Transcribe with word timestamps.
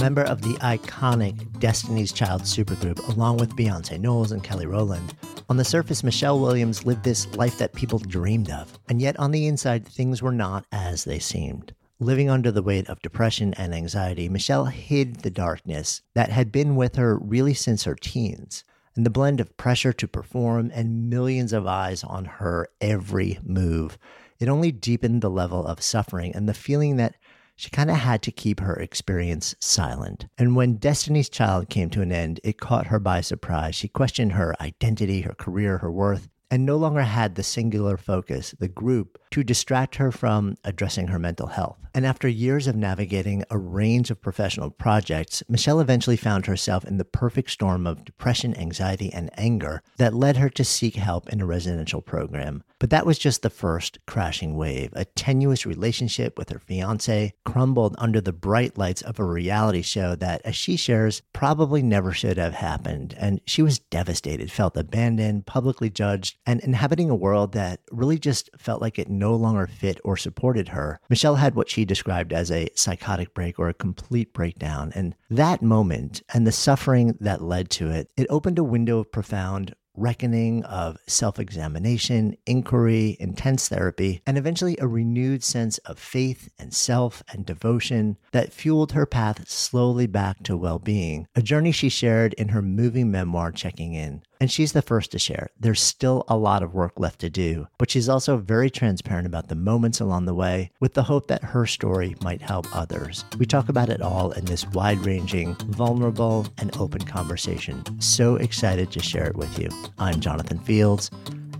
member 0.00 0.22
of 0.22 0.40
the 0.40 0.54
iconic 0.60 1.60
Destiny's 1.60 2.10
Child 2.10 2.42
supergroup, 2.42 3.06
along 3.14 3.36
with 3.36 3.54
Beyonce 3.54 4.00
Knowles 4.00 4.32
and 4.32 4.42
Kelly 4.42 4.64
Rowland. 4.64 5.14
On 5.50 5.58
the 5.58 5.64
surface, 5.64 6.02
Michelle 6.02 6.40
Williams 6.40 6.86
lived 6.86 7.04
this 7.04 7.26
life 7.36 7.58
that 7.58 7.74
people 7.74 7.98
dreamed 7.98 8.50
of, 8.50 8.78
and 8.88 9.02
yet 9.02 9.18
on 9.20 9.30
the 9.30 9.46
inside, 9.46 9.86
things 9.86 10.22
were 10.22 10.32
not 10.32 10.64
as 10.72 11.04
they 11.04 11.18
seemed. 11.18 11.74
Living 11.98 12.30
under 12.30 12.50
the 12.50 12.62
weight 12.62 12.88
of 12.88 13.02
depression 13.02 13.52
and 13.58 13.74
anxiety, 13.74 14.26
Michelle 14.30 14.64
hid 14.64 15.16
the 15.16 15.30
darkness 15.30 16.00
that 16.14 16.30
had 16.30 16.50
been 16.50 16.76
with 16.76 16.96
her 16.96 17.18
really 17.18 17.52
since 17.52 17.84
her 17.84 17.94
teens. 17.94 18.64
And 18.96 19.04
the 19.04 19.10
blend 19.10 19.38
of 19.38 19.56
pressure 19.58 19.92
to 19.92 20.08
perform 20.08 20.70
and 20.72 21.10
millions 21.10 21.52
of 21.52 21.66
eyes 21.66 22.02
on 22.02 22.24
her 22.24 22.68
every 22.80 23.38
move, 23.42 23.98
it 24.38 24.48
only 24.48 24.72
deepened 24.72 25.20
the 25.20 25.30
level 25.30 25.66
of 25.66 25.82
suffering 25.82 26.34
and 26.34 26.48
the 26.48 26.54
feeling 26.54 26.96
that 26.96 27.16
she 27.60 27.68
kind 27.68 27.90
of 27.90 27.96
had 27.96 28.22
to 28.22 28.32
keep 28.32 28.60
her 28.60 28.74
experience 28.76 29.54
silent. 29.60 30.26
And 30.38 30.56
when 30.56 30.76
Destiny's 30.76 31.28
Child 31.28 31.68
came 31.68 31.90
to 31.90 32.00
an 32.00 32.10
end, 32.10 32.40
it 32.42 32.58
caught 32.58 32.86
her 32.86 32.98
by 32.98 33.20
surprise. 33.20 33.74
She 33.74 33.86
questioned 33.86 34.32
her 34.32 34.54
identity, 34.62 35.20
her 35.20 35.34
career, 35.34 35.76
her 35.76 35.92
worth, 35.92 36.30
and 36.50 36.64
no 36.64 36.78
longer 36.78 37.02
had 37.02 37.34
the 37.34 37.42
singular 37.42 37.98
focus, 37.98 38.54
the 38.58 38.66
group, 38.66 39.18
to 39.32 39.44
distract 39.44 39.96
her 39.96 40.10
from 40.10 40.56
addressing 40.64 41.08
her 41.08 41.18
mental 41.18 41.48
health. 41.48 41.76
And 41.94 42.06
after 42.06 42.28
years 42.28 42.66
of 42.66 42.76
navigating 42.76 43.44
a 43.50 43.58
range 43.58 44.10
of 44.10 44.22
professional 44.22 44.70
projects, 44.70 45.42
Michelle 45.46 45.80
eventually 45.80 46.16
found 46.16 46.46
herself 46.46 46.84
in 46.86 46.96
the 46.96 47.04
perfect 47.04 47.50
storm 47.50 47.86
of 47.86 48.06
depression, 48.06 48.56
anxiety, 48.56 49.12
and 49.12 49.30
anger 49.38 49.82
that 49.98 50.14
led 50.14 50.38
her 50.38 50.48
to 50.48 50.64
seek 50.64 50.96
help 50.96 51.28
in 51.28 51.42
a 51.42 51.46
residential 51.46 52.00
program. 52.00 52.64
But 52.80 52.90
that 52.90 53.06
was 53.06 53.18
just 53.18 53.42
the 53.42 53.50
first 53.50 53.98
crashing 54.06 54.56
wave. 54.56 54.90
A 54.94 55.04
tenuous 55.04 55.66
relationship 55.66 56.36
with 56.38 56.48
her 56.48 56.58
fiance 56.58 57.34
crumbled 57.44 57.94
under 57.98 58.20
the 58.20 58.32
bright 58.32 58.78
lights 58.78 59.02
of 59.02 59.20
a 59.20 59.24
reality 59.24 59.82
show 59.82 60.16
that, 60.16 60.40
as 60.44 60.56
she 60.56 60.76
shares, 60.76 61.22
probably 61.34 61.82
never 61.82 62.12
should 62.12 62.38
have 62.38 62.54
happened. 62.54 63.14
And 63.18 63.40
she 63.46 63.60
was 63.62 63.78
devastated, 63.78 64.50
felt 64.50 64.76
abandoned, 64.76 65.46
publicly 65.46 65.90
judged, 65.90 66.38
and 66.46 66.60
inhabiting 66.60 67.10
a 67.10 67.14
world 67.14 67.52
that 67.52 67.80
really 67.92 68.18
just 68.18 68.48
felt 68.56 68.80
like 68.80 68.98
it 68.98 69.10
no 69.10 69.34
longer 69.34 69.66
fit 69.66 70.00
or 70.02 70.16
supported 70.16 70.68
her. 70.68 71.00
Michelle 71.10 71.36
had 71.36 71.54
what 71.54 71.68
she 71.68 71.84
described 71.84 72.32
as 72.32 72.50
a 72.50 72.70
psychotic 72.74 73.34
break 73.34 73.58
or 73.58 73.68
a 73.68 73.74
complete 73.74 74.32
breakdown. 74.32 74.90
And 74.94 75.14
that 75.28 75.60
moment 75.60 76.22
and 76.32 76.46
the 76.46 76.52
suffering 76.52 77.18
that 77.20 77.42
led 77.42 77.68
to 77.70 77.90
it, 77.90 78.10
it 78.16 78.26
opened 78.30 78.58
a 78.58 78.64
window 78.64 79.00
of 79.00 79.12
profound 79.12 79.74
reckoning 80.00 80.64
of 80.64 80.96
self 81.06 81.38
examination, 81.38 82.36
inquiry, 82.46 83.16
intense 83.20 83.68
therapy, 83.68 84.22
and 84.26 84.38
eventually 84.38 84.76
a 84.80 84.88
renewed 84.88 85.44
sense 85.44 85.78
of 85.78 85.98
faith 85.98 86.48
and 86.58 86.74
self 86.74 87.22
and 87.32 87.44
devotion 87.44 88.16
that 88.32 88.52
fueled 88.52 88.92
her 88.92 89.06
path 89.06 89.48
slowly 89.48 90.06
back 90.06 90.42
to 90.42 90.56
well 90.56 90.78
being. 90.78 91.26
A 91.34 91.42
journey 91.42 91.72
she 91.72 91.88
shared 91.88 92.32
in 92.34 92.48
her 92.48 92.62
moving 92.62 93.10
memoir, 93.10 93.52
Checking 93.52 93.94
In. 93.94 94.22
And 94.40 94.50
she's 94.50 94.72
the 94.72 94.80
first 94.80 95.12
to 95.12 95.18
share. 95.18 95.50
There's 95.60 95.82
still 95.82 96.24
a 96.26 96.36
lot 96.36 96.62
of 96.62 96.72
work 96.72 96.98
left 96.98 97.20
to 97.20 97.28
do, 97.28 97.66
but 97.76 97.90
she's 97.90 98.08
also 98.08 98.38
very 98.38 98.70
transparent 98.70 99.26
about 99.26 99.48
the 99.48 99.54
moments 99.54 100.00
along 100.00 100.24
the 100.24 100.34
way 100.34 100.70
with 100.80 100.94
the 100.94 101.02
hope 101.02 101.26
that 101.26 101.44
her 101.44 101.66
story 101.66 102.16
might 102.22 102.40
help 102.40 102.66
others. 102.74 103.26
We 103.38 103.44
talk 103.44 103.68
about 103.68 103.90
it 103.90 104.00
all 104.00 104.32
in 104.32 104.46
this 104.46 104.66
wide 104.68 105.04
ranging, 105.04 105.56
vulnerable, 105.56 106.46
and 106.56 106.74
open 106.78 107.02
conversation. 107.02 107.84
So 108.00 108.36
excited 108.36 108.90
to 108.92 109.02
share 109.02 109.26
it 109.26 109.36
with 109.36 109.58
you. 109.58 109.68
I'm 109.98 110.20
Jonathan 110.20 110.58
Fields, 110.60 111.10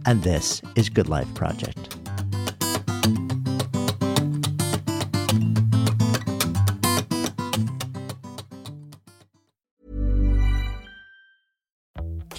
and 0.06 0.22
this 0.22 0.62
is 0.74 0.88
Good 0.88 1.08
Life 1.08 1.32
Project. 1.34 1.99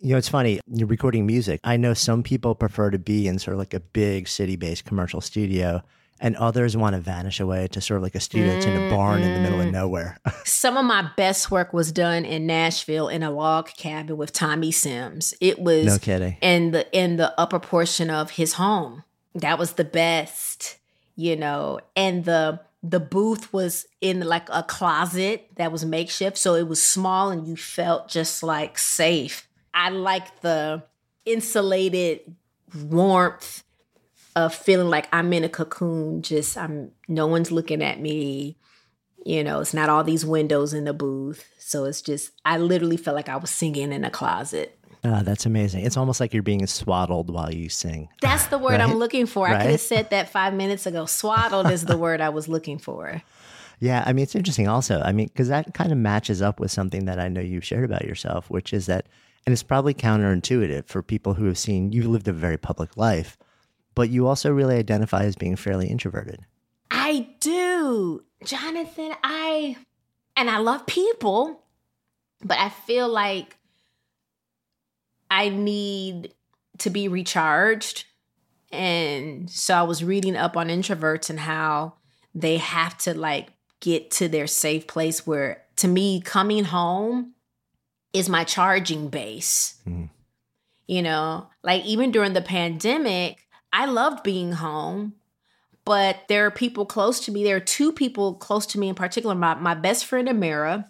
You 0.00 0.12
know, 0.12 0.18
it's 0.18 0.28
funny, 0.28 0.60
you're 0.68 0.86
recording 0.86 1.26
music. 1.26 1.58
I 1.64 1.76
know 1.76 1.92
some 1.92 2.22
people 2.22 2.54
prefer 2.54 2.90
to 2.90 2.98
be 2.98 3.26
in 3.26 3.40
sort 3.40 3.54
of 3.54 3.58
like 3.58 3.74
a 3.74 3.80
big 3.80 4.28
city 4.28 4.54
based 4.54 4.84
commercial 4.84 5.20
studio, 5.20 5.82
and 6.20 6.36
others 6.36 6.76
want 6.76 6.94
to 6.94 7.00
vanish 7.00 7.40
away 7.40 7.66
to 7.68 7.80
sort 7.80 7.96
of 7.96 8.04
like 8.04 8.14
a 8.14 8.20
studio 8.20 8.52
that's 8.52 8.64
in 8.64 8.76
a 8.76 8.90
barn 8.90 9.22
in 9.22 9.34
the 9.34 9.40
middle 9.40 9.58
of 9.58 9.66
mm-hmm. 9.66 9.74
nowhere. 9.74 10.16
Some 10.44 10.76
of 10.76 10.84
my 10.84 11.10
best 11.16 11.50
work 11.50 11.72
was 11.72 11.90
done 11.90 12.24
in 12.24 12.46
Nashville 12.46 13.08
in 13.08 13.24
a 13.24 13.30
log 13.32 13.68
cabin 13.76 14.16
with 14.16 14.32
Tommy 14.32 14.70
Sims. 14.70 15.34
It 15.40 15.58
was 15.58 15.86
No 15.86 15.98
kidding. 15.98 16.36
in 16.40 16.70
the 16.70 16.86
in 16.96 17.16
the 17.16 17.34
upper 17.38 17.58
portion 17.58 18.08
of 18.08 18.30
his 18.30 18.52
home. 18.52 19.02
That 19.34 19.58
was 19.58 19.72
the 19.72 19.84
best, 19.84 20.78
you 21.16 21.34
know. 21.34 21.80
And 21.96 22.24
the 22.24 22.60
the 22.84 23.00
booth 23.00 23.52
was 23.52 23.86
in 24.00 24.20
like 24.20 24.48
a 24.52 24.62
closet 24.62 25.48
that 25.56 25.72
was 25.72 25.84
makeshift, 25.84 26.38
so 26.38 26.54
it 26.54 26.68
was 26.68 26.80
small 26.80 27.30
and 27.30 27.48
you 27.48 27.56
felt 27.56 28.08
just 28.08 28.44
like 28.44 28.78
safe. 28.78 29.47
I 29.78 29.90
like 29.90 30.40
the 30.40 30.82
insulated 31.24 32.20
warmth 32.74 33.62
of 34.34 34.52
feeling 34.52 34.88
like 34.88 35.08
I'm 35.12 35.32
in 35.32 35.44
a 35.44 35.48
cocoon. 35.48 36.22
Just 36.22 36.58
I'm 36.58 36.90
no 37.06 37.28
one's 37.28 37.52
looking 37.52 37.80
at 37.82 38.00
me. 38.00 38.56
You 39.24 39.44
know, 39.44 39.60
it's 39.60 39.74
not 39.74 39.88
all 39.88 40.02
these 40.02 40.26
windows 40.26 40.74
in 40.74 40.84
the 40.84 40.92
booth. 40.92 41.48
So 41.58 41.84
it's 41.84 42.02
just 42.02 42.32
I 42.44 42.58
literally 42.58 42.96
felt 42.96 43.14
like 43.14 43.28
I 43.28 43.36
was 43.36 43.50
singing 43.50 43.92
in 43.92 44.04
a 44.04 44.10
closet. 44.10 44.76
Ah, 45.04 45.22
that's 45.22 45.46
amazing. 45.46 45.84
It's 45.84 45.96
almost 45.96 46.18
like 46.18 46.34
you're 46.34 46.42
being 46.42 46.66
swaddled 46.66 47.32
while 47.32 47.54
you 47.54 47.68
sing. 47.68 48.08
That's 48.20 48.46
the 48.48 48.58
word 48.58 48.80
I'm 48.80 48.96
looking 48.96 49.26
for. 49.26 49.46
I 49.46 49.62
could 49.62 49.70
have 49.70 49.80
said 49.80 50.10
that 50.10 50.28
five 50.28 50.54
minutes 50.54 50.86
ago. 50.86 51.06
Swaddled 51.06 51.70
is 51.70 51.84
the 51.84 51.96
word 51.96 52.20
I 52.20 52.30
was 52.30 52.48
looking 52.48 52.78
for. 52.78 53.22
Yeah, 53.78 54.02
I 54.04 54.12
mean, 54.12 54.24
it's 54.24 54.34
interesting 54.34 54.66
also. 54.66 55.00
I 55.04 55.12
mean, 55.12 55.28
because 55.28 55.46
that 55.48 55.72
kind 55.72 55.92
of 55.92 55.98
matches 55.98 56.42
up 56.42 56.58
with 56.58 56.72
something 56.72 57.04
that 57.04 57.20
I 57.20 57.28
know 57.28 57.40
you've 57.40 57.64
shared 57.64 57.84
about 57.84 58.04
yourself, 58.04 58.50
which 58.50 58.72
is 58.72 58.86
that, 58.86 59.06
and 59.48 59.54
it's 59.54 59.62
probably 59.62 59.94
counterintuitive 59.94 60.88
for 60.88 61.02
people 61.02 61.32
who 61.32 61.46
have 61.46 61.56
seen 61.56 61.90
you've 61.90 62.04
lived 62.04 62.28
a 62.28 62.34
very 62.34 62.58
public 62.58 62.98
life, 62.98 63.38
but 63.94 64.10
you 64.10 64.26
also 64.26 64.52
really 64.52 64.76
identify 64.76 65.22
as 65.22 65.36
being 65.36 65.56
fairly 65.56 65.88
introverted. 65.88 66.44
I 66.90 67.30
do. 67.40 68.24
Jonathan, 68.44 69.14
I 69.24 69.78
and 70.36 70.50
I 70.50 70.58
love 70.58 70.84
people, 70.84 71.62
but 72.44 72.58
I 72.58 72.68
feel 72.68 73.08
like 73.08 73.56
I 75.30 75.48
need 75.48 76.34
to 76.80 76.90
be 76.90 77.08
recharged. 77.08 78.04
And 78.70 79.48
so 79.48 79.74
I 79.74 79.82
was 79.84 80.04
reading 80.04 80.36
up 80.36 80.58
on 80.58 80.68
introverts 80.68 81.30
and 81.30 81.40
how 81.40 81.94
they 82.34 82.58
have 82.58 82.98
to 82.98 83.14
like 83.16 83.48
get 83.80 84.10
to 84.10 84.28
their 84.28 84.46
safe 84.46 84.86
place 84.86 85.26
where 85.26 85.62
to 85.76 85.88
me 85.88 86.20
coming 86.20 86.64
home 86.64 87.32
is 88.12 88.28
my 88.28 88.44
charging 88.44 89.08
base. 89.08 89.80
Mm. 89.86 90.10
You 90.86 91.02
know, 91.02 91.48
like 91.62 91.84
even 91.84 92.10
during 92.10 92.32
the 92.32 92.40
pandemic, 92.40 93.46
I 93.72 93.86
loved 93.86 94.22
being 94.22 94.52
home, 94.52 95.14
but 95.84 96.20
there 96.28 96.46
are 96.46 96.50
people 96.50 96.86
close 96.86 97.20
to 97.20 97.32
me. 97.32 97.44
There 97.44 97.56
are 97.56 97.60
two 97.60 97.92
people 97.92 98.34
close 98.34 98.66
to 98.66 98.78
me 98.78 98.88
in 98.88 98.94
particular, 98.94 99.34
my, 99.34 99.54
my 99.54 99.74
best 99.74 100.06
friend 100.06 100.28
Amira 100.28 100.86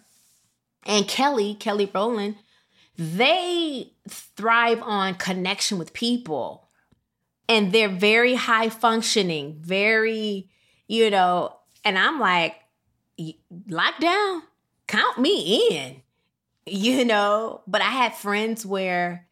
and 0.85 1.07
Kelly, 1.07 1.55
Kelly 1.55 1.89
Rowland. 1.93 2.35
They 2.97 3.91
thrive 4.07 4.81
on 4.81 5.15
connection 5.15 5.77
with 5.77 5.93
people. 5.93 6.69
And 7.47 7.71
they're 7.71 7.89
very 7.89 8.35
high 8.35 8.69
functioning, 8.69 9.57
very, 9.59 10.49
you 10.87 11.09
know, 11.09 11.55
and 11.83 11.97
I'm 11.97 12.19
like, 12.19 12.55
lockdown, 13.67 14.41
count 14.87 15.17
me 15.17 15.67
in, 15.71 16.01
you 16.71 17.05
know. 17.05 17.61
But 17.67 17.81
I 17.81 17.89
had 17.89 18.15
friends 18.15 18.65
where 18.65 19.27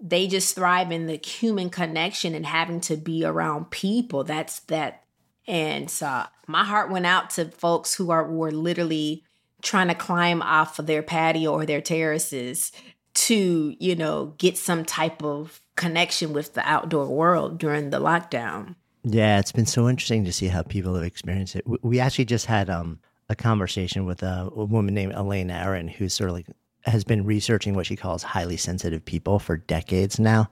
they 0.00 0.26
just 0.26 0.54
thrive 0.54 0.90
in 0.90 1.06
the 1.06 1.16
human 1.16 1.70
connection 1.70 2.34
and 2.34 2.44
having 2.44 2.80
to 2.82 2.96
be 2.96 3.24
around 3.24 3.70
people. 3.70 4.24
That's 4.24 4.60
that. 4.60 5.04
And 5.46 5.90
so 5.90 6.24
my 6.46 6.64
heart 6.64 6.90
went 6.90 7.06
out 7.06 7.30
to 7.30 7.46
folks 7.46 7.94
who 7.94 8.10
are 8.10 8.30
were 8.30 8.52
literally 8.52 9.24
trying 9.62 9.88
to 9.88 9.94
climb 9.94 10.42
off 10.42 10.78
of 10.78 10.86
their 10.86 11.02
patio 11.02 11.52
or 11.52 11.64
their 11.64 11.80
terraces 11.80 12.72
to, 13.14 13.74
you 13.78 13.94
know, 13.94 14.34
get 14.38 14.56
some 14.56 14.84
type 14.84 15.22
of 15.22 15.60
connection 15.76 16.32
with 16.32 16.54
the 16.54 16.68
outdoor 16.68 17.06
world 17.06 17.58
during 17.58 17.90
the 17.90 18.00
lockdown. 18.00 18.74
Yeah, 19.04 19.38
it's 19.38 19.52
been 19.52 19.66
so 19.66 19.88
interesting 19.88 20.24
to 20.24 20.32
see 20.32 20.48
how 20.48 20.62
people 20.62 20.94
have 20.94 21.04
experienced 21.04 21.56
it. 21.56 21.64
We 21.82 22.00
actually 22.00 22.24
just 22.24 22.46
had 22.46 22.70
um, 22.70 23.00
a 23.28 23.34
conversation 23.34 24.04
with 24.04 24.22
a, 24.22 24.48
a 24.54 24.64
woman 24.64 24.94
named 24.94 25.14
Elaine 25.14 25.50
Aron, 25.50 25.88
who's 25.88 26.14
sort 26.14 26.30
of 26.30 26.36
like 26.36 26.46
has 26.84 27.04
been 27.04 27.24
researching 27.24 27.74
what 27.74 27.86
she 27.86 27.96
calls 27.96 28.22
highly 28.22 28.56
sensitive 28.56 29.04
people 29.04 29.38
for 29.38 29.56
decades 29.56 30.18
now, 30.18 30.50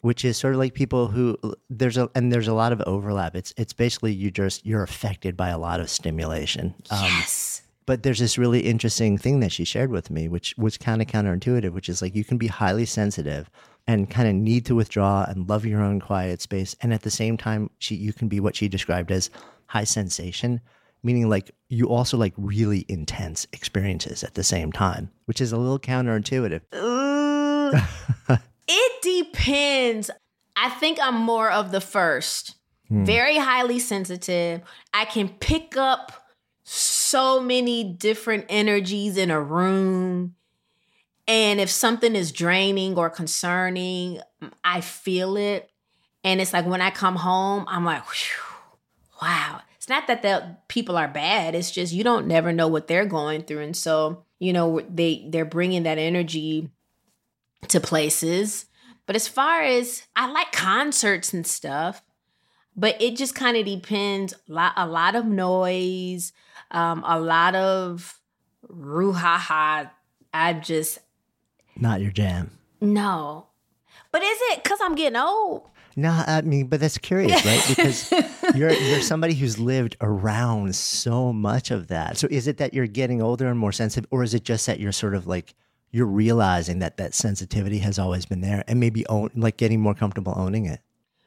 which 0.00 0.24
is 0.24 0.36
sort 0.36 0.54
of 0.54 0.58
like 0.58 0.74
people 0.74 1.08
who 1.08 1.36
there's 1.68 1.96
a 1.96 2.10
and 2.14 2.32
there's 2.32 2.48
a 2.48 2.54
lot 2.54 2.72
of 2.72 2.80
overlap. 2.86 3.34
It's 3.34 3.52
it's 3.56 3.72
basically 3.72 4.12
you 4.12 4.30
just 4.30 4.64
you're 4.64 4.82
affected 4.82 5.36
by 5.36 5.48
a 5.48 5.58
lot 5.58 5.80
of 5.80 5.90
stimulation. 5.90 6.74
Um, 6.90 7.04
yes. 7.04 7.62
But 7.86 8.02
there's 8.02 8.18
this 8.18 8.36
really 8.36 8.60
interesting 8.60 9.16
thing 9.16 9.38
that 9.40 9.52
she 9.52 9.64
shared 9.64 9.90
with 9.90 10.10
me, 10.10 10.26
which 10.26 10.54
was 10.58 10.76
kind 10.76 11.00
of 11.00 11.06
counterintuitive, 11.06 11.70
which 11.70 11.88
is 11.88 12.02
like 12.02 12.16
you 12.16 12.24
can 12.24 12.36
be 12.36 12.48
highly 12.48 12.84
sensitive 12.84 13.48
and 13.86 14.10
kind 14.10 14.28
of 14.28 14.34
need 14.34 14.66
to 14.66 14.74
withdraw 14.74 15.24
and 15.28 15.48
love 15.48 15.64
your 15.64 15.80
own 15.80 16.00
quiet 16.00 16.40
space, 16.40 16.74
and 16.80 16.92
at 16.92 17.02
the 17.02 17.10
same 17.10 17.36
time, 17.36 17.70
she 17.78 17.94
you 17.94 18.12
can 18.12 18.28
be 18.28 18.40
what 18.40 18.56
she 18.56 18.68
described 18.68 19.12
as 19.12 19.30
high 19.66 19.84
sensation 19.84 20.60
meaning 21.06 21.28
like 21.28 21.52
you 21.68 21.88
also 21.88 22.16
like 22.16 22.34
really 22.36 22.84
intense 22.88 23.46
experiences 23.52 24.24
at 24.24 24.34
the 24.34 24.42
same 24.42 24.72
time, 24.72 25.10
which 25.26 25.40
is 25.40 25.52
a 25.52 25.56
little 25.56 25.78
counterintuitive. 25.78 26.62
Uh, 26.72 28.36
it 28.68 29.02
depends. 29.02 30.10
I 30.56 30.68
think 30.70 30.98
I'm 31.00 31.14
more 31.14 31.50
of 31.50 31.70
the 31.70 31.80
first. 31.80 32.56
Hmm. 32.88 33.04
Very 33.04 33.38
highly 33.38 33.78
sensitive. 33.78 34.62
I 34.92 35.04
can 35.04 35.28
pick 35.28 35.76
up 35.76 36.26
so 36.64 37.40
many 37.40 37.84
different 37.84 38.46
energies 38.48 39.16
in 39.16 39.30
a 39.30 39.40
room. 39.40 40.34
And 41.28 41.60
if 41.60 41.70
something 41.70 42.16
is 42.16 42.32
draining 42.32 42.96
or 42.96 43.10
concerning, 43.10 44.20
I 44.64 44.80
feel 44.80 45.36
it. 45.36 45.70
And 46.24 46.40
it's 46.40 46.52
like 46.52 46.66
when 46.66 46.80
I 46.80 46.90
come 46.90 47.16
home, 47.16 47.64
I'm 47.68 47.84
like, 47.84 48.02
wow, 49.22 49.60
it's 49.86 49.90
not 49.90 50.08
that 50.08 50.22
the 50.22 50.56
people 50.66 50.96
are 50.96 51.06
bad 51.06 51.54
it's 51.54 51.70
just 51.70 51.92
you 51.92 52.02
don't 52.02 52.26
never 52.26 52.52
know 52.52 52.66
what 52.66 52.88
they're 52.88 53.06
going 53.06 53.42
through. 53.42 53.60
And 53.60 53.76
so 53.76 54.24
you 54.40 54.52
know 54.52 54.80
they 54.92 55.28
they're 55.28 55.44
bringing 55.44 55.84
that 55.84 55.96
energy 55.96 56.68
to 57.68 57.78
places. 57.78 58.66
But 59.06 59.14
as 59.14 59.28
far 59.28 59.62
as 59.62 60.02
i 60.16 60.28
like 60.28 60.50
concerts 60.50 61.32
and 61.32 61.46
stuff 61.46 62.02
but 62.78 63.00
it 63.00 63.16
just 63.16 63.34
kind 63.34 63.56
of 63.56 63.64
depends. 63.64 64.34
A 64.34 64.52
lot, 64.52 64.72
a 64.76 64.88
lot 64.88 65.14
of 65.14 65.24
noise 65.24 66.32
um, 66.72 67.04
a 67.06 67.20
lot 67.20 67.54
of 67.54 68.18
ruhaha 68.68 69.88
i 70.34 70.52
just 70.52 70.98
not 71.76 72.00
your 72.00 72.10
jam. 72.10 72.58
No. 72.80 73.46
But 74.10 74.22
is 74.22 74.38
it 74.50 74.64
because 74.64 74.80
i'm 74.82 74.96
getting 74.96 75.16
old 75.16 75.70
no, 75.98 76.10
I 76.26 76.42
mean, 76.42 76.66
but 76.66 76.80
that's 76.80 76.98
curious, 76.98 77.42
right? 77.44 77.64
Because 77.66 78.12
you're 78.54 78.70
you're 78.70 79.00
somebody 79.00 79.32
who's 79.32 79.58
lived 79.58 79.96
around 80.02 80.76
so 80.76 81.32
much 81.32 81.70
of 81.70 81.88
that. 81.88 82.18
So 82.18 82.28
is 82.30 82.46
it 82.46 82.58
that 82.58 82.74
you're 82.74 82.86
getting 82.86 83.22
older 83.22 83.48
and 83.48 83.58
more 83.58 83.72
sensitive, 83.72 84.06
or 84.10 84.22
is 84.22 84.34
it 84.34 84.44
just 84.44 84.66
that 84.66 84.78
you're 84.78 84.92
sort 84.92 85.14
of 85.14 85.26
like 85.26 85.54
you're 85.90 86.06
realizing 86.06 86.80
that 86.80 86.98
that 86.98 87.14
sensitivity 87.14 87.78
has 87.78 87.98
always 87.98 88.26
been 88.26 88.42
there, 88.42 88.62
and 88.68 88.78
maybe 88.78 89.06
own 89.06 89.30
like 89.34 89.56
getting 89.56 89.80
more 89.80 89.94
comfortable 89.94 90.34
owning 90.36 90.66
it? 90.66 90.80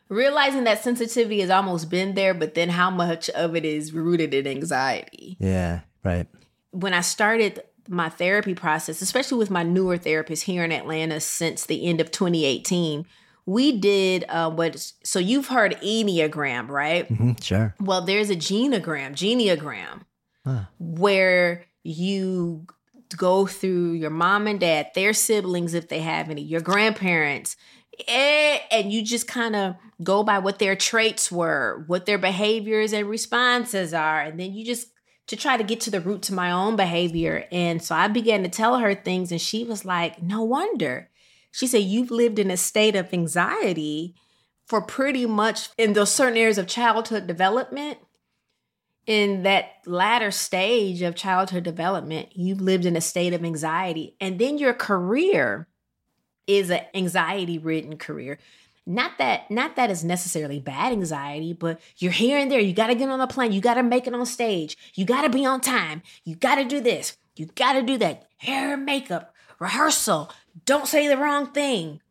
Realizing 0.07 0.66
that 0.66 0.83
sensitivity 0.83 1.42
has 1.42 1.50
almost 1.50 1.89
been 1.89 2.13
there, 2.13 2.36
but 2.36 2.54
then 2.54 2.69
how 2.69 2.92
much 2.92 3.27
of 3.31 3.56
it 3.56 3.66
is 3.66 3.92
rooted 3.92 4.36
in 4.36 4.45
anxiety? 4.45 5.36
Yeah, 5.39 5.81
right. 6.04 6.27
When 6.71 6.94
I 6.94 7.01
started 7.01 7.63
my 7.88 8.10
therapy 8.10 8.54
process, 8.54 9.01
especially 9.01 9.39
with 9.39 9.50
my 9.50 9.63
newer 9.63 9.98
therapist 9.98 10.44
here 10.44 10.63
in 10.63 10.71
Atlanta 10.71 11.19
since 11.19 11.66
the 11.66 11.88
end 11.88 12.00
of 12.00 12.12
2018 12.12 13.07
we 13.50 13.80
did 13.80 14.25
uh, 14.30 14.51
what 14.51 14.94
so 15.04 15.18
you've 15.18 15.48
heard 15.48 15.75
enneagram 15.81 16.69
right? 16.69 17.10
Mm-hmm, 17.10 17.34
sure. 17.42 17.74
Well 17.81 18.01
there's 18.01 18.30
a 18.30 18.36
genogram 18.36 19.13
geneagram 19.13 20.01
huh. 20.46 20.66
where 20.78 21.66
you 21.84 22.68
go 23.18 23.48
through 23.48 23.94
your 23.94 24.12
mom 24.12 24.46
and 24.46 24.60
dad 24.60 24.92
their 24.94 25.13
siblings 25.13 25.74
if 25.74 25.88
they 25.88 26.01
have 26.01 26.30
any 26.30 26.44
your 26.44 26.62
grandparents 26.62 27.57
eh, 28.07 28.60
and 28.69 28.94
you 28.94 29.01
just 29.01 29.28
kind 29.28 29.56
of 29.56 29.75
go 30.04 30.22
by 30.22 30.38
what 30.38 30.60
their 30.60 30.75
traits 30.75 31.31
were 31.31 31.84
what 31.88 32.06
their 32.06 32.19
behaviors 32.19 32.94
and 32.94 33.10
responses 33.10 33.95
are 33.95 34.22
and 34.22 34.40
then 34.40 34.54
you 34.54 34.63
just 34.63 34.90
to 35.25 35.36
try 35.36 35.57
to 35.57 35.63
get 35.63 35.80
to 35.81 35.92
the 35.92 36.02
root 36.02 36.24
to 36.24 36.34
my 36.34 36.52
own 36.52 36.75
behavior. 36.75 37.45
And 37.52 37.81
so 37.84 37.95
i 37.95 38.07
began 38.07 38.44
to 38.44 38.50
tell 38.50 38.78
her 38.78 38.94
things 38.94 39.31
and 39.31 39.42
she 39.42 39.63
was 39.63 39.86
like 39.86 40.22
no 40.22 40.44
wonder 40.44 41.08
she 41.51 41.68
said, 41.68 41.84
You've 41.84 42.12
lived 42.12 42.40
in 42.40 42.51
a 42.51 42.57
state 42.57 42.96
of 42.96 43.13
anxiety 43.13 44.16
for 44.66 44.81
pretty 44.81 45.25
much 45.25 45.69
in 45.78 45.94
those 45.94 46.12
certain 46.12 46.38
areas 46.38 46.57
of 46.57 46.68
childhood 46.68 47.28
development. 47.28 47.97
In 49.07 49.42
that 49.42 49.71
latter 49.88 50.30
stage 50.30 51.02
of 51.02 51.16
childhood 51.16 51.64
development, 51.64 52.30
you've 52.33 52.62
lived 52.62 52.85
in 52.85 52.95
a 52.95 53.02
state 53.02 53.33
of 53.33 53.44
anxiety. 53.44 54.16
And 54.21 54.38
then 54.38 54.59
your 54.59 54.73
career 54.73 55.68
is 56.45 56.69
an 56.69 56.81
anxiety 56.94 57.57
ridden 57.57 57.97
career. 57.97 58.38
Not 58.85 59.19
that 59.19 59.50
not 59.52 59.76
that 59.76 59.92
is 59.92 60.04
necessarily 60.04 60.59
bad 60.59 60.92
anxiety, 60.92 61.54
but 61.54 61.80
you're 61.97 62.12
here 62.12 62.40
and 62.40 62.52
there. 62.52 62.59
You 62.59 62.73
got 62.73 62.88
to 62.88 62.95
get 62.95 63.09
on 63.09 63.21
a 63.21 63.28
plane. 63.28 63.52
You 63.52 63.62
got 63.62 63.76
to 63.76 63.83
make 63.83 64.07
it 64.07 64.16
on 64.16 64.26
stage. 64.26 64.78
You 64.95 65.06
got 65.06 65.21
to 65.21 65.30
be 65.30 65.45
on 65.45 65.62
time. 65.62 66.02
You 66.23 66.35
got 66.35 66.56
to 66.56 66.66
do 66.66 66.81
this. 66.81 67.18
You 67.35 67.45
got 67.45 67.73
to 67.73 67.83
do 67.83 67.97
that. 68.00 68.28
Hair 68.38 68.73
and 68.73 68.85
makeup, 68.85 69.35
rehearsal, 69.59 70.31
don't 70.66 70.87
say 70.87 71.07
the 71.07 71.18
wrong 71.18 71.47
thing. 71.47 72.01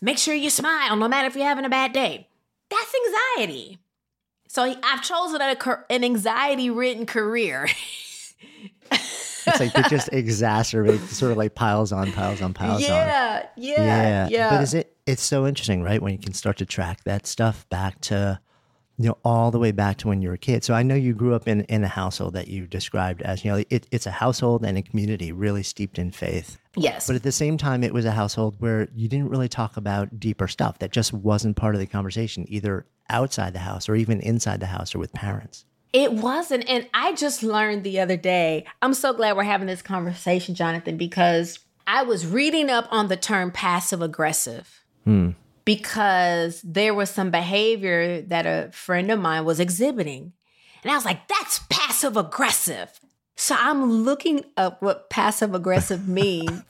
Make 0.00 0.18
sure 0.18 0.34
you 0.34 0.50
smile 0.50 0.96
no 0.96 1.08
matter 1.08 1.28
if 1.28 1.36
you're 1.36 1.44
having 1.44 1.64
a 1.64 1.70
bad 1.70 1.92
day. 1.92 2.28
That's 2.70 2.94
anxiety. 3.36 3.78
So 4.48 4.74
I've 4.82 5.02
chosen 5.02 5.40
a, 5.40 5.84
an 5.90 6.04
anxiety 6.04 6.70
ridden 6.70 7.06
career. 7.06 7.68
it's 8.90 9.60
like 9.60 9.76
it 9.76 9.88
just 9.88 10.10
exacerbates, 10.10 11.08
sort 11.08 11.32
of 11.32 11.38
like 11.38 11.54
piles 11.54 11.92
on 11.92 12.12
piles 12.12 12.42
on 12.42 12.54
piles 12.54 12.82
yeah, 12.82 13.42
on. 13.42 13.48
Yeah, 13.56 13.82
yeah, 13.82 14.28
yeah. 14.28 14.50
But 14.50 14.62
is 14.62 14.74
it? 14.74 14.96
It's 15.06 15.22
so 15.22 15.46
interesting, 15.46 15.82
right? 15.82 16.00
When 16.00 16.12
you 16.12 16.18
can 16.18 16.34
start 16.34 16.56
to 16.58 16.66
track 16.66 17.04
that 17.04 17.26
stuff 17.26 17.68
back 17.68 18.00
to 18.02 18.40
you 19.00 19.08
know, 19.08 19.16
all 19.24 19.50
the 19.50 19.58
way 19.58 19.72
back 19.72 19.96
to 19.96 20.08
when 20.08 20.20
you 20.20 20.28
were 20.28 20.34
a 20.34 20.38
kid. 20.38 20.62
So 20.62 20.74
I 20.74 20.82
know 20.82 20.94
you 20.94 21.14
grew 21.14 21.34
up 21.34 21.48
in, 21.48 21.62
in 21.62 21.82
a 21.82 21.88
household 21.88 22.34
that 22.34 22.48
you 22.48 22.66
described 22.66 23.22
as, 23.22 23.42
you 23.42 23.50
know, 23.50 23.64
it, 23.70 23.86
it's 23.90 24.04
a 24.04 24.10
household 24.10 24.62
and 24.62 24.76
a 24.76 24.82
community 24.82 25.32
really 25.32 25.62
steeped 25.62 25.98
in 25.98 26.10
faith. 26.10 26.58
Yes. 26.76 27.06
But 27.06 27.16
at 27.16 27.22
the 27.22 27.32
same 27.32 27.56
time, 27.56 27.82
it 27.82 27.94
was 27.94 28.04
a 28.04 28.10
household 28.10 28.56
where 28.58 28.88
you 28.94 29.08
didn't 29.08 29.30
really 29.30 29.48
talk 29.48 29.78
about 29.78 30.20
deeper 30.20 30.46
stuff 30.46 30.80
that 30.80 30.92
just 30.92 31.14
wasn't 31.14 31.56
part 31.56 31.74
of 31.74 31.80
the 31.80 31.86
conversation, 31.86 32.44
either 32.48 32.84
outside 33.08 33.54
the 33.54 33.60
house 33.60 33.88
or 33.88 33.96
even 33.96 34.20
inside 34.20 34.60
the 34.60 34.66
house 34.66 34.94
or 34.94 34.98
with 34.98 35.14
parents. 35.14 35.64
It 35.94 36.12
wasn't. 36.12 36.68
And 36.68 36.86
I 36.92 37.14
just 37.14 37.42
learned 37.42 37.84
the 37.84 38.00
other 38.00 38.18
day. 38.18 38.66
I'm 38.82 38.92
so 38.92 39.14
glad 39.14 39.34
we're 39.34 39.44
having 39.44 39.66
this 39.66 39.80
conversation, 39.80 40.54
Jonathan, 40.54 40.98
because 40.98 41.58
I 41.86 42.02
was 42.02 42.26
reading 42.26 42.68
up 42.68 42.86
on 42.90 43.08
the 43.08 43.16
term 43.16 43.50
passive 43.50 44.02
aggressive. 44.02 44.84
Hmm 45.04 45.30
because 45.70 46.60
there 46.62 46.92
was 46.92 47.08
some 47.08 47.30
behavior 47.30 48.22
that 48.22 48.44
a 48.44 48.72
friend 48.72 49.08
of 49.08 49.20
mine 49.20 49.44
was 49.44 49.60
exhibiting. 49.60 50.32
And 50.82 50.90
I 50.90 50.96
was 50.96 51.04
like, 51.04 51.28
that's 51.28 51.60
passive 51.70 52.16
aggressive. 52.16 52.98
So 53.36 53.54
I'm 53.56 53.84
looking 53.84 54.44
up 54.56 54.82
what 54.82 55.10
passive 55.10 55.54
aggressive 55.54 56.08
means. 56.20 56.64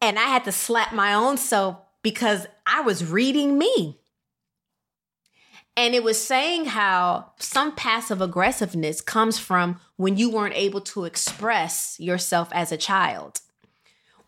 and 0.00 0.16
I 0.16 0.26
had 0.26 0.44
to 0.44 0.52
slap 0.52 0.92
my 0.92 1.12
own 1.12 1.38
self 1.38 1.76
because 2.04 2.46
I 2.68 2.82
was 2.82 3.04
reading 3.04 3.58
me. 3.58 3.98
And 5.76 5.92
it 5.92 6.04
was 6.04 6.24
saying 6.24 6.66
how 6.66 7.32
some 7.40 7.74
passive 7.74 8.20
aggressiveness 8.20 9.00
comes 9.00 9.40
from 9.40 9.80
when 9.96 10.16
you 10.16 10.30
weren't 10.30 10.54
able 10.54 10.82
to 10.82 11.04
express 11.04 11.98
yourself 11.98 12.48
as 12.52 12.70
a 12.70 12.76
child. 12.76 13.40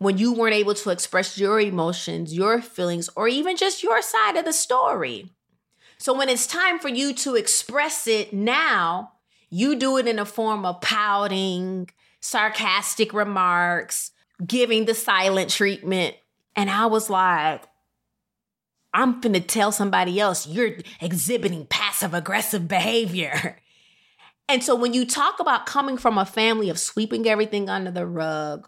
When 0.03 0.17
you 0.17 0.33
weren't 0.33 0.53
able 0.53 0.73
to 0.75 0.89
express 0.89 1.37
your 1.37 1.61
emotions, 1.61 2.33
your 2.33 2.61
feelings, 2.61 3.09
or 3.15 3.29
even 3.29 3.55
just 3.55 3.83
your 3.83 4.01
side 4.01 4.35
of 4.35 4.43
the 4.43 4.51
story. 4.51 5.29
So 5.97 6.13
when 6.13 6.27
it's 6.27 6.45
time 6.45 6.77
for 6.77 6.89
you 6.89 7.13
to 7.13 7.35
express 7.35 8.05
it 8.05 8.33
now, 8.33 9.13
you 9.49 9.77
do 9.77 9.95
it 9.95 10.05
in 10.05 10.19
a 10.19 10.25
form 10.25 10.65
of 10.65 10.81
pouting, 10.81 11.89
sarcastic 12.19 13.13
remarks, 13.13 14.11
giving 14.45 14.83
the 14.83 14.93
silent 14.93 15.49
treatment. 15.49 16.17
And 16.53 16.69
I 16.69 16.87
was 16.87 17.09
like, 17.09 17.63
I'm 18.93 19.21
finna 19.21 19.47
tell 19.47 19.71
somebody 19.71 20.19
else 20.19 20.45
you're 20.45 20.79
exhibiting 20.99 21.65
passive 21.67 22.13
aggressive 22.13 22.67
behavior. 22.67 23.57
And 24.49 24.61
so 24.61 24.75
when 24.75 24.93
you 24.93 25.05
talk 25.05 25.39
about 25.39 25.65
coming 25.65 25.97
from 25.97 26.17
a 26.17 26.25
family 26.25 26.69
of 26.69 26.77
sweeping 26.77 27.25
everything 27.25 27.69
under 27.69 27.91
the 27.91 28.05
rug 28.05 28.67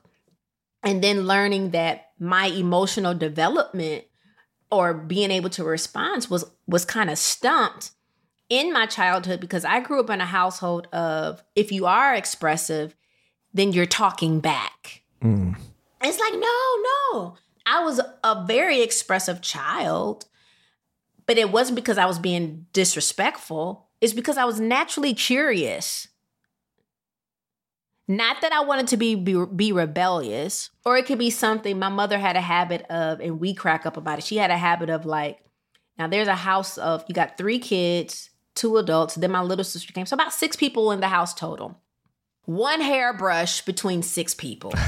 and 0.86 1.04
then 1.04 1.26
learning 1.26 1.72
that 1.72 2.12
my 2.20 2.46
emotional 2.46 3.14
development 3.14 4.06
or 4.72 4.94
being 4.94 5.32
able 5.32 5.50
to 5.50 5.64
respond 5.64 6.28
was 6.30 6.46
was 6.68 6.86
kind 6.86 7.10
of 7.10 7.18
stumped 7.18 7.92
in 8.50 8.72
my 8.72 8.86
childhood 8.86 9.40
because 9.40 9.66
I 9.66 9.80
grew 9.80 10.00
up 10.00 10.10
in 10.10 10.22
a 10.22 10.26
household 10.26 10.88
of 10.94 11.44
if 11.56 11.72
you 11.72 11.86
are 11.86 12.14
expressive, 12.14 12.96
then 13.54 13.74
you're 13.74 13.86
talking 13.86 14.40
back. 14.40 15.02
Mm. 15.22 15.56
It's 16.02 16.20
like, 16.20 16.34
no, 16.34 17.20
no. 17.20 17.38
I 17.66 17.84
was 17.84 18.00
a 18.24 18.46
very 18.46 18.82
expressive 18.82 19.42
child, 19.42 20.26
but 21.26 21.40
it 21.40 21.52
wasn't 21.52 21.78
because 21.78 21.98
I 21.98 22.06
was 22.06 22.20
being 22.20 22.68
disrespectful. 22.74 23.88
It's 24.02 24.14
because 24.14 24.38
I 24.38 24.46
was 24.46 24.60
naturally 24.60 25.16
curious. 25.16 26.08
Not 28.08 28.42
that 28.42 28.54
I 28.54 28.62
wanted 28.62 28.88
to 28.90 28.98
be, 28.98 29.16
be, 29.16 29.46
be 29.46 29.72
rebellious, 29.72 30.70
or 30.86 30.96
it 30.98 31.06
could 31.06 31.18
be 31.18 31.32
something 31.32 31.80
my 31.80 31.90
mother 31.90 32.20
had 32.20 32.36
a 32.36 32.42
habit 32.42 32.84
of, 32.90 33.20
and 33.20 33.40
we 33.40 33.54
crack 33.54 33.86
up 33.86 33.98
about 33.98 34.20
it. 34.20 34.24
She 34.24 34.38
had 34.38 34.52
a 34.52 34.58
habit 34.58 34.90
of 34.90 35.06
like, 35.06 35.40
now 35.98 36.08
there's 36.08 36.28
a 36.28 36.36
house 36.36 36.78
of 36.78 37.04
you 37.08 37.16
got 37.16 37.38
three 37.38 37.58
kids, 37.58 38.30
two 38.54 38.78
adults, 38.78 39.16
then 39.16 39.32
my 39.32 39.42
little 39.42 39.64
sister 39.64 39.92
came, 39.92 40.06
so 40.06 40.14
about 40.14 40.34
six 40.34 40.56
people 40.56 40.92
in 40.92 41.00
the 41.00 41.08
house 41.08 41.34
total. 41.34 41.82
One 42.44 42.80
hairbrush 42.80 43.62
between 43.62 44.04
six 44.04 44.36
people. 44.36 44.72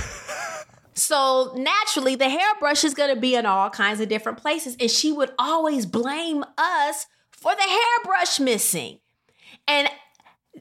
So 0.97 1.53
naturally, 1.55 2.15
the 2.15 2.27
hairbrush 2.27 2.83
is 2.83 2.95
going 2.95 3.13
to 3.13 3.21
be 3.21 3.35
in 3.35 3.45
all 3.45 3.69
kinds 3.69 3.99
of 3.99 4.09
different 4.09 4.39
places. 4.39 4.75
And 4.79 4.89
she 4.89 5.11
would 5.11 5.31
always 5.37 5.85
blame 5.85 6.43
us 6.57 7.05
for 7.31 7.53
the 7.55 7.61
hairbrush 7.61 8.39
missing. 8.39 8.99
And 9.67 9.89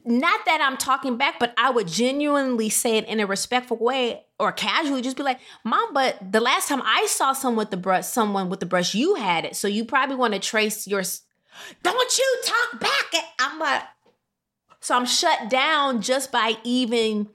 not 0.07 0.45
that 0.45 0.61
I'm 0.61 0.77
talking 0.77 1.17
back, 1.17 1.39
but 1.39 1.53
I 1.57 1.69
would 1.69 1.87
genuinely 1.87 2.69
say 2.69 2.97
it 2.97 3.05
in 3.07 3.19
a 3.19 3.27
respectful 3.27 3.77
way 3.77 4.23
or 4.39 4.51
casually 4.51 5.01
just 5.01 5.17
be 5.17 5.23
like, 5.23 5.39
Mom, 5.63 5.93
but 5.93 6.17
the 6.31 6.39
last 6.39 6.69
time 6.69 6.81
I 6.85 7.05
saw 7.07 7.33
someone 7.33 7.57
with 7.57 7.71
the 7.71 7.77
brush, 7.77 8.05
someone 8.05 8.49
with 8.49 8.59
the 8.59 8.65
brush, 8.65 8.95
you 8.95 9.15
had 9.15 9.45
it. 9.45 9.55
So 9.55 9.67
you 9.67 9.83
probably 9.85 10.15
want 10.15 10.33
to 10.33 10.39
trace 10.39 10.87
your 10.87 11.03
don't 11.83 12.17
you 12.17 12.41
talk 12.45 12.79
back. 12.79 13.23
I'm 13.39 13.59
like, 13.59 13.83
so 14.79 14.95
I'm 14.95 15.05
shut 15.05 15.49
down 15.49 16.01
just 16.01 16.31
by 16.31 16.57
even 16.63 17.27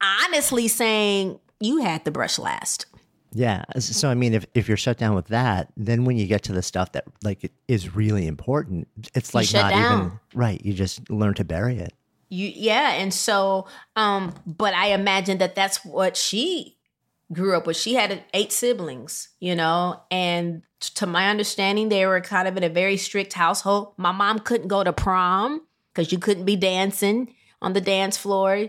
honestly 0.00 0.66
saying, 0.68 1.38
you 1.60 1.78
had 1.78 2.04
the 2.04 2.10
brush 2.10 2.38
last. 2.38 2.86
Yeah. 3.32 3.64
So 3.78 4.08
I 4.08 4.14
mean, 4.14 4.34
if 4.34 4.46
if 4.54 4.68
you're 4.68 4.76
shut 4.76 4.98
down 4.98 5.14
with 5.14 5.28
that, 5.28 5.68
then 5.76 6.04
when 6.04 6.16
you 6.16 6.26
get 6.26 6.42
to 6.44 6.52
the 6.52 6.62
stuff 6.62 6.92
that 6.92 7.04
like 7.22 7.50
is 7.66 7.94
really 7.94 8.26
important, 8.26 8.88
it's 9.14 9.34
like 9.34 9.52
not 9.52 9.70
down. 9.70 9.98
even 9.98 10.20
right. 10.34 10.64
You 10.64 10.72
just 10.72 11.08
learn 11.10 11.34
to 11.34 11.44
bury 11.44 11.78
it. 11.78 11.92
You 12.30 12.50
yeah, 12.54 12.92
and 12.92 13.12
so 13.12 13.66
um, 13.96 14.34
but 14.46 14.74
I 14.74 14.88
imagine 14.88 15.38
that 15.38 15.54
that's 15.54 15.84
what 15.84 16.16
she 16.16 16.76
grew 17.32 17.56
up 17.56 17.66
with. 17.66 17.76
She 17.76 17.94
had 17.94 18.24
eight 18.32 18.52
siblings, 18.52 19.28
you 19.40 19.54
know, 19.54 20.00
and 20.10 20.62
to 20.80 21.06
my 21.06 21.28
understanding, 21.28 21.88
they 21.88 22.06
were 22.06 22.20
kind 22.20 22.48
of 22.48 22.56
in 22.56 22.62
a 22.62 22.68
very 22.68 22.96
strict 22.96 23.34
household. 23.34 23.92
My 23.96 24.12
mom 24.12 24.38
couldn't 24.38 24.68
go 24.68 24.82
to 24.84 24.92
prom 24.92 25.62
because 25.92 26.12
you 26.12 26.18
couldn't 26.18 26.44
be 26.44 26.56
dancing 26.56 27.34
on 27.60 27.72
the 27.72 27.80
dance 27.80 28.16
floor 28.16 28.68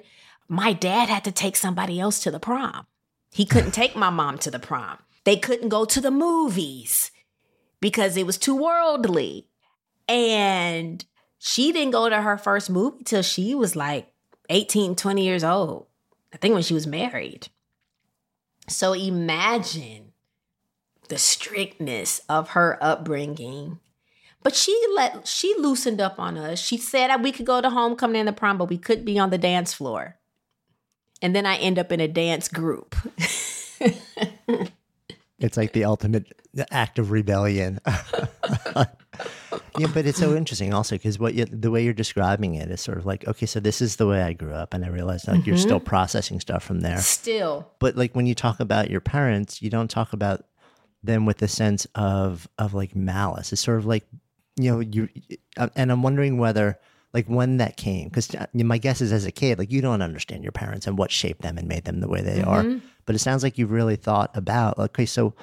my 0.50 0.74
dad 0.74 1.08
had 1.08 1.24
to 1.25 1.32
take 1.32 1.56
somebody 1.56 2.00
else 2.00 2.20
to 2.22 2.32
the 2.32 2.39
prom. 2.39 2.88
He 3.31 3.45
couldn't 3.45 3.71
take 3.71 3.95
my 3.95 4.09
mom 4.09 4.38
to 4.39 4.51
the 4.51 4.59
prom. 4.59 4.98
They 5.24 5.38
couldn't 5.38 5.69
go 5.69 5.86
to 5.86 6.01
the 6.01 6.12
movies 6.12 7.12
because 7.79 8.17
it 8.17 8.25
was 8.25 8.38
too 8.38 8.55
worldly. 8.55 9.48
And 10.07 11.05
she 11.38 11.71
didn't 11.71 11.91
go 11.91 12.09
to 12.09 12.21
her 12.21 12.38
first 12.38 12.69
movie 12.69 13.03
till 13.03 13.21
she 13.21 13.53
was 13.53 13.75
like 13.75 14.12
18, 14.50 14.95
20 14.95 15.24
years 15.24 15.43
old. 15.43 15.88
I 16.33 16.38
think 16.38 16.53
when 16.53 16.63
she 16.63 16.74
was 16.74 16.88
married. 16.88 17.48
So 18.67 18.93
imagine 18.93 20.13
the 21.07 21.17
strictness 21.17 22.21
of 22.29 22.50
her 22.50 22.77
upbringing. 22.81 23.79
But 24.41 24.55
she 24.55 24.79
let 24.95 25.27
she 25.27 25.53
loosened 25.57 26.00
up 26.00 26.19
on 26.19 26.38
us. 26.38 26.59
She 26.59 26.77
said 26.77 27.09
that 27.09 27.21
we 27.21 27.31
could 27.31 27.45
go 27.45 27.62
to 27.62 27.69
homecoming 27.69 28.21
and 28.21 28.27
the 28.27 28.33
prom, 28.33 28.57
but 28.57 28.69
we 28.69 28.77
couldn't 28.77 29.05
be 29.05 29.19
on 29.19 29.31
the 29.31 29.38
dance 29.38 29.74
floor 29.74 30.19
and 31.22 31.36
then 31.36 31.46
I 31.46 31.58
end 31.58 31.80
up 31.80 31.92
in 31.92 32.00
a 32.00 32.08
dance 32.08 32.48
group. 32.48 32.96
it's 35.40 35.58
like 35.58 35.74
the 35.74 35.86
ultimate 35.86 36.28
act 36.72 37.00
of 37.00 37.12
rebellion. 37.12 37.80
yeah, 39.78 39.88
but 39.94 40.06
it's 40.06 40.18
so 40.18 40.36
interesting 40.36 40.74
also 40.74 40.96
because 40.96 41.20
what 41.20 41.34
you, 41.34 41.46
the 41.46 41.72
way 41.72 41.84
you're 41.84 41.94
describing 41.94 42.56
it 42.56 42.70
is 42.70 42.82
sort 42.82 42.98
of 42.98 43.06
like 43.06 43.28
okay, 43.28 43.46
so 43.46 43.60
this 43.60 43.82
is 43.82 43.98
the 43.98 44.08
way 44.08 44.22
I 44.22 44.34
grew 44.34 44.54
up, 44.54 44.74
and 44.74 44.84
I 44.86 44.90
realized 44.90 45.28
like 45.28 45.40
mm-hmm. 45.40 45.50
you're 45.50 45.58
still 45.58 45.80
processing 45.80 46.40
stuff 46.40 46.64
from 46.64 46.82
there. 46.82 47.00
Still, 47.00 47.70
but 47.80 47.96
like 47.96 48.16
when 48.16 48.26
you 48.26 48.36
talk 48.36 48.60
about 48.60 48.90
your 48.90 49.02
parents, 49.02 49.62
you 49.62 49.70
don't 49.70 49.90
talk 49.90 50.14
about 50.14 50.46
them 51.04 51.26
with 51.26 51.42
a 51.42 51.48
sense 51.48 51.88
of 51.96 52.48
of 52.58 52.74
like 52.74 52.96
malice. 52.96 53.54
It's 53.54 53.62
sort 53.62 53.78
of 53.78 53.86
like 53.86 54.06
you 54.58 54.72
know 54.72 54.80
you, 54.80 55.10
and 55.76 55.92
I'm 55.92 56.04
wondering 56.04 56.38
whether 56.38 56.80
like 57.13 57.28
when 57.28 57.58
that 57.58 57.78
came 57.78 58.08
because 58.08 58.34
uh, 58.36 58.46
my 58.54 58.78
guess 58.78 59.01
is 59.01 59.12
as 59.12 59.25
a 59.25 59.32
kid 59.32 59.58
like 59.58 59.72
you 59.72 59.82
don't 59.82 60.01
understand 60.01 60.44
your 60.44 60.51
parents 60.51 60.88
and 60.88 60.98
what 60.98 61.12
shaped 61.12 61.42
them 61.42 61.58
and 61.58 61.68
made 61.68 61.86
them 61.86 62.00
the 62.00 62.08
way 62.08 62.22
they 62.22 62.39
mm-hmm. 62.39 62.50
are 62.50 62.82
but 63.06 63.16
it 63.16 63.20
sounds 63.20 63.44
like 63.44 63.58
you've 63.58 63.72
really 63.72 63.96
thought 63.96 64.30
about 64.36 64.78
okay 64.78 65.06
so 65.06 65.34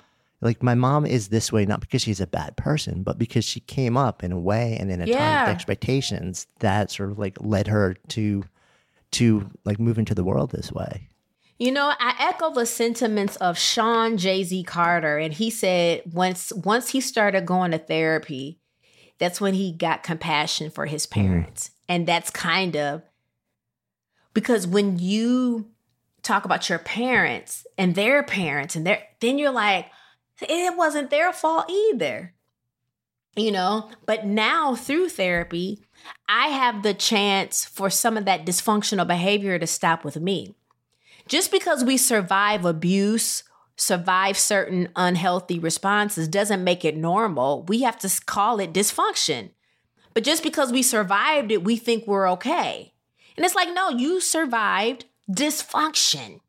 like 0.40 0.62
my 0.62 0.74
mom 0.74 1.06
is 1.06 1.28
this 1.28 1.50
way 1.50 1.64
not 1.64 1.80
because 1.80 2.02
she's 2.02 2.20
a 2.20 2.26
bad 2.26 2.56
person 2.56 3.02
but 3.02 3.18
because 3.18 3.44
she 3.44 3.60
came 3.60 3.96
up 3.96 4.22
in 4.22 4.32
a 4.32 4.38
way 4.38 4.76
and 4.78 4.90
in 4.90 5.00
a 5.00 5.06
yeah. 5.06 5.18
time 5.18 5.46
with 5.46 5.54
expectations 5.54 6.46
that 6.60 6.90
sort 6.90 7.10
of 7.10 7.18
like 7.18 7.36
led 7.40 7.66
her 7.66 7.94
to 8.08 8.44
to 9.10 9.48
like 9.64 9.80
move 9.80 9.98
into 9.98 10.14
the 10.14 10.24
world 10.24 10.50
this 10.50 10.72
way 10.72 11.08
you 11.58 11.72
know, 11.72 11.90
I 11.98 12.14
echo 12.18 12.50
the 12.50 12.66
sentiments 12.66 13.36
of 13.36 13.56
Shawn 13.56 14.18
Jay 14.18 14.44
Z 14.44 14.64
Carter, 14.64 15.16
and 15.16 15.32
he 15.32 15.48
said 15.48 16.02
once 16.12 16.52
once 16.52 16.90
he 16.90 17.00
started 17.00 17.46
going 17.46 17.70
to 17.70 17.78
therapy, 17.78 18.58
that's 19.18 19.40
when 19.40 19.54
he 19.54 19.72
got 19.72 20.02
compassion 20.02 20.70
for 20.70 20.86
his 20.86 21.06
mm-hmm. 21.06 21.20
parents. 21.20 21.68
Mm. 21.68 21.72
And 21.88 22.06
that's 22.06 22.30
kind 22.30 22.76
of 22.76 23.02
because 24.34 24.66
when 24.66 24.98
you 24.98 25.70
talk 26.22 26.44
about 26.44 26.68
your 26.68 26.78
parents 26.78 27.66
and 27.78 27.94
their 27.94 28.22
parents 28.22 28.74
and 28.74 28.86
their 28.86 29.02
then 29.20 29.38
you're 29.38 29.52
like 29.52 29.86
it 30.42 30.76
wasn't 30.76 31.10
their 31.10 31.32
fault 31.32 31.70
either. 31.70 32.32
You 33.38 33.52
know, 33.52 33.90
but 34.06 34.24
now 34.24 34.74
through 34.74 35.10
therapy, 35.10 35.84
I 36.26 36.48
have 36.48 36.82
the 36.82 36.94
chance 36.94 37.66
for 37.66 37.90
some 37.90 38.16
of 38.16 38.24
that 38.24 38.46
dysfunctional 38.46 39.06
behavior 39.06 39.58
to 39.58 39.66
stop 39.66 40.04
with 40.04 40.16
me. 40.16 40.54
Just 41.28 41.50
because 41.50 41.84
we 41.84 41.98
survive 41.98 42.64
abuse 42.64 43.42
survive 43.76 44.38
certain 44.38 44.88
unhealthy 44.96 45.58
responses 45.58 46.28
doesn't 46.28 46.64
make 46.64 46.84
it 46.84 46.96
normal. 46.96 47.62
We 47.64 47.82
have 47.82 47.98
to 48.00 48.20
call 48.24 48.58
it 48.58 48.72
dysfunction. 48.72 49.50
But 50.14 50.24
just 50.24 50.42
because 50.42 50.72
we 50.72 50.82
survived 50.82 51.52
it, 51.52 51.62
we 51.62 51.76
think 51.76 52.06
we're 52.06 52.30
okay. 52.32 52.94
And 53.36 53.44
it's 53.44 53.54
like, 53.54 53.72
no, 53.74 53.90
you 53.90 54.20
survived 54.20 55.04
dysfunction. 55.30 56.40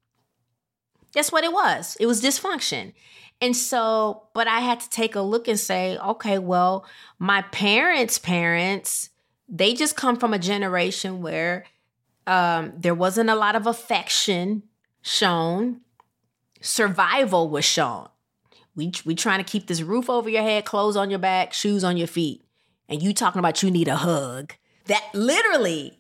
That's 1.14 1.32
what 1.32 1.44
it 1.44 1.52
was. 1.52 1.98
It 2.00 2.06
was 2.06 2.22
dysfunction. 2.22 2.94
And 3.42 3.56
so, 3.56 4.24
but 4.34 4.48
I 4.48 4.60
had 4.60 4.80
to 4.80 4.90
take 4.90 5.16
a 5.16 5.22
look 5.22 5.48
and 5.48 5.60
say, 5.60 5.98
okay, 5.98 6.40
well, 6.40 6.86
my 7.20 7.42
parents' 7.44 8.18
parents, 8.18 9.10
they 9.50 9.74
just 9.74 9.96
come 9.96 10.18
from 10.18 10.34
a 10.34 10.40
generation 10.40 11.22
where 11.22 11.66
um, 12.26 12.74
there 12.78 12.96
wasn't 12.96 13.30
a 13.30 13.36
lot 13.36 13.56
of 13.56 13.68
affection 13.68 14.64
shown 15.02 15.82
survival 16.62 17.50
was 17.50 17.66
shown. 17.66 18.10
We 18.76 18.92
we 19.06 19.16
trying 19.16 19.44
to 19.44 19.50
keep 19.50 19.68
this 19.68 19.82
roof 19.82 20.10
over 20.10 20.30
your 20.30 20.44
head, 20.44 20.66
clothes 20.66 20.96
on 20.96 21.10
your 21.10 21.20
back, 21.20 21.54
shoes 21.54 21.84
on 21.84 21.98
your 21.98 22.08
feet, 22.08 22.44
and 22.88 23.02
you 23.02 23.14
talking 23.14 23.40
about 23.40 23.64
you 23.64 23.72
need 23.72 23.88
a 23.88 23.96
hug. 23.96 24.54
That 24.86 25.04
literally, 25.14 26.00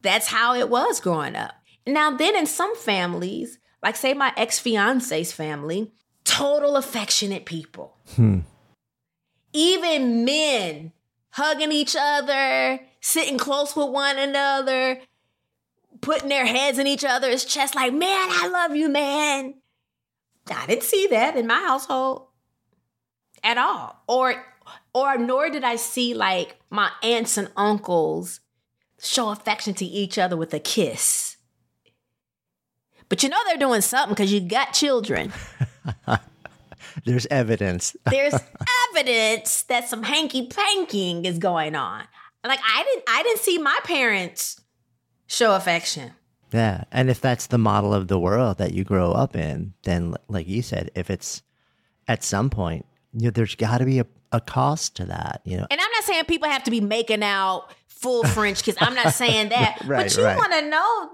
that's 0.00 0.28
how 0.28 0.54
it 0.54 0.70
was 0.70 1.00
growing 1.00 1.36
up. 1.36 1.54
Now 1.86 2.16
then, 2.16 2.36
in 2.36 2.46
some 2.46 2.76
families, 2.76 3.58
like 3.82 3.96
say 3.96 4.14
my 4.14 4.32
ex 4.36 4.58
fiance's 4.58 5.32
family, 5.32 5.92
total 6.24 6.76
affectionate 6.76 7.44
people. 7.44 7.96
Hmm. 8.14 8.40
Even 9.52 10.24
men 10.24 10.92
hugging 11.30 11.72
each 11.72 11.96
other, 11.98 12.80
sitting 13.00 13.38
close 13.38 13.74
with 13.74 13.88
one 13.88 14.18
another, 14.18 15.00
putting 16.00 16.28
their 16.28 16.46
heads 16.46 16.78
in 16.78 16.86
each 16.86 17.04
other's 17.04 17.44
chest, 17.44 17.74
like, 17.74 17.92
man, 17.92 18.28
I 18.30 18.48
love 18.48 18.76
you, 18.76 18.88
man. 18.88 19.54
I 20.54 20.66
didn't 20.66 20.84
see 20.84 21.08
that 21.08 21.36
in 21.36 21.46
my 21.46 21.60
household 21.60 22.28
at 23.42 23.58
all. 23.58 24.02
Or 24.06 24.44
or 24.94 25.18
nor 25.18 25.50
did 25.50 25.64
I 25.64 25.76
see 25.76 26.14
like 26.14 26.58
my 26.70 26.90
aunts 27.02 27.36
and 27.36 27.50
uncles 27.56 28.40
show 29.00 29.30
affection 29.30 29.74
to 29.74 29.84
each 29.84 30.18
other 30.18 30.36
with 30.36 30.52
a 30.54 30.58
kiss. 30.58 31.36
But 33.08 33.22
you 33.22 33.28
know 33.28 33.38
they're 33.46 33.56
doing 33.56 33.80
something 33.80 34.14
because 34.14 34.32
you 34.32 34.40
got 34.40 34.72
children. 34.72 35.32
There's 37.04 37.26
evidence. 37.26 37.96
There's 38.10 38.34
evidence 38.90 39.62
that 39.64 39.88
some 39.88 40.02
hanky 40.02 40.46
panking 40.46 41.24
is 41.24 41.38
going 41.38 41.74
on. 41.74 42.04
Like 42.44 42.60
I 42.62 42.84
didn't 42.84 43.04
I 43.08 43.22
didn't 43.22 43.40
see 43.40 43.58
my 43.58 43.78
parents 43.84 44.60
show 45.28 45.54
affection. 45.54 46.12
Yeah. 46.52 46.84
And 46.90 47.08
if 47.08 47.20
that's 47.20 47.46
the 47.46 47.58
model 47.58 47.94
of 47.94 48.08
the 48.08 48.18
world 48.18 48.58
that 48.58 48.72
you 48.72 48.82
grow 48.82 49.12
up 49.12 49.36
in, 49.36 49.74
then 49.84 50.16
like 50.28 50.48
you 50.48 50.62
said, 50.62 50.90
if 50.96 51.10
it's 51.10 51.42
at 52.08 52.24
some 52.24 52.50
point, 52.50 52.86
you 53.12 53.26
know, 53.26 53.30
there's 53.30 53.54
gotta 53.54 53.84
be 53.84 54.00
a, 54.00 54.06
a 54.32 54.40
cost 54.40 54.96
to 54.96 55.04
that, 55.04 55.42
you 55.44 55.56
know. 55.56 55.66
And 55.70 55.80
I'm 55.80 55.90
not 55.92 56.04
saying 56.04 56.24
people 56.24 56.48
have 56.48 56.64
to 56.64 56.70
be 56.70 56.80
making 56.80 57.22
out 57.22 57.68
full 57.86 58.24
French 58.24 58.64
kiss. 58.64 58.76
I'm 58.80 58.94
not 58.94 59.14
saying 59.14 59.48
that. 59.50 59.78
Right, 59.84 60.04
but 60.04 60.16
you 60.16 60.24
right. 60.24 60.36
want 60.36 60.52
to 60.54 60.62
know 60.62 61.10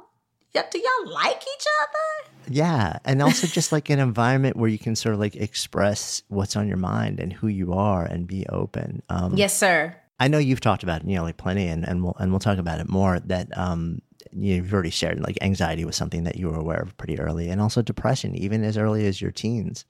do 0.63 0.79
y'all 0.79 1.13
like 1.13 1.43
each 1.43 1.67
other? 1.83 2.31
Yeah. 2.49 2.99
And 3.05 3.23
also 3.23 3.47
just 3.47 3.73
like 3.73 3.91
an 3.91 3.99
environment 3.99 4.57
where 4.57 4.69
you 4.69 4.79
can 4.79 4.95
sort 4.95 5.15
of 5.15 5.21
like 5.21 5.35
express 5.37 6.23
what's 6.29 6.57
on 6.57 6.69
your 6.69 6.77
mind 6.77 7.19
and 7.19 7.33
who 7.33 7.49
you 7.49 7.73
are 7.73 8.05
and 8.05 8.27
be 8.27 8.47
open. 8.49 9.03
Um, 9.09 9.37
Yes, 9.37 9.57
sir. 9.57 9.97
I 10.21 10.29
know 10.29 10.39
you've 10.39 10.61
talked 10.61 10.83
about, 10.83 11.07
you 11.07 11.17
know, 11.17 11.25
like 11.25 11.37
plenty 11.37 11.67
and, 11.67 11.87
and 11.87 12.05
we'll, 12.05 12.17
and 12.19 12.31
we'll 12.31 12.41
talk 12.41 12.59
about 12.59 12.81
it 12.81 12.89
more 12.89 13.21
that, 13.21 13.57
um, 13.59 14.01
you've 14.33 14.73
already 14.73 14.91
shared 14.91 15.21
like 15.21 15.37
anxiety 15.43 15.85
was 15.85 15.97
something 15.97 16.25
that 16.25 16.37
you 16.37 16.49
were 16.49 16.59
aware 16.59 16.81
of 16.81 16.97
pretty 16.97 17.19
early 17.19 17.51
and 17.51 17.61
also 17.61 17.83
depression, 17.83 18.35
even 18.35 18.65
as 18.65 18.77
early 18.77 19.07
as 19.07 19.21
your 19.21 19.31
teens. 19.31 19.85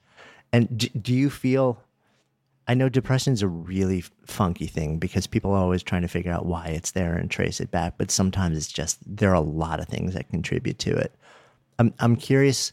And 0.52 0.76
do, 0.76 0.88
do 0.88 1.14
you 1.14 1.31
feel, 1.31 1.81
I 2.66 2.75
know 2.75 2.88
depression's 2.88 3.43
a 3.43 3.49
really 3.49 4.02
funky 4.26 4.66
thing 4.66 4.99
because 4.99 5.26
people 5.26 5.52
are 5.52 5.59
always 5.59 5.83
trying 5.83 6.02
to 6.02 6.09
figure 6.09 6.33
out 6.33 6.47
why 6.47 6.66
it's 6.69 6.93
there 6.93 7.14
and 7.14 7.31
trace 7.31 7.61
it 7.61 7.71
back, 7.71 7.95
but 7.99 8.11
sometimes 8.11 8.57
it's 8.57 8.73
just, 8.73 8.99
there 9.07 9.31
are 9.31 9.35
a 9.35 9.40
lot 9.40 9.81
of 9.81 9.88
things 9.88 10.14
that 10.14 10.31
contribute 10.31 10.78
to 10.81 10.97
it. 10.97 11.14
I'm, 11.78 11.93
I'm 11.99 12.16
curious, 12.16 12.73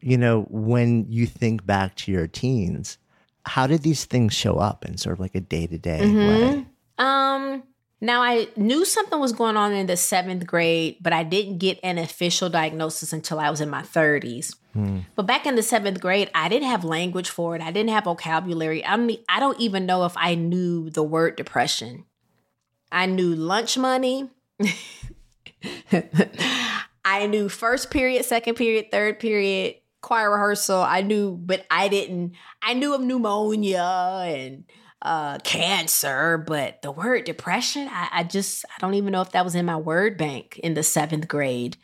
you 0.00 0.16
know, 0.16 0.42
when 0.48 1.06
you 1.10 1.26
think 1.26 1.66
back 1.66 1.96
to 1.96 2.12
your 2.12 2.26
teens, 2.26 2.98
how 3.46 3.66
did 3.66 3.82
these 3.82 4.04
things 4.04 4.32
show 4.32 4.56
up 4.56 4.84
in 4.84 4.96
sort 4.96 5.14
of 5.14 5.20
like 5.20 5.34
a 5.34 5.40
day 5.40 5.66
to 5.66 5.78
day 5.78 6.00
way? 6.28 6.66
Um, 6.98 7.62
now 8.00 8.22
I 8.22 8.48
knew 8.56 8.84
something 8.84 9.18
was 9.18 9.32
going 9.32 9.56
on 9.56 9.72
in 9.72 9.86
the 9.86 9.96
seventh 9.96 10.46
grade, 10.46 10.96
but 11.00 11.12
I 11.12 11.22
didn't 11.22 11.58
get 11.58 11.78
an 11.82 11.98
official 11.98 12.48
diagnosis 12.50 13.12
until 13.12 13.40
I 13.40 13.50
was 13.50 13.60
in 13.60 13.70
my 13.70 13.82
30s. 13.82 14.54
But 15.14 15.26
back 15.26 15.46
in 15.46 15.54
the 15.54 15.62
seventh 15.62 16.00
grade, 16.00 16.30
I 16.34 16.48
didn't 16.48 16.68
have 16.68 16.84
language 16.84 17.30
for 17.30 17.54
it. 17.54 17.62
I 17.62 17.70
didn't 17.70 17.90
have 17.90 18.04
vocabulary. 18.04 18.84
I 18.84 18.96
mean, 18.96 19.18
I 19.28 19.38
don't 19.38 19.58
even 19.60 19.86
know 19.86 20.04
if 20.04 20.14
I 20.16 20.34
knew 20.34 20.90
the 20.90 21.02
word 21.02 21.36
depression. 21.36 22.04
I 22.90 23.06
knew 23.06 23.34
lunch 23.34 23.78
money. 23.78 24.30
I 27.04 27.26
knew 27.26 27.48
first 27.48 27.90
period, 27.90 28.24
second 28.24 28.56
period, 28.56 28.90
third 28.90 29.20
period, 29.20 29.76
choir 30.04 30.30
rehearsal. 30.30 30.82
I 30.82 31.00
knew, 31.00 31.32
but 31.32 31.66
I 31.70 31.88
didn't. 31.88 32.34
I 32.62 32.74
knew 32.74 32.94
of 32.94 33.00
pneumonia 33.00 34.22
and 34.26 34.64
uh, 35.00 35.38
cancer, 35.38 36.38
but 36.38 36.82
the 36.82 36.92
word 36.92 37.24
depression, 37.24 37.88
I, 37.90 38.08
I 38.12 38.22
just, 38.24 38.64
I 38.66 38.80
don't 38.80 38.94
even 38.94 39.12
know 39.12 39.22
if 39.22 39.32
that 39.32 39.44
was 39.44 39.54
in 39.54 39.66
my 39.66 39.76
word 39.76 40.16
bank 40.16 40.60
in 40.62 40.74
the 40.74 40.82
seventh 40.82 41.26
grade. 41.26 41.76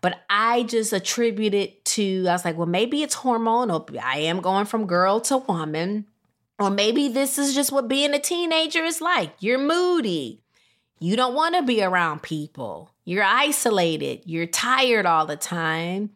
But 0.00 0.20
I 0.28 0.64
just 0.64 0.92
attribute 0.92 1.54
it 1.54 1.84
to, 1.86 2.26
I 2.28 2.32
was 2.32 2.44
like, 2.44 2.56
well, 2.56 2.66
maybe 2.66 3.02
it's 3.02 3.16
hormonal. 3.16 3.98
I 4.02 4.18
am 4.18 4.40
going 4.40 4.66
from 4.66 4.86
girl 4.86 5.20
to 5.22 5.38
woman. 5.38 6.06
Or 6.58 6.70
maybe 6.70 7.08
this 7.08 7.38
is 7.38 7.54
just 7.54 7.72
what 7.72 7.88
being 7.88 8.14
a 8.14 8.20
teenager 8.20 8.84
is 8.84 9.00
like. 9.00 9.32
You're 9.40 9.58
moody. 9.58 10.42
You 11.00 11.16
don't 11.16 11.34
want 11.34 11.54
to 11.56 11.62
be 11.62 11.82
around 11.82 12.22
people. 12.22 12.90
You're 13.04 13.24
isolated. 13.24 14.22
You're 14.26 14.46
tired 14.46 15.06
all 15.06 15.26
the 15.26 15.36
time. 15.36 16.10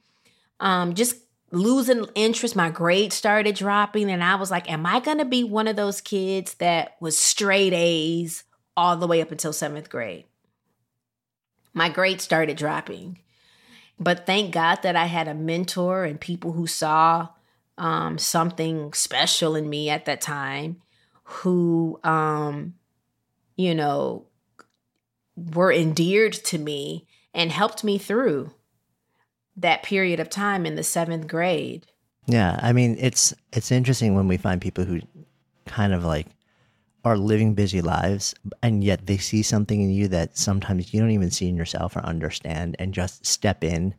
Um, 0.61 0.95
just 0.95 1.17
losing 1.51 2.07
interest. 2.15 2.57
My 2.57 2.71
grades 2.71 3.15
started 3.15 3.55
dropping, 3.55 4.11
and 4.11 4.23
I 4.23 4.37
was 4.37 4.51
like, 4.51 4.71
Am 4.71 4.87
I 4.87 5.01
going 5.01 5.19
to 5.19 5.25
be 5.25 5.45
one 5.45 5.69
of 5.69 5.77
those 5.77 6.01
kids 6.01 6.55
that 6.55 6.97
was 7.01 7.17
straight 7.17 7.73
A's 7.73 8.45
all 8.77 8.97
the 8.97 9.07
way 9.07 9.21
up 9.21 9.33
until 9.33 9.53
seventh 9.53 9.91
grade? 9.91 10.25
My 11.75 11.89
grades 11.89 12.25
started 12.25 12.57
dropping. 12.57 13.19
But 14.01 14.27
thank 14.27 14.53
God 14.53 14.83
that 14.83 14.97
I 14.97 15.07
had 15.07 15.29
a 15.29 15.35
mentor 15.35 16.05
and 16.05 16.21
people 16.21 16.53
who 16.53 16.67
saw 16.67 17.29
um, 17.77 18.19
something 18.19 18.93
special 18.93 19.57
in 19.57 19.69
me 19.69 19.91
at 19.91 20.05
that 20.05 20.21
time 20.21 20.81
who, 21.25 21.99
um, 22.05 22.75
you 23.57 23.75
know, 23.75 24.25
were 25.37 25.73
endeared 25.73 26.33
to 26.33 26.59
me 26.59 27.07
and 27.35 27.53
helped 27.53 27.85
me 27.85 27.99
through 27.99 28.53
that 29.59 29.83
period 29.83 30.21
of 30.21 30.31
time 30.31 30.67
in 30.67 30.75
the 30.75 30.83
seventh 30.83 31.27
grade. 31.27 31.87
Yeah, 32.27 32.59
I 32.63 32.73
mean, 32.73 32.97
it's 33.01 33.35
it's 33.53 33.73
interesting 33.73 34.15
when 34.15 34.29
we 34.29 34.37
find 34.37 34.61
people 34.61 34.85
who 34.85 35.01
kind 35.67 35.93
of 35.93 36.05
like 36.05 36.27
are 37.05 37.17
living 37.17 37.55
busy 37.55 37.81
lives, 37.81 38.35
and 38.63 38.85
yet 38.85 39.07
they 39.07 39.17
see 39.17 39.43
something 39.43 39.81
in 39.81 39.91
you 39.91 40.09
that 40.09 40.37
sometimes 40.37 40.93
you 40.93 41.01
don't 41.01 41.11
even 41.11 41.31
see 41.31 41.49
in 41.49 41.57
yourself 41.57 41.97
or 41.97 42.01
understand, 42.01 42.77
and 42.79 42.93
just 42.93 43.25
step 43.25 43.65
in 43.65 43.95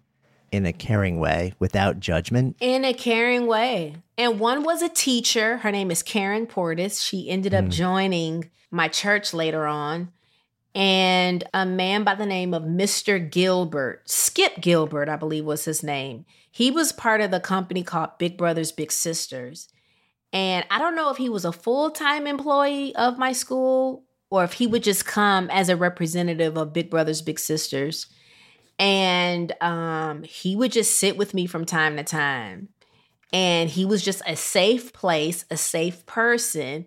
in 0.51 0.65
a 0.65 0.73
caring 0.73 1.19
way 1.19 1.53
without 1.59 1.99
judgment. 1.99 2.55
In 2.59 2.85
a 2.85 2.93
caring 2.93 3.47
way. 3.47 3.95
And 4.17 4.39
one 4.39 4.63
was 4.63 4.81
a 4.81 4.89
teacher. 4.89 5.57
Her 5.57 5.71
name 5.71 5.91
is 5.91 6.03
Karen 6.03 6.47
Portis. 6.47 7.05
She 7.05 7.29
ended 7.29 7.53
up 7.53 7.65
hmm. 7.65 7.71
joining 7.71 8.51
my 8.71 8.87
church 8.87 9.33
later 9.33 9.65
on. 9.65 10.11
And 10.75 11.43
a 11.53 11.65
man 11.65 12.03
by 12.03 12.15
the 12.15 12.25
name 12.25 12.53
of 12.53 12.63
Mr. 12.63 13.19
Gilbert, 13.29 14.07
Skip 14.09 14.61
Gilbert, 14.61 15.09
I 15.09 15.15
believe 15.15 15.45
was 15.45 15.65
his 15.65 15.81
name. 15.81 16.25
He 16.51 16.71
was 16.71 16.91
part 16.91 17.21
of 17.21 17.31
the 17.31 17.39
company 17.39 17.83
called 17.83 18.17
Big 18.17 18.37
Brothers 18.37 18.71
Big 18.71 18.91
Sisters. 18.91 19.67
And 20.31 20.65
I 20.69 20.77
don't 20.77 20.95
know 20.95 21.09
if 21.09 21.17
he 21.17 21.29
was 21.29 21.45
a 21.45 21.51
full 21.51 21.89
time 21.89 22.27
employee 22.27 22.95
of 22.95 23.17
my 23.17 23.31
school 23.31 24.03
or 24.29 24.43
if 24.43 24.53
he 24.53 24.67
would 24.67 24.83
just 24.83 25.05
come 25.05 25.49
as 25.49 25.69
a 25.69 25.75
representative 25.75 26.55
of 26.55 26.73
Big 26.73 26.89
Brothers 26.89 27.21
Big 27.21 27.39
Sisters. 27.39 28.07
And 28.77 29.51
um, 29.61 30.23
he 30.23 30.55
would 30.55 30.71
just 30.71 30.97
sit 30.97 31.17
with 31.17 31.33
me 31.33 31.47
from 31.47 31.65
time 31.65 31.97
to 31.97 32.03
time. 32.03 32.69
And 33.33 33.69
he 33.69 33.85
was 33.85 34.03
just 34.03 34.21
a 34.25 34.35
safe 34.35 34.93
place, 34.93 35.45
a 35.49 35.57
safe 35.57 36.05
person. 36.05 36.85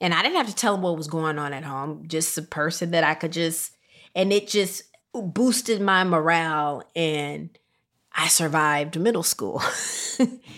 And 0.00 0.14
I 0.14 0.22
didn't 0.22 0.36
have 0.36 0.48
to 0.48 0.54
tell 0.54 0.74
him 0.74 0.82
what 0.82 0.96
was 0.96 1.08
going 1.08 1.38
on 1.38 1.52
at 1.52 1.64
home, 1.64 2.04
just 2.06 2.38
a 2.38 2.42
person 2.42 2.92
that 2.92 3.04
I 3.04 3.14
could 3.14 3.32
just, 3.32 3.72
and 4.14 4.32
it 4.32 4.48
just 4.48 4.82
boosted 5.12 5.80
my 5.80 6.04
morale. 6.04 6.82
And 6.96 7.50
I 8.12 8.28
survived 8.28 8.98
middle 8.98 9.22
school 9.22 9.62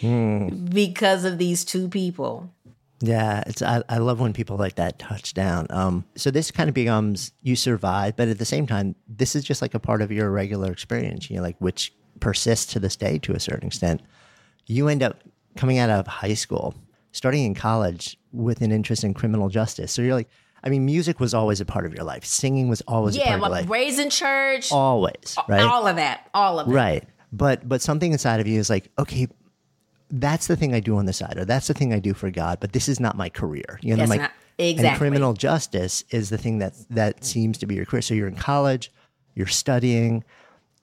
because 0.70 1.24
of 1.24 1.38
these 1.38 1.64
two 1.64 1.88
people. 1.88 2.52
Yeah, 3.00 3.42
it's 3.46 3.62
I, 3.62 3.82
I 3.88 3.98
love 3.98 4.20
when 4.20 4.32
people 4.32 4.56
like 4.56 4.76
that 4.76 5.00
touch 5.00 5.34
down. 5.34 5.66
Um, 5.70 6.04
so 6.14 6.30
this 6.30 6.52
kind 6.52 6.68
of 6.68 6.74
becomes 6.74 7.32
you 7.42 7.56
survive, 7.56 8.16
but 8.16 8.28
at 8.28 8.38
the 8.38 8.44
same 8.44 8.64
time, 8.66 8.94
this 9.08 9.34
is 9.34 9.42
just 9.42 9.60
like 9.60 9.74
a 9.74 9.80
part 9.80 10.02
of 10.02 10.12
your 10.12 10.30
regular 10.30 10.70
experience. 10.70 11.28
You 11.28 11.36
know, 11.36 11.42
like 11.42 11.56
which 11.58 11.92
persists 12.20 12.72
to 12.74 12.78
this 12.78 12.94
day 12.94 13.18
to 13.18 13.32
a 13.32 13.40
certain 13.40 13.66
extent. 13.66 14.02
You 14.66 14.86
end 14.86 15.02
up 15.02 15.20
coming 15.56 15.78
out 15.78 15.90
of 15.90 16.06
high 16.06 16.34
school, 16.34 16.74
starting 17.12 17.44
in 17.44 17.54
college 17.54 18.16
with 18.32 18.60
an 18.62 18.72
interest 18.72 19.04
in 19.04 19.14
criminal 19.14 19.48
justice. 19.48 19.92
So 19.92 20.02
you're 20.02 20.14
like, 20.14 20.28
I 20.64 20.68
mean, 20.68 20.84
music 20.84 21.20
was 21.20 21.34
always 21.34 21.60
a 21.60 21.64
part 21.64 21.86
of 21.86 21.94
your 21.94 22.04
life. 22.04 22.24
Singing 22.24 22.68
was 22.68 22.82
always 22.88 23.16
a 23.16 23.18
Yeah, 23.18 23.24
part 23.24 23.34
of 23.36 23.40
your 23.42 23.50
life. 23.50 23.68
raised 23.70 23.98
in 23.98 24.10
church, 24.10 24.70
always, 24.72 25.36
right? 25.48 25.60
all 25.62 25.86
of 25.86 25.96
that, 25.96 26.28
all 26.34 26.58
of 26.60 26.68
it. 26.68 26.72
Right. 26.72 27.04
But 27.32 27.68
but 27.68 27.80
something 27.82 28.12
inside 28.12 28.40
of 28.40 28.46
you 28.46 28.58
is 28.60 28.68
like, 28.70 28.90
okay, 28.98 29.26
that's 30.10 30.46
the 30.46 30.56
thing 30.56 30.74
I 30.74 30.80
do 30.80 30.96
on 30.96 31.06
the 31.06 31.12
side, 31.12 31.36
or 31.38 31.44
that's 31.44 31.66
the 31.68 31.74
thing 31.74 31.92
I 31.92 31.98
do 31.98 32.12
for 32.14 32.30
God, 32.30 32.58
but 32.60 32.72
this 32.72 32.88
is 32.88 33.00
not 33.00 33.16
my 33.16 33.28
career. 33.28 33.78
You 33.82 33.92
know, 33.96 34.06
That's 34.06 34.10
like 34.10 34.20
not- 34.20 34.32
and 34.58 34.96
criminal 34.98 35.32
justice 35.32 36.04
is 36.10 36.28
the 36.30 36.36
thing 36.38 36.58
that 36.58 36.74
that 36.90 37.24
seems 37.24 37.56
to 37.58 37.66
be 37.66 37.74
your 37.74 37.86
career. 37.86 38.02
So 38.02 38.12
you're 38.14 38.28
in 38.28 38.36
college, 38.36 38.92
you're 39.34 39.46
studying, 39.46 40.22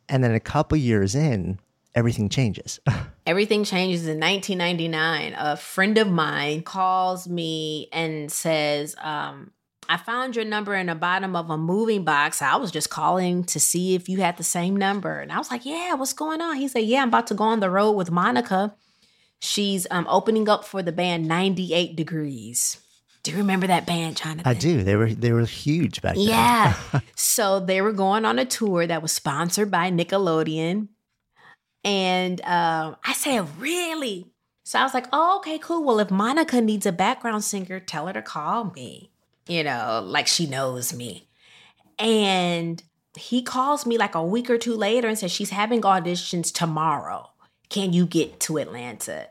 and 0.10 0.24
then 0.24 0.34
a 0.34 0.40
couple 0.40 0.78
years 0.78 1.14
in, 1.16 1.60
everything 1.96 2.30
changes. 2.30 2.80
Everything 3.26 3.64
changes 3.64 4.08
in 4.08 4.20
1999. 4.20 5.36
A 5.38 5.56
friend 5.56 5.98
of 6.00 6.08
mine 6.10 6.64
calls 6.64 7.28
me 7.28 7.88
and 7.92 8.32
says, 8.32 8.96
um, 9.00 9.52
I 9.88 9.98
found 9.98 10.36
your 10.36 10.46
number 10.46 10.76
in 10.76 10.88
the 10.88 10.96
bottom 10.96 11.36
of 11.36 11.50
a 11.50 11.58
moving 11.58 12.04
box. 12.04 12.42
I 12.42 12.56
was 12.58 12.72
just 12.72 12.90
calling 12.90 13.44
to 13.46 13.60
see 13.60 13.96
if 13.96 14.08
you 14.08 14.22
had 14.22 14.38
the 14.38 14.44
same 14.44 14.76
number. 14.76 15.20
And 15.20 15.32
I 15.32 15.38
was 15.38 15.50
like, 15.50 15.66
Yeah, 15.66 15.96
what's 15.96 16.14
going 16.14 16.42
on? 16.42 16.58
He 16.58 16.68
said, 16.68 16.84
Yeah, 16.84 17.02
I'm 17.02 17.08
about 17.08 17.28
to 17.28 17.34
go 17.34 17.44
on 17.44 17.60
the 17.60 17.72
road 17.72 17.92
with 17.94 18.12
Monica. 18.12 18.76
She's 19.40 19.88
um, 19.90 20.06
opening 20.10 20.48
up 20.48 20.64
for 20.64 20.84
the 20.84 20.92
band 20.92 21.28
98 21.28 21.96
Degrees. 21.96 22.78
Do 23.24 23.32
you 23.32 23.38
remember 23.38 23.68
that 23.68 23.86
band, 23.86 24.18
Jonathan? 24.18 24.44
I 24.46 24.54
do. 24.54 24.84
They 24.84 24.96
were 24.96 25.14
they 25.14 25.32
were 25.32 25.46
huge 25.46 26.02
back 26.02 26.16
then. 26.16 26.24
Yeah. 26.24 26.76
so 27.16 27.60
they 27.60 27.82
were 27.82 27.92
going 27.92 28.26
on 28.26 28.40
a 28.40 28.46
tour 28.46 28.86
that 28.86 29.02
was 29.02 29.12
sponsored 29.12 29.72
by 29.72 29.92
Nickelodeon. 29.92 30.88
And 31.84 32.42
um, 32.42 32.98
I 33.06 33.14
said, 33.14 33.48
really? 33.60 34.28
So 34.64 34.80
I 34.80 34.84
was 34.84 34.94
like, 34.94 35.08
oh, 35.12 35.38
okay, 35.38 35.58
cool. 35.58 35.84
Well, 35.84 36.00
if 36.00 36.12
Monica 36.12 36.62
needs 36.62 36.86
a 36.86 36.92
background 36.92 37.44
singer, 37.44 37.80
tell 37.80 38.08
her 38.08 38.14
to 38.14 38.22
call 38.22 38.66
me, 38.76 39.12
you 39.48 39.64
know, 39.64 40.04
like 40.06 40.28
she 40.28 40.46
knows 40.46 40.94
me. 40.94 41.28
And 41.98 42.84
he 43.18 43.42
calls 43.42 43.86
me 43.86 43.98
like 43.98 44.16
a 44.16 44.24
week 44.24 44.50
or 44.50 44.58
two 44.58 44.76
later 44.76 45.08
and 45.08 45.18
says, 45.18 45.32
she's 45.32 45.50
having 45.50 45.82
auditions 45.82 46.54
tomorrow. 46.54 47.32
Can 47.70 47.94
you 47.94 48.06
get 48.06 48.40
to 48.42 48.58
Atlanta? 48.58 49.28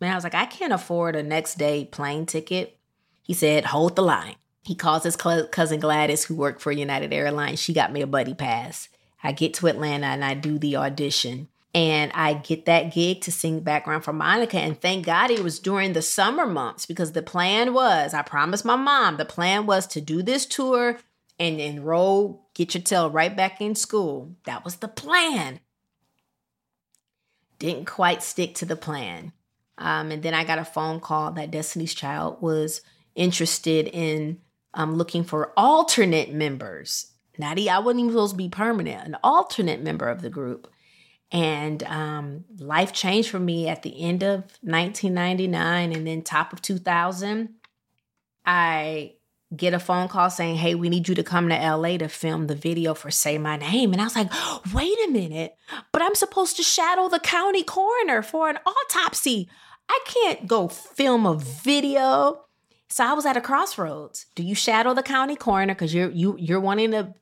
And 0.00 0.10
I 0.10 0.14
was 0.14 0.24
like, 0.24 0.34
I 0.34 0.46
can't 0.46 0.72
afford 0.72 1.14
a 1.14 1.22
next 1.22 1.58
day 1.58 1.84
plane 1.84 2.26
ticket. 2.26 2.78
He 3.22 3.34
said, 3.34 3.66
hold 3.66 3.96
the 3.96 4.02
line. 4.02 4.34
He 4.64 4.74
calls 4.74 5.04
his 5.04 5.16
cousin 5.16 5.80
Gladys, 5.80 6.24
who 6.24 6.34
worked 6.34 6.60
for 6.60 6.72
United 6.72 7.12
Airlines. 7.12 7.62
She 7.62 7.72
got 7.72 7.92
me 7.92 8.02
a 8.02 8.06
buddy 8.06 8.34
pass. 8.34 8.88
I 9.22 9.32
get 9.32 9.54
to 9.54 9.66
Atlanta 9.66 10.06
and 10.06 10.24
I 10.24 10.34
do 10.34 10.58
the 10.58 10.76
audition. 10.76 11.48
And 11.72 12.10
I 12.14 12.34
get 12.34 12.64
that 12.66 12.92
gig 12.92 13.20
to 13.22 13.32
sing 13.32 13.60
background 13.60 14.02
for 14.02 14.12
Monica. 14.12 14.58
And 14.58 14.80
thank 14.80 15.06
God 15.06 15.30
it 15.30 15.44
was 15.44 15.60
during 15.60 15.92
the 15.92 16.02
summer 16.02 16.44
months 16.44 16.84
because 16.84 17.12
the 17.12 17.22
plan 17.22 17.72
was, 17.72 18.12
I 18.12 18.22
promised 18.22 18.64
my 18.64 18.74
mom, 18.74 19.18
the 19.18 19.24
plan 19.24 19.66
was 19.66 19.86
to 19.88 20.00
do 20.00 20.20
this 20.20 20.46
tour 20.46 20.98
and 21.38 21.60
enroll, 21.60 22.48
get 22.54 22.74
your 22.74 22.82
tail 22.82 23.08
right 23.08 23.36
back 23.36 23.60
in 23.60 23.76
school. 23.76 24.34
That 24.44 24.64
was 24.64 24.76
the 24.76 24.88
plan. 24.88 25.60
Didn't 27.60 27.86
quite 27.86 28.22
stick 28.22 28.56
to 28.56 28.64
the 28.64 28.76
plan. 28.76 29.32
Um, 29.78 30.10
and 30.10 30.22
then 30.22 30.34
I 30.34 30.44
got 30.44 30.58
a 30.58 30.64
phone 30.64 30.98
call 30.98 31.30
that 31.32 31.50
Destiny's 31.50 31.94
Child 31.94 32.42
was 32.42 32.82
interested 33.14 33.86
in 33.86 34.40
um, 34.74 34.96
looking 34.96 35.24
for 35.24 35.52
alternate 35.56 36.32
members. 36.32 37.09
Not 37.40 37.58
I 37.58 37.78
wasn't 37.78 38.00
even 38.00 38.12
supposed 38.12 38.34
to 38.34 38.38
be 38.38 38.48
permanent, 38.48 39.06
an 39.06 39.16
alternate 39.24 39.82
member 39.82 40.08
of 40.08 40.22
the 40.22 40.30
group. 40.30 40.70
And 41.32 41.82
um, 41.84 42.44
life 42.58 42.92
changed 42.92 43.30
for 43.30 43.38
me 43.38 43.68
at 43.68 43.82
the 43.82 44.02
end 44.02 44.22
of 44.22 44.40
1999 44.62 45.92
and 45.92 46.06
then 46.06 46.22
top 46.22 46.52
of 46.52 46.60
2000. 46.60 47.54
I 48.44 49.14
get 49.54 49.74
a 49.74 49.78
phone 49.78 50.08
call 50.08 50.30
saying, 50.30 50.56
Hey, 50.56 50.74
we 50.74 50.88
need 50.88 51.08
you 51.08 51.14
to 51.14 51.22
come 51.22 51.48
to 51.48 51.54
LA 51.54 51.98
to 51.98 52.08
film 52.08 52.46
the 52.46 52.54
video 52.54 52.94
for 52.94 53.10
Say 53.10 53.38
My 53.38 53.56
Name. 53.56 53.92
And 53.92 54.00
I 54.00 54.04
was 54.04 54.16
like, 54.16 54.30
Wait 54.74 54.96
a 55.06 55.10
minute, 55.10 55.56
but 55.92 56.02
I'm 56.02 56.14
supposed 56.14 56.56
to 56.56 56.62
shadow 56.62 57.08
the 57.08 57.20
county 57.20 57.62
coroner 57.62 58.22
for 58.22 58.48
an 58.48 58.58
autopsy. 58.66 59.48
I 59.88 60.00
can't 60.06 60.46
go 60.46 60.68
film 60.68 61.26
a 61.26 61.36
video. 61.36 62.44
So 62.88 63.04
I 63.04 63.12
was 63.12 63.26
at 63.26 63.36
a 63.36 63.40
crossroads. 63.40 64.26
Do 64.34 64.42
you 64.42 64.54
shadow 64.54 64.94
the 64.94 65.02
county 65.02 65.36
coroner 65.36 65.74
because 65.74 65.94
you're 65.94 66.10
you 66.10 66.36
you're 66.38 66.60
wanting 66.60 66.90
to 66.90 67.14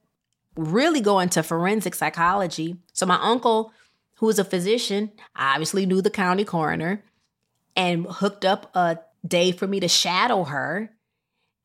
really 0.59 1.01
go 1.01 1.21
into 1.21 1.43
forensic 1.43 1.95
psychology? 1.95 2.77
So 2.93 3.07
my 3.07 3.19
uncle, 3.23 3.73
who 4.17 4.27
was 4.27 4.39
a 4.39 4.45
physician, 4.45 5.13
obviously 5.37 5.87
knew 5.87 6.03
the 6.03 6.11
county 6.11 6.45
coroner 6.45 7.05
and 7.77 8.07
hooked 8.07 8.45
up 8.45 8.75
a 8.75 8.99
day 9.27 9.53
for 9.53 9.67
me 9.67 9.81
to 9.81 9.89
shadow 9.89 10.45
her. 10.45 10.91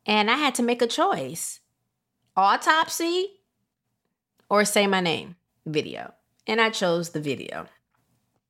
And 0.06 0.30
I 0.30 0.36
had 0.36 0.56
to 0.56 0.64
make 0.64 0.82
a 0.82 0.88
choice. 0.88 1.60
Autopsy 2.36 3.28
or 4.50 4.66
say 4.66 4.86
my 4.88 5.00
name 5.00 5.36
video. 5.66 6.14
And 6.46 6.62
I 6.62 6.70
chose 6.70 7.10
the 7.10 7.22
video. 7.22 7.68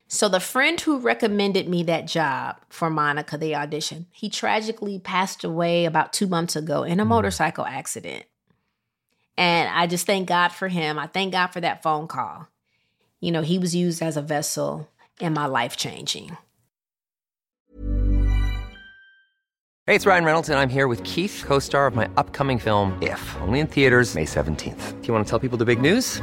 So 0.08 0.28
the 0.28 0.40
friend 0.40 0.80
who 0.80 0.98
recommended 0.98 1.68
me 1.68 1.82
that 1.84 2.06
job 2.06 2.56
for 2.68 2.90
Monica, 2.90 3.38
the 3.38 3.54
audition, 3.54 4.06
he 4.10 4.28
tragically 4.28 4.98
passed 4.98 5.44
away 5.44 5.86
about 5.86 6.12
two 6.12 6.26
months 6.26 6.56
ago 6.56 6.82
in 6.82 7.00
a 7.00 7.04
mm. 7.04 7.08
motorcycle 7.08 7.64
accident. 7.64 8.24
And 9.36 9.68
I 9.68 9.86
just 9.86 10.06
thank 10.06 10.28
God 10.28 10.48
for 10.48 10.68
him. 10.68 10.98
I 10.98 11.06
thank 11.06 11.32
God 11.32 11.48
for 11.48 11.60
that 11.60 11.82
phone 11.82 12.06
call. 12.06 12.48
You 13.20 13.32
know, 13.32 13.42
he 13.42 13.58
was 13.58 13.74
used 13.74 14.02
as 14.02 14.16
a 14.16 14.22
vessel 14.22 14.88
in 15.20 15.32
my 15.32 15.46
life 15.46 15.76
changing. 15.76 16.36
Hey, 19.86 19.94
it's 19.94 20.06
Ryan 20.06 20.24
Reynolds, 20.24 20.48
and 20.48 20.58
I'm 20.58 20.70
here 20.70 20.88
with 20.88 21.04
Keith, 21.04 21.44
co 21.46 21.58
star 21.58 21.86
of 21.86 21.94
my 21.94 22.08
upcoming 22.16 22.58
film, 22.58 22.96
If, 23.02 23.36
only 23.42 23.60
in 23.60 23.66
theaters, 23.66 24.14
May 24.14 24.24
17th. 24.24 25.02
Do 25.02 25.08
you 25.08 25.12
want 25.12 25.26
to 25.26 25.30
tell 25.30 25.38
people 25.38 25.58
the 25.58 25.66
big 25.66 25.80
news? 25.80 26.22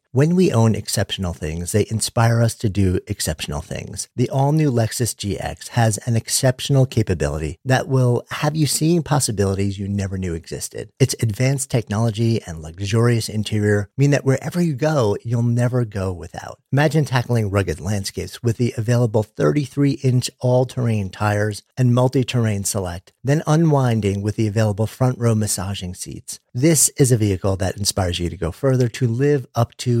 When 0.13 0.35
we 0.35 0.51
own 0.51 0.75
exceptional 0.75 1.31
things, 1.31 1.71
they 1.71 1.85
inspire 1.89 2.41
us 2.41 2.55
to 2.55 2.67
do 2.67 2.99
exceptional 3.07 3.61
things. 3.61 4.09
The 4.17 4.29
all 4.29 4.51
new 4.51 4.69
Lexus 4.69 5.15
GX 5.15 5.69
has 5.69 5.99
an 5.99 6.17
exceptional 6.17 6.85
capability 6.85 7.59
that 7.63 7.87
will 7.87 8.25
have 8.31 8.53
you 8.53 8.67
seeing 8.67 9.03
possibilities 9.03 9.79
you 9.79 9.87
never 9.87 10.17
knew 10.17 10.33
existed. 10.33 10.89
Its 10.99 11.15
advanced 11.21 11.71
technology 11.71 12.41
and 12.45 12.61
luxurious 12.61 13.29
interior 13.29 13.89
mean 13.95 14.11
that 14.11 14.25
wherever 14.25 14.59
you 14.59 14.73
go, 14.73 15.15
you'll 15.23 15.43
never 15.43 15.85
go 15.85 16.11
without. 16.11 16.59
Imagine 16.73 17.05
tackling 17.05 17.49
rugged 17.49 17.79
landscapes 17.79 18.43
with 18.43 18.57
the 18.57 18.73
available 18.77 19.23
33 19.23 19.91
inch 20.03 20.29
all 20.41 20.65
terrain 20.65 21.09
tires 21.09 21.63
and 21.77 21.95
multi 21.95 22.25
terrain 22.25 22.65
select, 22.65 23.13
then 23.23 23.43
unwinding 23.47 24.21
with 24.21 24.35
the 24.35 24.47
available 24.47 24.87
front 24.87 25.17
row 25.17 25.35
massaging 25.35 25.95
seats. 25.95 26.41
This 26.53 26.89
is 26.97 27.13
a 27.13 27.17
vehicle 27.17 27.55
that 27.55 27.77
inspires 27.77 28.19
you 28.19 28.29
to 28.29 28.35
go 28.35 28.51
further 28.51 28.89
to 28.89 29.07
live 29.07 29.47
up 29.55 29.73
to 29.77 30.00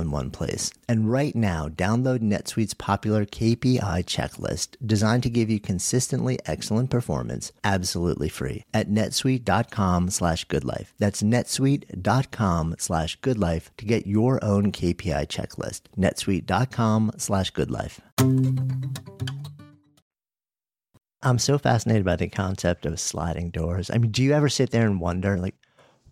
in 0.00 0.10
one 0.10 0.30
place. 0.30 0.72
And 0.88 1.10
right 1.10 1.34
now, 1.34 1.68
download 1.68 2.20
NetSuite's 2.20 2.74
popular 2.74 3.24
KPI 3.24 4.04
checklist 4.04 4.76
designed 4.84 5.22
to 5.24 5.30
give 5.30 5.50
you 5.50 5.60
consistently 5.60 6.38
excellent 6.46 6.90
performance 6.90 7.52
absolutely 7.62 8.28
free 8.28 8.64
at 8.72 8.88
netsuite.com 8.88 10.10
slash 10.10 10.46
goodlife. 10.46 10.88
That's 10.98 11.22
netsuite.com 11.22 12.76
slash 12.78 13.20
goodlife 13.20 13.70
to 13.76 13.84
get 13.84 14.06
your 14.06 14.42
own 14.44 14.72
KPI 14.72 15.26
checklist. 15.28 15.82
netsuite.com 15.96 17.12
slash 17.16 17.52
goodlife. 17.52 18.00
I'm 21.22 21.38
so 21.38 21.58
fascinated 21.58 22.04
by 22.04 22.16
the 22.16 22.28
concept 22.28 22.86
of 22.86 22.98
sliding 22.98 23.50
doors. 23.50 23.90
I 23.90 23.98
mean, 23.98 24.10
do 24.10 24.22
you 24.22 24.32
ever 24.32 24.48
sit 24.48 24.70
there 24.70 24.86
and 24.86 25.00
wonder, 25.00 25.36
like, 25.36 25.54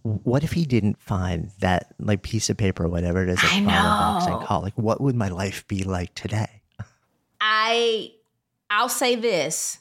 what 0.03 0.45
if 0.45 0.53
he 0.53 0.65
didn't 0.65 1.01
find 1.01 1.51
that 1.61 1.95
like 1.99 2.23
piece 2.23 2.51
of 2.51 2.57
paper 2.57 2.85
or 2.85 2.89
whatever 2.89 3.23
it 3.23 3.29
is 3.29 3.39
at 3.39 3.53
I 3.53 3.61
box 3.65 4.27
and 4.27 4.41
call? 4.47 4.63
Like, 4.63 4.77
what 4.77 5.01
would 5.01 5.15
my 5.15 5.29
life 5.29 5.67
be 5.69 5.85
like 5.85 6.15
today? 6.15 6.63
I 7.41 8.13
I'll 8.71 8.89
say 8.89 9.17
this. 9.17 9.79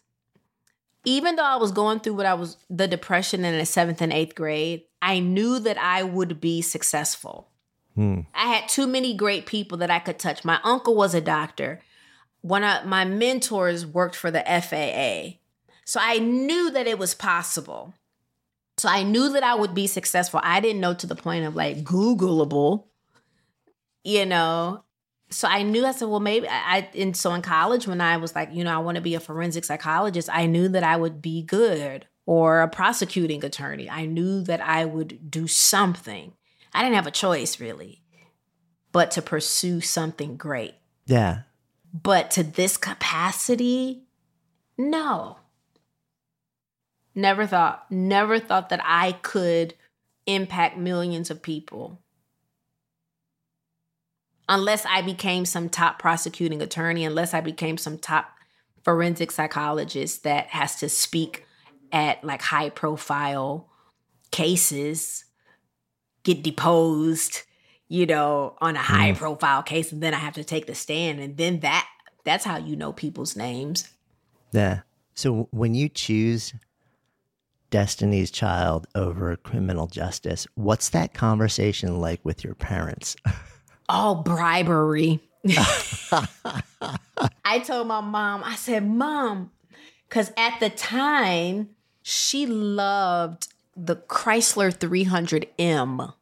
Even 1.06 1.38
though 1.38 1.44
I 1.44 1.56
was 1.56 1.72
going 1.72 2.02
through 2.02 2.16
what 2.16 2.26
I 2.26 2.34
was 2.34 2.58
the 2.70 2.88
depression 2.88 3.46
in 3.46 3.58
the 3.58 3.66
seventh 3.66 4.02
and 4.02 4.12
eighth 4.12 4.36
grade, 4.36 4.84
I 5.02 5.20
knew 5.20 5.60
that 5.60 5.78
I 5.78 6.04
would 6.04 6.42
be 6.42 6.62
successful. 6.62 7.50
Hmm. 7.96 8.22
I 8.34 8.54
had 8.54 8.68
too 8.68 8.88
many 8.88 9.16
great 9.16 9.46
people 9.46 9.78
that 9.80 9.90
I 9.90 10.00
could 10.00 10.20
touch. 10.20 10.44
My 10.44 10.60
uncle 10.64 10.96
was 10.96 11.14
a 11.14 11.22
doctor. 11.22 11.82
One 12.42 12.64
of 12.64 12.86
my 12.86 13.06
mentors 13.06 13.86
worked 13.86 14.16
for 14.16 14.32
the 14.32 14.42
FAA. 14.42 15.40
So 15.86 16.00
I 16.04 16.20
knew 16.20 16.70
that 16.72 16.88
it 16.88 17.00
was 17.00 17.14
possible. 17.14 17.94
So 18.78 18.88
I 18.88 19.04
knew 19.04 19.30
that 19.34 19.44
I 19.44 19.56
would 19.56 19.74
be 19.74 19.88
successful. 19.88 20.40
I 20.44 20.60
didn't 20.60 20.82
know 20.82 20.94
to 20.94 21.08
the 21.08 21.16
point 21.16 21.46
of 21.46 21.56
like 21.56 21.84
Googleable, 21.84 22.86
you 24.04 24.26
know. 24.26 24.84
So 25.30 25.48
I 25.48 25.64
knew 25.64 25.86
I 25.86 25.92
said, 25.92 26.08
well, 26.08 26.20
maybe 26.20 26.48
I, 26.48 26.78
I 26.78 26.90
and 26.96 27.18
so 27.18 27.34
in 27.34 27.42
college 27.42 27.88
when 27.88 28.00
I 28.00 28.18
was 28.18 28.36
like, 28.36 28.54
you 28.54 28.64
know, 28.64 28.74
I 28.74 28.78
want 28.78 28.96
to 28.96 29.02
be 29.02 29.16
a 29.16 29.20
forensic 29.20 29.66
psychologist, 29.66 30.30
I 30.32 30.46
knew 30.46 30.70
that 30.70 30.84
I 30.84 30.96
would 30.96 31.22
be 31.22 31.42
good 31.42 32.06
or 32.26 32.62
a 32.62 32.68
prosecuting 32.68 33.44
attorney. 33.44 33.90
I 33.90 34.06
knew 34.06 34.42
that 34.44 34.62
I 34.62 34.86
would 34.86 35.32
do 35.32 35.48
something. 35.48 36.34
I 36.74 36.84
didn't 36.84 36.96
have 36.96 37.08
a 37.08 37.12
choice 37.12 37.60
really, 37.60 38.04
but 38.92 39.10
to 39.12 39.22
pursue 39.22 39.82
something 39.82 40.38
great. 40.38 40.76
Yeah. 41.08 41.42
But 41.92 42.30
to 42.32 42.44
this 42.44 42.78
capacity, 42.78 44.04
no. 44.78 45.38
Never 47.18 47.48
thought, 47.48 47.92
never 47.92 48.38
thought 48.38 48.70
that 48.70 48.80
I 48.84 49.14
could 49.14 49.74
impact 50.28 50.78
millions 50.78 51.32
of 51.32 51.42
people. 51.42 52.00
Unless 54.48 54.86
I 54.86 55.02
became 55.02 55.44
some 55.44 55.68
top 55.68 55.98
prosecuting 55.98 56.62
attorney, 56.62 57.04
unless 57.04 57.34
I 57.34 57.42
became 57.42 57.80
some 57.80 57.98
top 57.98 58.30
forensic 58.84 59.32
psychologist 59.32 60.26
that 60.26 60.50
has 60.50 60.76
to 60.76 60.90
speak 60.90 61.44
at 61.92 62.24
like 62.24 62.44
high 62.44 62.70
profile 62.70 63.68
cases, 64.30 65.26
get 66.22 66.44
deposed, 66.44 67.42
you 67.88 68.06
know, 68.06 68.56
on 68.62 68.76
a 68.76 68.80
high 68.80 69.14
mm. 69.14 69.18
profile 69.18 69.64
case, 69.64 69.92
and 69.92 70.04
then 70.04 70.14
I 70.14 70.18
have 70.18 70.36
to 70.36 70.44
take 70.44 70.68
the 70.68 70.76
stand. 70.76 71.20
And 71.20 71.36
then 71.36 71.62
that 71.62 71.88
that's 72.24 72.46
how 72.46 72.58
you 72.58 72.76
know 72.76 72.94
people's 72.94 73.36
names. 73.36 73.90
Yeah. 74.52 74.82
So 75.16 75.48
when 75.50 75.74
you 75.74 75.90
choose 75.90 76.54
Destiny's 77.70 78.32
Child 78.32 78.88
over 78.96 79.36
criminal 79.36 79.88
justice, 79.88 80.48
what's 80.56 80.90
that 80.90 81.14
conversation 81.14 82.00
like 82.00 82.24
with 82.24 82.44
your 82.44 82.56
parents? 82.56 83.16
Oh, 83.90 84.16
bribery. 84.16 85.22
I 87.46 87.60
told 87.66 87.88
my 87.88 88.02
mom, 88.02 88.44
I 88.44 88.56
said, 88.56 88.86
Mom, 88.86 89.52
because 90.10 90.32
at 90.36 90.60
the 90.60 90.70
time, 90.70 91.70
she 92.02 92.46
loved 92.46 93.48
the 93.76 93.96
Chrysler 93.96 94.74
300M. 94.74 96.14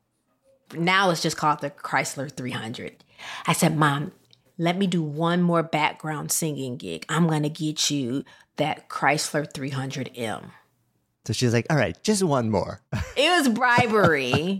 Now 0.75 1.09
it's 1.09 1.21
just 1.21 1.37
called 1.37 1.61
the 1.61 1.71
Chrysler 1.71 2.31
300. 2.31 3.03
I 3.47 3.53
said, 3.53 3.75
Mom, 3.77 4.11
let 4.57 4.77
me 4.77 4.85
do 4.87 5.01
one 5.01 5.41
more 5.41 5.63
background 5.63 6.31
singing 6.31 6.77
gig. 6.77 7.05
I'm 7.09 7.27
going 7.27 7.43
to 7.43 7.49
get 7.49 7.89
you 7.89 8.23
that 8.57 8.89
Chrysler 8.89 9.51
300M. 9.51 10.51
So 11.25 11.33
she's 11.33 11.53
like, 11.53 11.65
all 11.69 11.77
right, 11.77 12.01
just 12.03 12.23
one 12.23 12.49
more. 12.49 12.81
It 13.17 13.29
was 13.29 13.49
bribery. 13.49 14.59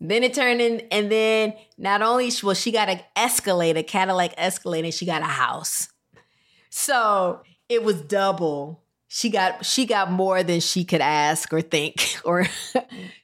then 0.00 0.22
it 0.22 0.34
turned 0.34 0.60
in, 0.60 0.86
and 0.90 1.10
then 1.10 1.54
not 1.76 2.02
only 2.02 2.30
well, 2.42 2.54
she 2.54 2.72
got 2.72 2.88
an 2.88 3.00
Escalade, 3.16 3.76
a 3.76 3.82
Cadillac 3.82 4.34
Escalade, 4.36 4.84
and 4.84 4.94
she 4.94 5.06
got 5.06 5.22
a 5.22 5.26
house. 5.26 5.88
So 6.70 7.42
it 7.68 7.82
was 7.82 8.00
double. 8.02 8.82
She 9.08 9.30
got 9.30 9.64
she 9.64 9.86
got 9.86 10.10
more 10.10 10.42
than 10.42 10.60
she 10.60 10.84
could 10.84 11.00
ask 11.00 11.52
or 11.52 11.62
think, 11.62 12.16
or 12.24 12.46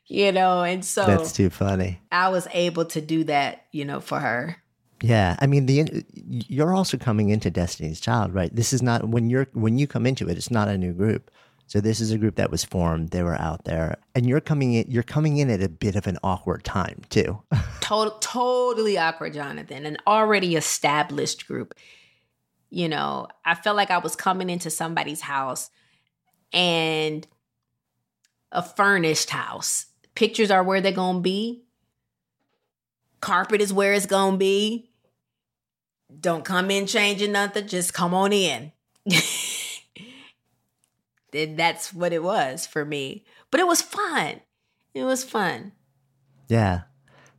you 0.07 0.33
know. 0.33 0.62
And 0.62 0.85
so 0.85 1.07
That's 1.07 1.33
too 1.33 1.51
funny. 1.51 2.01
I 2.12 2.29
was 2.29 2.46
able 2.53 2.85
to 2.87 3.01
do 3.01 3.25
that, 3.25 3.66
you 3.73 3.85
know, 3.85 4.01
for 4.01 4.20
her. 4.20 4.57
Yeah, 5.03 5.37
I 5.40 5.46
mean, 5.46 5.66
the 5.66 6.05
you're 6.14 6.75
also 6.75 6.99
coming 6.99 7.31
into 7.31 7.51
Destiny's 7.51 8.01
Child, 8.01 8.35
right? 8.35 8.55
This 8.55 8.73
is 8.73 8.83
not 8.83 9.09
when 9.09 9.31
you're 9.31 9.49
when 9.53 9.79
you 9.79 9.87
come 9.87 10.07
into 10.07 10.29
it. 10.29 10.37
It's 10.37 10.51
not 10.51 10.68
a 10.68 10.77
new 10.77 10.92
group. 10.92 11.31
So 11.71 11.81
this 11.81 12.01
is 12.01 12.11
a 12.11 12.19
group 12.19 12.35
that 12.35 12.51
was 12.51 12.65
formed. 12.65 13.11
They 13.11 13.23
were 13.23 13.41
out 13.41 13.65
there, 13.65 13.97
and 14.17 14.27
you're 14.27 14.41
coming 14.41 14.75
in. 14.75 14.91
You're 14.91 15.05
coming 15.05 15.37
in 15.37 15.49
at 15.49 15.63
a 15.63 15.69
bit 15.69 15.95
of 15.95 16.09
an 16.09 16.19
awkward 16.25 16.65
time 16.65 17.03
too. 17.11 17.41
Total, 17.81 18.19
totally 18.19 18.99
awkward, 18.99 19.35
Jonathan. 19.35 19.87
An 19.87 19.97
already 20.05 20.57
established 20.57 21.47
group. 21.47 21.75
You 22.71 22.89
know, 22.89 23.29
I 23.45 23.55
felt 23.55 23.77
like 23.77 23.93
I 23.93 23.99
was 23.99 24.17
coming 24.17 24.51
into 24.51 24.69
somebody's 24.69 25.21
house 25.21 25.71
and 26.53 27.25
a 28.51 28.65
furnished 28.65 29.31
house. 29.31 29.87
Pictures 30.17 30.51
are 30.51 30.65
where 30.65 30.81
they're 30.81 30.91
to 31.19 31.21
be. 31.21 31.63
Carpet 33.21 33.61
is 33.61 33.73
where 33.73 33.93
it's 33.93 34.07
to 34.33 34.39
be. 34.39 34.91
Don't 36.19 36.45
come 36.45 36.73
in 36.73 36.87
changing 36.87 37.31
nothing. 37.31 37.69
Just 37.69 37.95
come 37.95 38.13
on 38.13 38.33
in. 38.33 38.73
and 41.35 41.59
that's 41.59 41.93
what 41.93 42.12
it 42.12 42.23
was 42.23 42.66
for 42.66 42.85
me. 42.85 43.25
But 43.51 43.61
it 43.61 43.66
was 43.66 43.83
fun. 43.83 44.40
It 44.95 45.05
was 45.05 45.25
fun. 45.25 45.73
Yeah. 46.49 46.83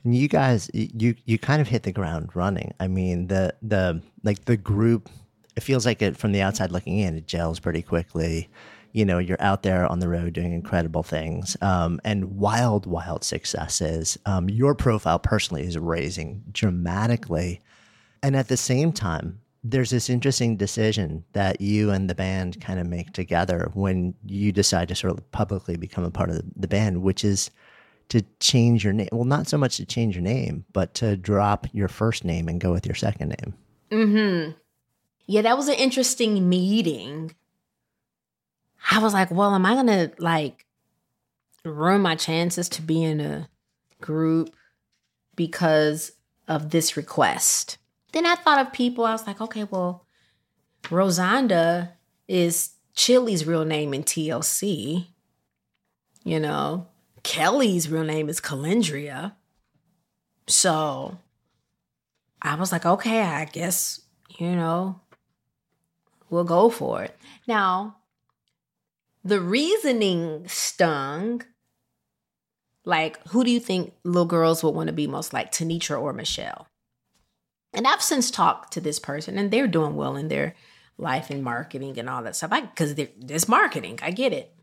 And 0.04 0.16
you 0.16 0.28
guys 0.28 0.70
you 0.74 1.16
you 1.26 1.38
kind 1.38 1.62
of 1.62 1.68
hit 1.68 1.84
the 1.84 1.92
ground 1.92 2.30
running. 2.34 2.74
I 2.80 2.88
mean, 2.88 3.28
the 3.28 3.54
the 3.62 4.02
like 4.24 4.46
the 4.46 4.58
group 4.58 5.10
it 5.56 5.62
feels 5.62 5.86
like 5.86 6.02
it 6.02 6.18
from 6.18 6.32
the 6.32 6.42
outside 6.42 6.72
looking 6.72 7.00
in, 7.00 7.18
it 7.18 7.28
gels 7.28 7.60
pretty 7.60 7.82
quickly. 7.82 8.50
You 8.94 9.06
know, 9.06 9.20
you're 9.20 9.42
out 9.42 9.64
there 9.64 9.86
on 9.86 10.00
the 10.00 10.10
road 10.10 10.34
doing 10.34 10.54
incredible 10.54 11.04
things 11.04 11.56
um, 11.62 12.02
and 12.04 12.38
wild, 12.38 12.86
wild 12.86 13.24
successes. 13.24 14.18
Um, 14.26 14.50
your 14.50 14.76
profile 14.76 15.20
personally 15.20 15.64
is 15.64 15.78
raising 15.78 16.44
dramatically. 16.52 17.62
And 18.24 18.36
at 18.36 18.50
the 18.50 18.58
same 18.58 18.92
time, 18.92 19.41
there's 19.64 19.92
this 19.92 20.10
interesting 20.10 20.58
decision 20.58 21.24
that 21.34 21.62
you 21.62 21.92
and 21.92 22.10
the 22.10 22.16
band 22.16 22.60
kind 22.62 22.80
of 22.80 22.88
make 22.88 23.14
together 23.14 23.70
when 23.74 24.16
you 24.26 24.52
decide 24.52 24.88
to 24.88 24.96
sort 24.96 25.14
of 25.14 25.32
publicly 25.32 25.78
become 25.78 26.04
a 26.04 26.12
part 26.12 26.30
of 26.30 26.42
the 26.56 26.68
band, 26.68 27.04
which 27.04 27.24
is 27.24 27.52
to 28.10 28.22
change 28.40 28.84
your 28.84 28.94
name. 28.94 29.10
Well, 29.12 29.24
not 29.24 29.48
so 29.48 29.58
much 29.58 29.78
to 29.78 29.86
change 29.86 30.16
your 30.16 30.24
name, 30.24 30.66
but 30.74 30.94
to 30.96 31.16
drop 31.16 31.68
your 31.74 31.88
first 31.88 32.26
name 32.26 32.48
and 32.48 32.60
go 32.60 32.72
with 32.72 32.86
your 32.86 32.96
second 32.96 33.30
name. 33.30 33.54
Mm-hmm. 33.92 34.52
Yeah, 35.28 35.44
that 35.44 35.58
was 35.58 35.68
an 35.68 35.76
interesting 35.76 36.50
meeting. 36.50 37.36
I 38.90 39.00
was 39.00 39.14
like, 39.14 39.30
well, 39.32 39.54
am 39.54 39.66
I 39.66 39.76
gonna 39.76 40.12
like 40.18 40.66
ruin 41.64 42.02
my 42.02 42.16
chances 42.16 42.68
to 42.70 42.82
be 42.82 43.04
in 43.04 43.22
a 43.22 43.48
group 44.02 44.56
because 45.36 46.14
of 46.48 46.72
this 46.72 46.98
request? 46.98 47.78
Then 48.12 48.26
I 48.26 48.36
thought 48.36 48.66
of 48.66 48.74
people, 48.74 49.06
I 49.06 49.12
was 49.12 49.26
like, 49.26 49.40
okay, 49.42 49.64
well, 49.64 50.06
Rozonda 50.84 51.92
is 52.28 52.72
Chilli's 52.94 53.46
real 53.46 53.66
name 53.66 53.94
in 53.94 54.04
TLC. 54.04 55.08
You 56.24 56.40
know, 56.40 56.88
Kelly's 57.24 57.90
real 57.90 58.04
name 58.04 58.30
is 58.30 58.42
Kelendria. 58.42 59.34
So 60.48 61.18
I 62.42 62.56
was 62.56 62.72
like, 62.72 62.86
okay, 62.86 63.22
I 63.22 63.46
guess, 63.46 64.02
you 64.38 64.56
know, 64.56 65.00
we'll 66.30 66.44
go 66.44 66.70
for 66.70 67.04
it. 67.04 67.18
Now, 67.48 67.98
the 69.24 69.40
reasoning 69.40 70.48
stung. 70.48 71.44
Like, 72.84 73.20
who 73.28 73.44
do 73.44 73.52
you 73.52 73.60
think 73.60 73.94
little 74.04 74.26
girls 74.26 74.64
would 74.64 74.74
want 74.74 74.88
to 74.88 74.94
be 74.94 75.06
most 75.06 75.34
like, 75.34 75.52
Tenitra 75.52 76.02
or 76.02 76.14
Michelle? 76.14 76.68
And 77.74 77.88
I've 77.88 78.02
since 78.02 78.30
talked 78.30 78.74
to 78.74 78.82
this 78.82 79.00
person, 79.00 79.38
and 79.38 79.50
they're 79.50 79.68
doing 79.68 79.96
well 79.96 80.16
in 80.16 80.28
their 80.28 80.56
life 80.98 81.30
and 81.30 81.44
marketing 81.44 81.98
and 81.98 82.10
all 82.10 82.24
that 82.24 82.36
stuff. 82.36 82.52
I 82.52 82.62
Because 82.62 82.96
there's 82.96 83.48
marketing, 83.48 84.00
I 84.02 84.12
get 84.12 84.34
it. 84.34 84.54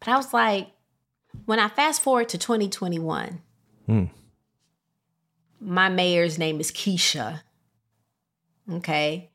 But 0.00 0.08
I 0.08 0.16
was 0.16 0.32
like, 0.32 0.68
when 1.46 1.58
I 1.58 1.68
fast 1.68 2.02
forward 2.02 2.28
to 2.30 2.38
2021, 2.38 3.40
hmm. 3.86 4.04
my 5.60 5.88
mayor's 5.88 6.38
name 6.38 6.60
is 6.60 6.70
Keisha. 6.70 7.42
Okay. 8.70 9.30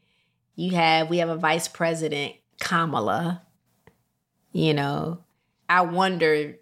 You 0.56 0.72
have, 0.72 1.10
we 1.10 1.20
have 1.20 1.30
a 1.30 1.38
vice 1.38 1.68
president, 1.68 2.34
Kamala. 2.60 3.44
You 4.52 4.74
know, 4.74 5.24
I 5.68 5.82
wonder 5.82 6.58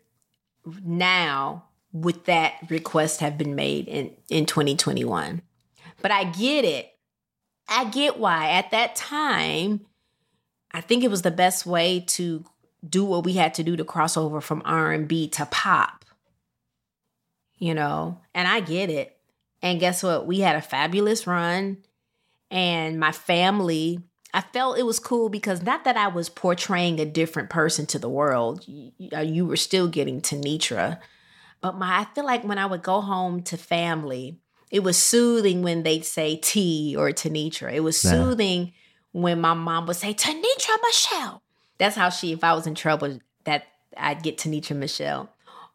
now 0.83 1.63
would 1.93 2.25
that 2.25 2.55
request 2.69 3.21
have 3.21 3.37
been 3.37 3.55
made 3.55 3.87
in, 3.87 4.11
in 4.29 4.45
2021? 4.45 5.41
But 6.01 6.11
I 6.11 6.25
get 6.25 6.65
it. 6.65 6.93
I 7.67 7.85
get 7.85 8.17
why 8.19 8.51
at 8.51 8.71
that 8.71 8.95
time, 8.95 9.85
I 10.71 10.81
think 10.81 11.03
it 11.03 11.11
was 11.11 11.21
the 11.21 11.31
best 11.31 11.65
way 11.65 12.01
to 12.07 12.45
do 12.87 13.03
what 13.03 13.25
we 13.25 13.33
had 13.33 13.53
to 13.55 13.63
do 13.63 13.75
to 13.75 13.83
cross 13.83 14.15
over 14.15 14.39
from 14.39 14.61
R&B 14.63 15.29
to 15.29 15.45
pop. 15.47 16.05
You 17.57 17.73
know, 17.73 18.21
and 18.35 18.47
I 18.47 18.59
get 18.59 18.89
it. 18.89 19.17
And 19.61 19.79
guess 19.79 20.03
what? 20.03 20.27
We 20.27 20.41
had 20.41 20.55
a 20.55 20.61
fabulous 20.61 21.25
run 21.25 21.77
and 22.51 22.99
my 22.99 23.11
family 23.11 23.99
I 24.33 24.41
felt 24.41 24.77
it 24.77 24.85
was 24.85 24.99
cool 24.99 25.29
because 25.29 25.63
not 25.63 25.83
that 25.85 25.97
I 25.97 26.07
was 26.07 26.29
portraying 26.29 26.99
a 26.99 27.05
different 27.05 27.49
person 27.49 27.85
to 27.87 27.99
the 27.99 28.09
world. 28.09 28.67
You, 28.67 28.91
uh, 29.13 29.21
you 29.21 29.45
were 29.45 29.55
still 29.55 29.87
getting 29.87 30.21
Tenitra. 30.21 30.99
But 31.61 31.77
my 31.77 32.01
I 32.01 32.05
feel 32.13 32.25
like 32.25 32.43
when 32.43 32.57
I 32.57 32.65
would 32.65 32.83
go 32.83 33.01
home 33.01 33.41
to 33.43 33.57
family, 33.57 34.37
it 34.69 34.83
was 34.83 34.97
soothing 34.97 35.61
when 35.61 35.83
they'd 35.83 36.05
say 36.05 36.35
T 36.35 36.95
or 36.97 37.11
Tenitra. 37.11 37.73
It 37.73 37.81
was 37.81 37.99
soothing 37.99 38.73
when 39.11 39.39
my 39.39 39.53
mom 39.53 39.85
would 39.87 39.95
say 39.95 40.13
Tenitra 40.13 40.75
Michelle. 40.83 41.41
That's 41.77 41.95
how 41.95 42.09
she, 42.09 42.33
if 42.33 42.43
I 42.43 42.53
was 42.53 42.67
in 42.67 42.75
trouble, 42.75 43.19
that 43.45 43.67
I'd 43.95 44.23
get 44.23 44.37
Tenitra 44.37 44.75
Michelle. 44.75 45.29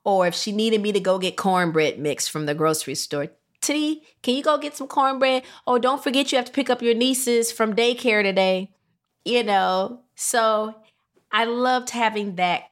Or 0.05 0.27
if 0.27 0.35
she 0.35 0.53
needed 0.53 0.83
me 0.83 0.93
to 0.93 1.01
go 1.01 1.19
get 1.19 1.37
cornbread 1.37 1.99
mix 1.99 2.29
from 2.29 2.47
the 2.47 2.55
grocery 2.55 2.95
store, 2.95 3.29
T, 3.61 4.03
can 4.23 4.35
you 4.35 4.43
go 4.43 4.59
get 4.59 4.77
some 4.77 4.89
cornbread? 4.89 5.45
Oh, 5.67 5.79
don't 5.79 6.03
forget 6.03 6.33
you 6.33 6.37
have 6.37 6.47
to 6.47 6.53
pick 6.53 6.69
up 6.69 6.83
your 6.83 6.95
nieces 6.95 7.53
from 7.53 7.75
daycare 7.75 8.23
today. 8.23 8.73
You 9.25 9.45
know, 9.45 10.01
so 10.17 10.75
I 11.31 11.45
loved 11.45 11.91
having 11.91 12.35
that 12.37 12.65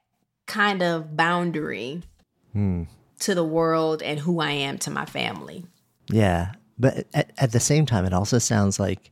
kind 0.47 0.83
of 0.83 1.17
boundary 1.17 2.03
hmm. 2.53 2.85
to 3.21 3.35
the 3.37 3.45
world 3.45 4.03
and 4.03 4.19
who 4.19 4.41
I 4.41 4.51
am 4.51 4.79
to 4.79 4.91
my 4.91 5.07
family. 5.07 5.65
Yeah. 6.11 6.53
But 6.79 7.07
at, 7.15 7.33
at 7.39 7.53
the 7.53 7.61
same 7.61 7.87
time, 7.87 8.05
it 8.05 8.13
also 8.13 8.39
sounds 8.39 8.81
like 8.81 9.11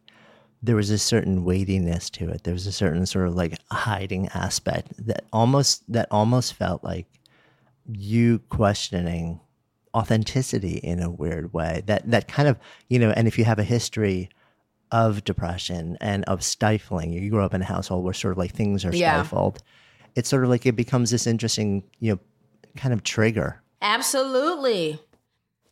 there 0.62 0.76
was 0.76 0.90
a 0.90 0.98
certain 0.98 1.44
weightiness 1.44 2.10
to 2.10 2.28
it. 2.30 2.44
There 2.44 2.54
was 2.54 2.66
a 2.66 2.72
certain 2.72 3.06
sort 3.06 3.28
of 3.28 3.34
like 3.34 3.58
hiding 3.70 4.28
aspect 4.28 4.92
that 5.06 5.24
almost 5.32 5.90
that 5.92 6.08
almost 6.10 6.54
felt 6.54 6.82
like 6.82 7.06
you 7.86 8.40
questioning 8.50 9.40
authenticity 9.94 10.76
in 10.78 11.00
a 11.00 11.10
weird 11.10 11.52
way. 11.52 11.82
That 11.86 12.10
that 12.10 12.28
kind 12.28 12.48
of 12.48 12.58
you 12.88 12.98
know, 12.98 13.10
and 13.10 13.28
if 13.28 13.38
you 13.38 13.44
have 13.44 13.58
a 13.58 13.64
history 13.64 14.30
of 14.90 15.24
depression 15.24 15.96
and 16.00 16.24
of 16.24 16.42
stifling, 16.42 17.12
you 17.12 17.30
grew 17.30 17.42
up 17.42 17.54
in 17.54 17.62
a 17.62 17.66
household 17.66 18.04
where 18.04 18.14
sort 18.14 18.32
of 18.32 18.38
like 18.38 18.52
things 18.52 18.84
are 18.84 18.94
yeah. 18.94 19.22
stifled. 19.22 19.62
It's 20.14 20.28
sort 20.28 20.42
of 20.42 20.50
like 20.50 20.66
it 20.66 20.76
becomes 20.76 21.10
this 21.10 21.26
interesting, 21.26 21.84
you 22.00 22.12
know, 22.12 22.18
kind 22.76 22.92
of 22.94 23.04
trigger. 23.04 23.62
Absolutely. 23.82 24.98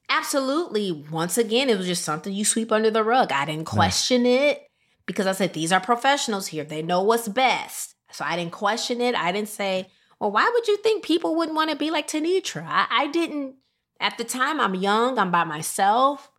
Absolutely. 0.08 0.92
Once 1.10 1.36
again, 1.36 1.68
it 1.68 1.76
was 1.76 1.86
just 1.86 2.04
something 2.04 2.32
you 2.32 2.44
sweep 2.44 2.70
under 2.70 2.90
the 2.90 3.04
rug. 3.04 3.32
I 3.32 3.44
didn't 3.44 3.66
question 3.66 4.24
it 4.24 4.62
because 5.04 5.26
I 5.26 5.32
said, 5.32 5.52
these 5.52 5.72
are 5.72 5.80
professionals 5.80 6.48
here. 6.48 6.64
They 6.64 6.82
know 6.82 7.02
what's 7.02 7.28
best. 7.28 7.94
So 8.12 8.24
I 8.24 8.36
didn't 8.36 8.52
question 8.52 9.00
it. 9.00 9.14
I 9.14 9.32
didn't 9.32 9.48
say, 9.48 9.88
well, 10.20 10.30
why 10.30 10.48
would 10.52 10.68
you 10.68 10.76
think 10.78 11.04
people 11.04 11.34
wouldn't 11.34 11.56
want 11.56 11.70
to 11.70 11.76
be 11.76 11.90
like 11.90 12.08
Tenitra? 12.08 12.64
I, 12.66 12.86
I 12.90 13.06
didn't 13.08 13.56
at 14.00 14.18
the 14.18 14.24
time, 14.24 14.60
I'm 14.60 14.74
young, 14.74 15.18
I'm 15.18 15.30
by 15.30 15.44
myself. 15.44 16.30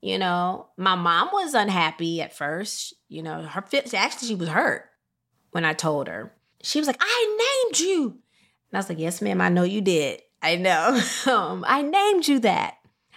You 0.00 0.18
know, 0.18 0.68
my 0.76 0.96
mom 0.96 1.30
was 1.32 1.54
unhappy 1.54 2.20
at 2.20 2.36
first. 2.36 2.94
You 3.08 3.22
know, 3.22 3.42
her 3.42 3.64
actually 3.94 4.28
she 4.28 4.34
was 4.34 4.48
hurt 4.48 4.84
when 5.52 5.64
I 5.64 5.72
told 5.72 6.08
her. 6.08 6.34
She 6.62 6.78
was 6.78 6.86
like, 6.86 6.98
"I 7.00 7.62
named 7.64 7.80
you," 7.80 8.04
and 8.10 8.74
I 8.74 8.78
was 8.78 8.88
like, 8.88 8.98
"Yes, 8.98 9.22
ma'am, 9.22 9.40
I 9.40 9.48
know 9.48 9.62
you 9.62 9.80
did. 9.80 10.20
I 10.42 10.56
know. 10.56 11.00
um, 11.26 11.64
I 11.66 11.82
named 11.82 12.28
you 12.28 12.40
that. 12.40 12.76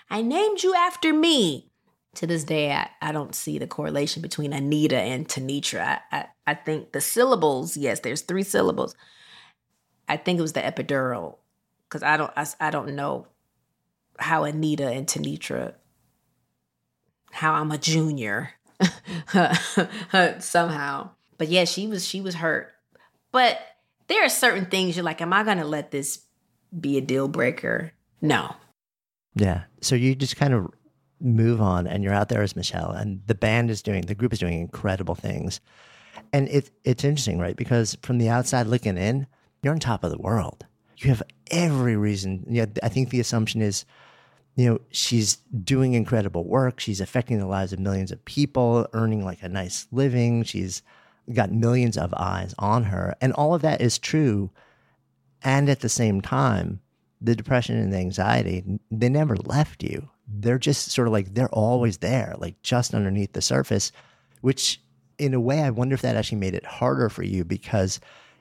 I 0.09 0.21
named 0.21 0.63
you 0.63 0.73
after 0.75 1.13
me." 1.13 1.71
To 2.15 2.25
this 2.25 2.43
day, 2.43 2.71
I, 2.71 2.89
I 2.99 3.11
don't 3.11 3.35
see 3.35 3.59
the 3.59 3.67
correlation 3.67 4.23
between 4.23 4.51
Anita 4.51 4.97
and 4.97 5.27
Tenitra. 5.27 5.99
I, 6.11 6.17
I, 6.17 6.25
I 6.47 6.53
think 6.55 6.91
the 6.91 7.01
syllables, 7.01 7.77
yes, 7.77 7.99
there's 7.99 8.21
three 8.21 8.41
syllables. 8.41 8.95
I 10.09 10.17
think 10.17 10.39
it 10.39 10.41
was 10.41 10.53
the 10.53 10.61
epidural 10.61 11.37
because 11.87 12.01
I 12.01 12.17
don't 12.17 12.31
I, 12.35 12.47
I 12.59 12.71
don't 12.71 12.95
know 12.95 13.27
how 14.17 14.45
Anita 14.45 14.87
and 14.87 15.05
Tenitra 15.05 15.75
how 17.31 17.53
I'm 17.53 17.71
a 17.71 17.77
junior 17.77 18.53
somehow. 20.39 21.11
But 21.37 21.49
yeah, 21.49 21.65
she 21.65 21.87
was 21.87 22.05
she 22.05 22.21
was 22.21 22.35
hurt. 22.35 22.73
But 23.31 23.59
there 24.07 24.25
are 24.25 24.29
certain 24.29 24.65
things 24.65 24.95
you're 24.95 25.05
like, 25.05 25.21
am 25.21 25.33
I 25.33 25.43
gonna 25.43 25.65
let 25.65 25.91
this 25.91 26.21
be 26.77 26.97
a 26.97 27.01
deal 27.01 27.27
breaker? 27.27 27.93
No. 28.21 28.55
Yeah. 29.35 29.63
So 29.81 29.95
you 29.95 30.15
just 30.15 30.37
kind 30.37 30.53
of 30.53 30.67
move 31.19 31.61
on 31.61 31.87
and 31.87 32.03
you're 32.03 32.13
out 32.13 32.29
there 32.29 32.41
as 32.41 32.55
Michelle 32.55 32.91
and 32.91 33.21
the 33.25 33.35
band 33.35 33.71
is 33.71 33.81
doing 33.81 34.05
the 34.05 34.15
group 34.15 34.33
is 34.33 34.39
doing 34.39 34.59
incredible 34.59 35.15
things. 35.15 35.59
And 36.33 36.47
it 36.49 36.71
it's 36.83 37.03
interesting, 37.03 37.39
right? 37.39 37.55
Because 37.55 37.97
from 38.01 38.17
the 38.17 38.29
outside 38.29 38.67
looking 38.67 38.97
in, 38.97 39.27
you're 39.61 39.73
on 39.73 39.79
top 39.79 40.03
of 40.03 40.11
the 40.11 40.17
world. 40.17 40.65
You 40.97 41.09
have 41.09 41.23
every 41.51 41.95
reason. 41.95 42.45
Yeah, 42.49 42.65
I 42.81 42.89
think 42.89 43.09
the 43.09 43.19
assumption 43.19 43.61
is 43.61 43.85
you 44.57 44.67
know, 44.67 44.79
she's 44.89 45.35
doing 45.63 45.93
incredible 45.93 46.43
work. 46.43 46.79
She's 46.79 46.99
affecting 46.99 47.37
the 47.37 47.45
lives 47.45 47.73
of 47.73 47.79
millions 47.79 48.11
of 48.11 48.25
people, 48.25 48.87
earning 48.91 49.23
like 49.23 49.43
a 49.43 49.47
nice 49.47 49.87
living. 49.91 50.43
She's 50.43 50.81
got 51.31 51.51
millions 51.51 51.95
of 51.95 52.11
eyes 52.17 52.55
on 52.57 52.85
her. 52.85 53.15
And 53.21 53.33
all 53.33 53.53
of 53.53 53.61
that 53.61 53.81
is 53.81 53.99
true. 53.99 54.49
And 55.43 55.69
at 55.69 55.81
the 55.81 55.89
same 55.89 56.21
time, 56.21 56.81
the 57.21 57.36
depression 57.36 57.77
and 57.77 57.91
the 57.91 57.97
anxiety, 57.97 58.63
they 58.91 59.10
never 59.10 59.36
left 59.36 59.84
you. 59.84 60.10
They're 60.27 60.60
just 60.60 60.91
sort 60.91 61.08
of 61.08 61.13
like, 61.13 61.34
they're 61.34 61.49
always 61.49 61.97
there, 61.97 62.36
like 62.38 62.62
just 62.62 62.93
underneath 62.93 63.34
the 63.34 63.41
surface, 63.41 63.91
which 64.41 64.82
in 65.17 65.34
a 65.34 65.39
way, 65.39 65.62
I 65.62 65.69
wonder 65.69 65.93
if 65.93 66.01
that 66.01 66.15
actually 66.15 66.39
made 66.39 66.53
it 66.53 66.65
harder 66.65 67.10
for 67.10 67.23
you 67.23 67.43
because 67.43 67.99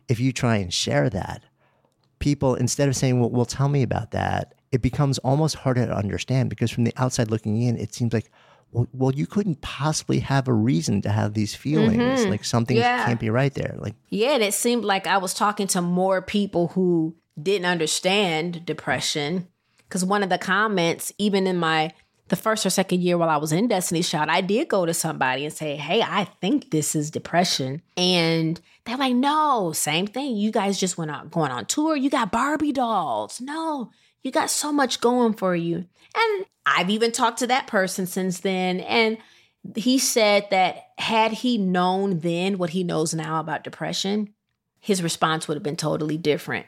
if 0.08 0.20
you 0.20 0.32
try 0.32 0.56
and 0.56 0.72
share 0.72 1.08
that, 1.10 1.42
people, 2.18 2.54
instead 2.54 2.88
of 2.88 2.96
saying, 2.96 3.20
well, 3.20 3.30
well, 3.30 3.46
tell 3.46 3.68
me 3.68 3.82
about 3.82 4.10
that, 4.10 4.54
it 4.72 4.82
becomes 4.82 5.18
almost 5.18 5.54
harder 5.54 5.86
to 5.86 5.96
understand 5.96 6.50
because 6.50 6.70
from 6.70 6.84
the 6.84 6.92
outside 6.96 7.30
looking 7.30 7.62
in, 7.62 7.78
it 7.78 7.94
seems 7.94 8.12
like, 8.12 8.30
well, 8.72 8.86
well 8.92 9.12
you 9.14 9.26
couldn't 9.26 9.60
possibly 9.62 10.18
have 10.20 10.48
a 10.48 10.52
reason 10.52 11.00
to 11.02 11.10
have 11.10 11.34
these 11.34 11.54
feelings. 11.54 12.20
Mm-hmm. 12.20 12.30
Like 12.30 12.44
something 12.44 12.76
yeah. 12.76 13.06
can't 13.06 13.20
be 13.20 13.30
right 13.30 13.54
there. 13.54 13.74
Like, 13.78 13.94
yeah, 14.10 14.32
and 14.32 14.42
it 14.42 14.54
seemed 14.54 14.84
like 14.84 15.06
I 15.06 15.18
was 15.18 15.34
talking 15.34 15.66
to 15.68 15.80
more 15.80 16.20
people 16.20 16.68
who 16.68 17.14
didn't 17.40 17.66
understand 17.66 18.64
depression. 18.64 19.48
Because 19.88 20.04
one 20.04 20.22
of 20.22 20.30
the 20.30 20.38
comments, 20.38 21.12
even 21.18 21.46
in 21.46 21.56
my 21.56 21.92
the 22.28 22.36
first 22.36 22.66
or 22.66 22.70
second 22.70 23.02
year 23.02 23.16
while 23.16 23.28
I 23.28 23.36
was 23.36 23.52
in 23.52 23.68
Destiny's 23.68 24.10
Child, 24.10 24.30
I 24.30 24.40
did 24.40 24.68
go 24.68 24.84
to 24.84 24.92
somebody 24.92 25.44
and 25.44 25.54
say, 25.54 25.76
Hey, 25.76 26.02
I 26.02 26.24
think 26.40 26.70
this 26.70 26.96
is 26.96 27.10
depression. 27.10 27.82
And 27.96 28.60
they're 28.84 28.96
like, 28.96 29.14
No, 29.14 29.72
same 29.72 30.06
thing. 30.06 30.36
You 30.36 30.50
guys 30.50 30.80
just 30.80 30.98
went 30.98 31.10
out 31.10 31.30
going 31.30 31.52
on 31.52 31.66
tour. 31.66 31.96
You 31.96 32.10
got 32.10 32.32
Barbie 32.32 32.72
dolls. 32.72 33.40
No, 33.40 33.90
you 34.22 34.32
got 34.32 34.50
so 34.50 34.72
much 34.72 35.00
going 35.00 35.34
for 35.34 35.54
you. 35.54 35.86
And 36.14 36.46
I've 36.64 36.90
even 36.90 37.12
talked 37.12 37.38
to 37.40 37.46
that 37.46 37.68
person 37.68 38.06
since 38.06 38.40
then. 38.40 38.80
And 38.80 39.18
he 39.76 39.98
said 39.98 40.48
that 40.50 40.88
had 40.98 41.32
he 41.32 41.58
known 41.58 42.20
then 42.20 42.58
what 42.58 42.70
he 42.70 42.82
knows 42.82 43.14
now 43.14 43.40
about 43.40 43.64
depression, 43.64 44.34
his 44.80 45.02
response 45.02 45.46
would 45.46 45.56
have 45.56 45.62
been 45.62 45.76
totally 45.76 46.16
different. 46.16 46.66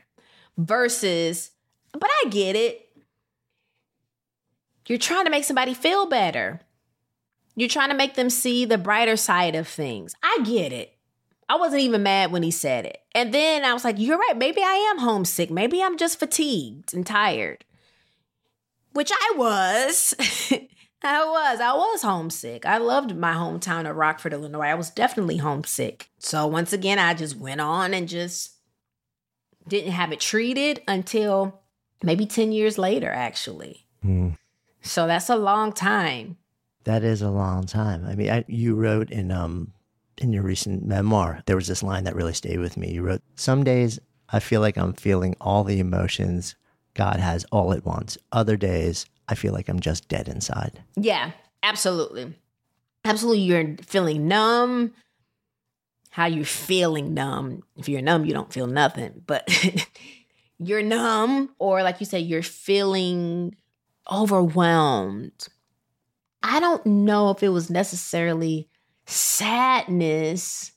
Versus, 0.59 1.53
but 1.93 2.11
I 2.25 2.29
get 2.29 2.57
it. 2.57 2.85
You're 4.87 4.99
trying 4.99 5.25
to 5.25 5.31
make 5.31 5.45
somebody 5.45 5.73
feel 5.73 6.07
better. 6.07 6.61
You're 7.55 7.69
trying 7.69 7.91
to 7.91 7.97
make 7.97 8.15
them 8.15 8.31
see 8.31 8.65
the 8.65 8.79
brighter 8.79 9.17
side 9.17 9.55
of 9.55 9.67
things. 9.67 10.15
I 10.23 10.41
get 10.45 10.73
it. 10.73 10.99
I 11.49 11.57
wasn't 11.57 11.83
even 11.83 12.03
mad 12.03 12.31
when 12.31 12.43
he 12.43 12.51
said 12.51 12.85
it. 12.85 12.99
And 13.15 13.33
then 13.33 13.65
I 13.65 13.73
was 13.73 13.85
like, 13.85 13.97
you're 13.99 14.19
right. 14.19 14.37
Maybe 14.37 14.61
I 14.63 14.91
am 14.91 14.99
homesick. 14.99 15.51
Maybe 15.51 15.83
I'm 15.83 15.97
just 15.97 16.19
fatigued 16.19 16.93
and 16.93 17.07
tired, 17.07 17.65
which 18.93 19.11
I 19.11 19.35
was. 19.37 20.15
I 21.03 21.25
was. 21.25 21.61
I 21.61 21.73
was 21.73 22.03
homesick. 22.03 22.67
I 22.67 22.79
loved 22.79 23.17
my 23.17 23.33
hometown 23.33 23.89
of 23.89 23.97
Rockford, 23.97 24.33
Illinois. 24.33 24.67
I 24.67 24.75
was 24.75 24.91
definitely 24.91 25.39
homesick. 25.39 26.11
So 26.19 26.47
once 26.47 26.73
again, 26.73 26.99
I 26.99 27.15
just 27.15 27.37
went 27.37 27.61
on 27.61 27.95
and 27.95 28.09
just 28.09 28.58
didn't 29.69 29.93
have 29.93 30.13
it 30.13 30.21
treated 30.21 30.83
until 30.89 31.61
maybe 32.03 32.27
10 32.27 32.53
years 32.53 32.79
later, 32.79 33.11
actually. 33.11 33.87
Mm. 34.05 34.37
So 34.83 35.07
that's 35.07 35.29
a 35.29 35.37
long 35.37 35.73
time. 35.73 36.37
That 36.85 37.03
is 37.05 37.23
a 37.23 37.31
long 37.31 37.67
time. 37.67 38.07
I 38.07 38.15
mean, 38.15 38.31
I, 38.31 38.45
you 38.49 38.75
wrote 38.75 39.11
in 39.11 39.31
um 39.31 39.73
in 40.17 40.33
your 40.33 40.43
recent 40.43 40.85
memoir, 40.85 41.43
there 41.47 41.57
was 41.57 41.69
this 41.69 41.83
line 41.83 42.05
that 42.05 42.17
really 42.17 42.33
stayed 42.33 42.59
with 42.59 42.77
me. 42.77 42.93
You 42.93 43.03
wrote, 43.03 43.23
"Some 43.35 43.63
days 43.63 44.01
I 44.31 44.41
feel 44.41 44.61
like 44.61 44.77
I'm 44.77 44.93
feeling 44.95 45.37
all 45.41 45.65
the 45.65 45.81
emotions 45.81 46.57
God 46.95 47.17
has 47.21 47.45
all 47.53 47.73
at 47.73 47.85
once. 47.85 48.17
Other 48.33 48.57
days 48.57 49.07
I 49.29 49.35
feel 49.35 49.53
like 49.53 49.69
I'm 49.69 49.81
just 49.81 50.09
dead 50.09 50.29
inside." 50.29 50.83
Yeah, 50.97 51.33
absolutely. 51.63 52.35
Absolutely 53.05 53.43
you're 53.43 53.77
feeling 53.83 54.27
numb. 54.29 54.95
How 56.19 56.27
you 56.27 56.45
feeling 56.45 57.15
numb? 57.15 57.63
If 57.77 57.89
you're 57.89 58.03
numb, 58.03 58.25
you 58.25 58.35
don't 58.35 58.53
feel 58.53 58.67
nothing, 58.67 59.23
but 59.25 59.49
you're 60.59 60.83
numb 60.83 61.55
or 61.61 61.85
like 61.85 62.01
you 62.01 62.07
say 62.07 62.19
you're 62.19 62.43
feeling 62.43 63.55
overwhelmed 64.11 65.49
I 66.43 66.61
don't 66.61 66.85
know 66.87 67.31
if 67.31 67.43
it 67.43 67.49
was 67.49 67.71
necessarily 67.71 68.69
sadness 69.07 70.73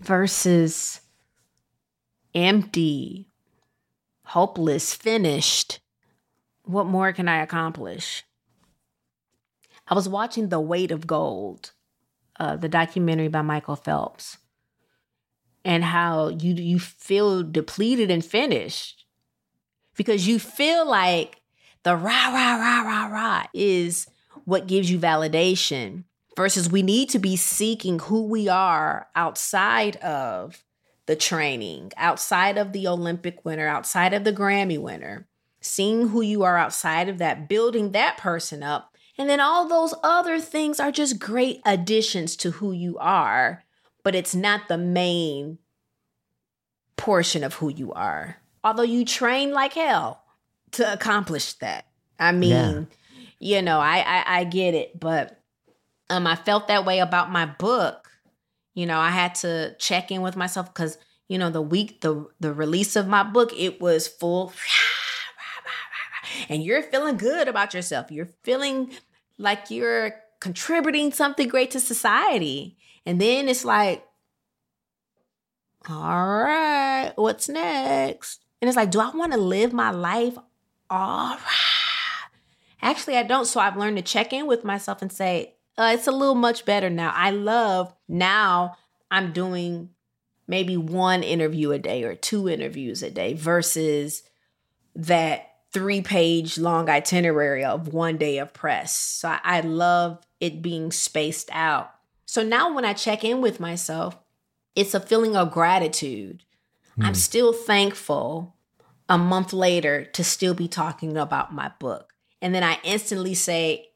versus 0.00 1.00
empty, 2.34 3.28
hopeless, 4.24 4.94
finished. 4.94 5.80
What 6.64 6.86
more 6.86 7.12
can 7.12 7.28
I 7.28 7.42
accomplish? 7.42 8.24
I 9.86 9.94
was 9.94 10.08
watching 10.08 10.48
The 10.48 10.60
Weight 10.60 10.90
of 10.90 11.06
Gold, 11.06 11.72
uh, 12.40 12.56
the 12.56 12.68
documentary 12.68 13.28
by 13.28 13.42
Michael 13.42 13.76
Phelps, 13.76 14.38
and 15.64 15.84
how 15.84 16.28
you 16.28 16.54
you 16.54 16.80
feel 16.80 17.44
depleted 17.44 18.10
and 18.10 18.24
finished 18.24 19.04
because 19.94 20.26
you 20.26 20.38
feel 20.38 20.88
like 20.88 21.42
the 21.82 21.94
rah, 21.94 22.28
rah, 22.28 22.56
rah, 22.56 22.82
rah, 22.82 23.06
rah 23.06 23.46
is 23.52 24.06
what 24.44 24.66
gives 24.66 24.90
you 24.90 24.98
validation 24.98 26.04
versus 26.36 26.70
we 26.70 26.82
need 26.82 27.10
to 27.10 27.18
be 27.18 27.36
seeking 27.36 27.98
who 27.98 28.26
we 28.26 28.48
are 28.48 29.08
outside 29.14 29.96
of 29.96 30.64
the 31.06 31.16
training, 31.16 31.92
outside 31.96 32.56
of 32.56 32.72
the 32.72 32.86
Olympic 32.86 33.44
winner, 33.44 33.66
outside 33.66 34.14
of 34.14 34.24
the 34.24 34.32
Grammy 34.32 34.78
winner, 34.80 35.28
seeing 35.60 36.08
who 36.08 36.22
you 36.22 36.42
are 36.42 36.56
outside 36.56 37.08
of 37.08 37.18
that, 37.18 37.48
building 37.48 37.92
that 37.92 38.16
person 38.16 38.62
up. 38.62 38.89
And 39.20 39.28
then 39.28 39.38
all 39.38 39.68
those 39.68 39.92
other 40.02 40.40
things 40.40 40.80
are 40.80 40.90
just 40.90 41.18
great 41.18 41.60
additions 41.66 42.36
to 42.36 42.52
who 42.52 42.72
you 42.72 42.96
are, 42.96 43.64
but 44.02 44.14
it's 44.14 44.34
not 44.34 44.68
the 44.68 44.78
main 44.78 45.58
portion 46.96 47.44
of 47.44 47.52
who 47.52 47.68
you 47.68 47.92
are. 47.92 48.38
Although 48.64 48.84
you 48.84 49.04
train 49.04 49.52
like 49.52 49.74
hell, 49.74 50.22
to 50.70 50.90
accomplish 50.90 51.52
that. 51.54 51.84
I 52.18 52.32
mean, 52.32 52.50
yeah. 52.50 53.56
you 53.58 53.60
know, 53.60 53.78
I, 53.78 53.98
I 53.98 54.24
I 54.38 54.44
get 54.44 54.72
it, 54.72 54.98
but 54.98 55.38
um, 56.08 56.26
I 56.26 56.34
felt 56.34 56.68
that 56.68 56.86
way 56.86 57.00
about 57.00 57.30
my 57.30 57.44
book. 57.44 58.08
You 58.72 58.86
know, 58.86 58.98
I 58.98 59.10
had 59.10 59.34
to 59.36 59.76
check 59.78 60.10
in 60.10 60.22
with 60.22 60.34
myself 60.34 60.72
because 60.72 60.96
you 61.28 61.36
know 61.36 61.50
the 61.50 61.60
week 61.60 62.00
the 62.00 62.26
the 62.40 62.54
release 62.54 62.96
of 62.96 63.06
my 63.06 63.22
book 63.22 63.52
it 63.54 63.82
was 63.82 64.08
full, 64.08 64.54
and 66.48 66.64
you're 66.64 66.82
feeling 66.82 67.18
good 67.18 67.48
about 67.48 67.74
yourself. 67.74 68.10
You're 68.10 68.30
feeling 68.44 68.92
like 69.40 69.70
you're 69.70 70.14
contributing 70.40 71.12
something 71.12 71.48
great 71.48 71.72
to 71.72 71.80
society, 71.80 72.76
and 73.04 73.20
then 73.20 73.48
it's 73.48 73.64
like, 73.64 74.04
all 75.88 75.96
right, 75.96 77.12
what's 77.16 77.48
next? 77.48 78.44
And 78.60 78.68
it's 78.68 78.76
like, 78.76 78.90
do 78.90 79.00
I 79.00 79.10
want 79.10 79.32
to 79.32 79.38
live 79.38 79.72
my 79.72 79.90
life 79.90 80.36
all 80.90 81.36
right. 81.36 82.30
Actually, 82.82 83.16
I 83.16 83.22
don't. 83.22 83.46
So 83.46 83.60
I've 83.60 83.76
learned 83.76 83.96
to 83.98 84.02
check 84.02 84.32
in 84.32 84.46
with 84.46 84.64
myself 84.64 85.02
and 85.02 85.12
say, 85.12 85.54
uh, 85.78 85.92
it's 85.94 86.08
a 86.08 86.12
little 86.12 86.34
much 86.34 86.64
better 86.64 86.90
now. 86.90 87.12
I 87.14 87.30
love 87.30 87.94
now 88.08 88.76
I'm 89.10 89.32
doing 89.32 89.90
maybe 90.48 90.76
one 90.76 91.22
interview 91.22 91.70
a 91.70 91.78
day 91.78 92.02
or 92.02 92.16
two 92.16 92.48
interviews 92.48 93.02
a 93.02 93.10
day 93.10 93.34
versus 93.34 94.24
that 94.96 95.49
three 95.72 96.00
page 96.00 96.58
long 96.58 96.88
itinerary 96.88 97.64
of 97.64 97.92
one 97.92 98.16
day 98.16 98.38
of 98.38 98.52
press. 98.52 98.96
So 98.96 99.28
I, 99.28 99.40
I 99.44 99.60
love 99.60 100.18
it 100.40 100.62
being 100.62 100.90
spaced 100.90 101.48
out. 101.52 101.94
So 102.26 102.42
now 102.42 102.74
when 102.74 102.84
I 102.84 102.92
check 102.92 103.24
in 103.24 103.40
with 103.40 103.60
myself, 103.60 104.16
it's 104.76 104.94
a 104.94 105.00
feeling 105.00 105.36
of 105.36 105.52
gratitude. 105.52 106.44
Mm. 106.98 107.06
I'm 107.06 107.14
still 107.14 107.52
thankful 107.52 108.54
a 109.08 109.18
month 109.18 109.52
later 109.52 110.04
to 110.04 110.22
still 110.22 110.54
be 110.54 110.68
talking 110.68 111.16
about 111.16 111.52
my 111.52 111.70
book. 111.78 112.14
And 112.40 112.54
then 112.54 112.62
I 112.62 112.78
instantly 112.84 113.34
say, 113.34 113.90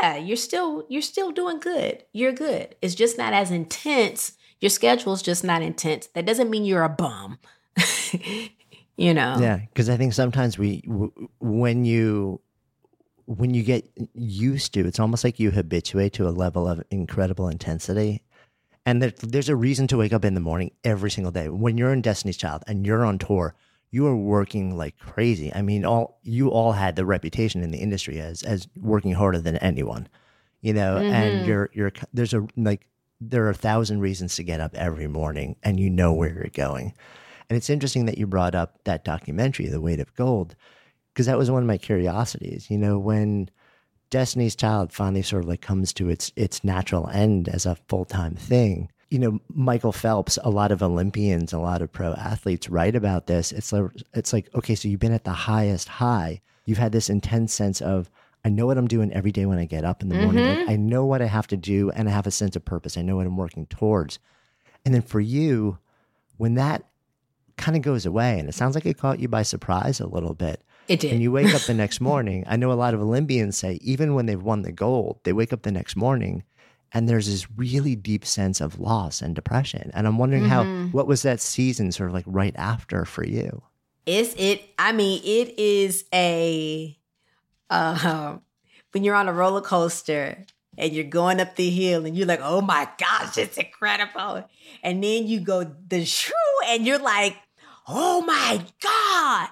yeah, 0.00 0.16
you're 0.16 0.36
still 0.36 0.84
you're 0.88 1.02
still 1.02 1.30
doing 1.30 1.58
good. 1.58 2.04
You're 2.12 2.32
good. 2.32 2.74
It's 2.80 2.94
just 2.94 3.18
not 3.18 3.32
as 3.32 3.50
intense. 3.50 4.36
Your 4.60 4.70
schedule's 4.70 5.22
just 5.22 5.42
not 5.42 5.62
intense. 5.62 6.06
That 6.08 6.26
doesn't 6.26 6.50
mean 6.50 6.64
you're 6.64 6.84
a 6.84 6.88
bum. 6.88 7.38
you 9.00 9.14
know. 9.14 9.36
Yeah, 9.40 9.58
because 9.58 9.88
I 9.88 9.96
think 9.96 10.12
sometimes 10.12 10.58
we 10.58 10.82
w- 10.82 11.12
when 11.40 11.84
you 11.84 12.40
when 13.26 13.54
you 13.54 13.62
get 13.62 13.88
used 14.14 14.74
to 14.74 14.84
it's 14.86 14.98
almost 14.98 15.22
like 15.22 15.38
you 15.38 15.52
habituate 15.52 16.12
to 16.14 16.26
a 16.26 16.30
level 16.30 16.66
of 16.66 16.82
incredible 16.90 17.46
intensity 17.46 18.24
and 18.84 19.00
there's 19.00 19.48
a 19.48 19.54
reason 19.54 19.86
to 19.86 19.96
wake 19.96 20.12
up 20.12 20.24
in 20.24 20.34
the 20.34 20.40
morning 20.40 20.72
every 20.82 21.12
single 21.12 21.30
day 21.30 21.48
when 21.48 21.78
you're 21.78 21.92
in 21.92 22.02
Destiny's 22.02 22.36
Child 22.36 22.64
and 22.66 22.84
you're 22.84 23.04
on 23.04 23.18
tour 23.18 23.54
you 23.90 24.06
are 24.06 24.16
working 24.16 24.76
like 24.76 24.98
crazy. 24.98 25.52
I 25.52 25.62
mean, 25.62 25.84
all 25.84 26.20
you 26.22 26.50
all 26.50 26.72
had 26.72 26.96
the 26.96 27.04
reputation 27.04 27.62
in 27.62 27.70
the 27.70 27.78
industry 27.78 28.20
as 28.20 28.42
as 28.42 28.68
working 28.76 29.12
harder 29.12 29.38
than 29.38 29.56
anyone, 29.56 30.08
you 30.60 30.72
know. 30.72 30.94
Mm-hmm. 30.94 31.12
And 31.12 31.46
you're 31.46 31.70
you're 31.72 31.92
there's 32.14 32.32
a 32.32 32.46
like 32.56 32.86
there 33.20 33.44
are 33.44 33.50
a 33.50 33.54
thousand 33.54 34.00
reasons 34.00 34.36
to 34.36 34.44
get 34.44 34.60
up 34.60 34.74
every 34.74 35.08
morning, 35.08 35.56
and 35.62 35.80
you 35.80 35.90
know 35.90 36.12
where 36.12 36.32
you're 36.32 36.50
going. 36.52 36.94
And 37.50 37.56
it's 37.56 37.68
interesting 37.68 38.06
that 38.06 38.16
you 38.16 38.26
brought 38.26 38.54
up 38.54 38.82
that 38.84 39.04
documentary, 39.04 39.66
The 39.66 39.80
Weight 39.80 40.00
of 40.00 40.14
Gold, 40.14 40.56
because 41.12 41.26
that 41.26 41.36
was 41.36 41.50
one 41.50 41.62
of 41.62 41.66
my 41.66 41.76
curiosities. 41.76 42.70
You 42.70 42.78
know, 42.78 42.98
when 42.98 43.50
Destiny's 44.08 44.56
Child 44.56 44.92
finally 44.92 45.22
sort 45.22 45.42
of 45.42 45.48
like 45.48 45.60
comes 45.60 45.92
to 45.94 46.08
its 46.08 46.32
its 46.36 46.64
natural 46.64 47.08
end 47.08 47.48
as 47.48 47.66
a 47.66 47.76
full 47.88 48.06
time 48.06 48.36
thing 48.36 48.88
you 49.10 49.18
know, 49.18 49.40
Michael 49.52 49.92
Phelps, 49.92 50.38
a 50.44 50.50
lot 50.50 50.70
of 50.70 50.82
Olympians, 50.82 51.52
a 51.52 51.58
lot 51.58 51.82
of 51.82 51.92
pro 51.92 52.14
athletes 52.14 52.70
write 52.70 52.94
about 52.94 53.26
this. 53.26 53.50
It's 53.50 53.72
like, 53.72 53.90
it's 54.14 54.32
like, 54.32 54.48
okay, 54.54 54.76
so 54.76 54.88
you've 54.88 55.00
been 55.00 55.12
at 55.12 55.24
the 55.24 55.32
highest 55.32 55.88
high. 55.88 56.40
You've 56.64 56.78
had 56.78 56.92
this 56.92 57.10
intense 57.10 57.52
sense 57.52 57.80
of, 57.82 58.08
I 58.44 58.48
know 58.48 58.66
what 58.66 58.78
I'm 58.78 58.86
doing 58.86 59.12
every 59.12 59.32
day 59.32 59.46
when 59.46 59.58
I 59.58 59.64
get 59.64 59.84
up 59.84 60.00
in 60.00 60.08
the 60.08 60.14
mm-hmm. 60.14 60.24
morning. 60.24 60.46
Like, 60.46 60.58
mm-hmm. 60.60 60.70
I 60.70 60.76
know 60.76 61.04
what 61.04 61.22
I 61.22 61.26
have 61.26 61.48
to 61.48 61.56
do 61.56 61.90
and 61.90 62.08
I 62.08 62.12
have 62.12 62.28
a 62.28 62.30
sense 62.30 62.54
of 62.54 62.64
purpose. 62.64 62.96
I 62.96 63.02
know 63.02 63.16
what 63.16 63.26
I'm 63.26 63.36
working 63.36 63.66
towards. 63.66 64.20
And 64.84 64.94
then 64.94 65.02
for 65.02 65.20
you, 65.20 65.78
when 66.36 66.54
that 66.54 66.84
kind 67.60 67.76
of 67.76 67.82
goes 67.82 68.06
away, 68.06 68.38
and 68.38 68.48
it 68.48 68.54
sounds 68.54 68.74
like 68.74 68.86
it 68.86 68.98
caught 68.98 69.20
you 69.20 69.28
by 69.28 69.42
surprise 69.42 70.00
a 70.00 70.06
little 70.06 70.34
bit. 70.34 70.62
It 70.88 71.00
did. 71.00 71.12
And 71.12 71.22
you 71.22 71.30
wake 71.30 71.54
up 71.54 71.62
the 71.62 71.74
next 71.74 72.00
morning. 72.00 72.44
I 72.48 72.56
know 72.56 72.72
a 72.72 72.74
lot 72.74 72.94
of 72.94 73.00
Olympians 73.00 73.56
say, 73.56 73.78
even 73.82 74.14
when 74.14 74.26
they've 74.26 74.42
won 74.42 74.62
the 74.62 74.72
gold, 74.72 75.20
they 75.22 75.32
wake 75.32 75.52
up 75.52 75.62
the 75.62 75.70
next 75.70 75.94
morning 75.94 76.42
and 76.92 77.08
there's 77.08 77.26
this 77.26 77.50
really 77.56 77.94
deep 77.94 78.24
sense 78.24 78.60
of 78.60 78.78
loss 78.78 79.22
and 79.22 79.34
depression 79.34 79.90
and 79.94 80.06
i'm 80.06 80.18
wondering 80.18 80.44
mm-hmm. 80.44 80.86
how 80.86 80.88
what 80.88 81.06
was 81.06 81.22
that 81.22 81.40
season 81.40 81.92
sort 81.92 82.08
of 82.08 82.14
like 82.14 82.24
right 82.26 82.54
after 82.56 83.04
for 83.04 83.24
you 83.24 83.62
is 84.06 84.34
it 84.36 84.62
i 84.78 84.92
mean 84.92 85.20
it 85.24 85.58
is 85.58 86.04
a 86.12 86.96
uh, 87.70 88.36
when 88.90 89.04
you're 89.04 89.14
on 89.14 89.28
a 89.28 89.32
roller 89.32 89.60
coaster 89.60 90.44
and 90.76 90.92
you're 90.92 91.04
going 91.04 91.40
up 91.40 91.54
the 91.54 91.70
hill 91.70 92.04
and 92.04 92.16
you're 92.16 92.26
like 92.26 92.40
oh 92.42 92.60
my 92.60 92.88
gosh 92.98 93.38
it's 93.38 93.56
incredible 93.56 94.44
and 94.82 95.04
then 95.04 95.26
you 95.26 95.40
go 95.40 95.64
the 95.88 96.04
shrew 96.04 96.34
and 96.66 96.86
you're 96.86 96.98
like 96.98 97.36
oh 97.90 98.22
my 98.22 98.64
god 98.82 99.48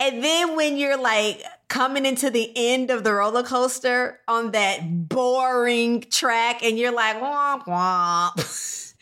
and 0.00 0.24
then 0.24 0.56
when 0.56 0.78
you're 0.78 1.00
like 1.00 1.42
coming 1.68 2.06
into 2.06 2.30
the 2.30 2.50
end 2.56 2.90
of 2.90 3.04
the 3.04 3.12
roller 3.12 3.42
coaster 3.42 4.18
on 4.26 4.50
that 4.52 5.08
boring 5.08 6.00
track 6.10 6.62
and 6.64 6.78
you're 6.78 6.92
like, 6.92 7.16
womp 7.16 7.64
womp. 7.66 8.94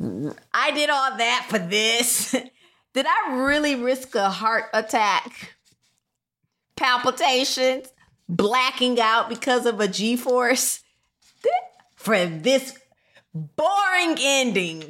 I 0.54 0.70
did 0.70 0.90
all 0.90 1.16
that 1.16 1.46
for 1.48 1.58
this. 1.58 2.30
did 2.94 3.06
I 3.06 3.34
really 3.34 3.74
risk 3.74 4.14
a 4.14 4.30
heart 4.30 4.66
attack? 4.72 5.56
Palpitations, 6.76 7.88
blacking 8.28 9.00
out 9.00 9.28
because 9.28 9.66
of 9.66 9.80
a 9.80 9.88
G 9.88 10.16
force 10.16 10.84
for 11.96 12.26
this 12.26 12.78
boring 13.34 14.16
ending. 14.20 14.84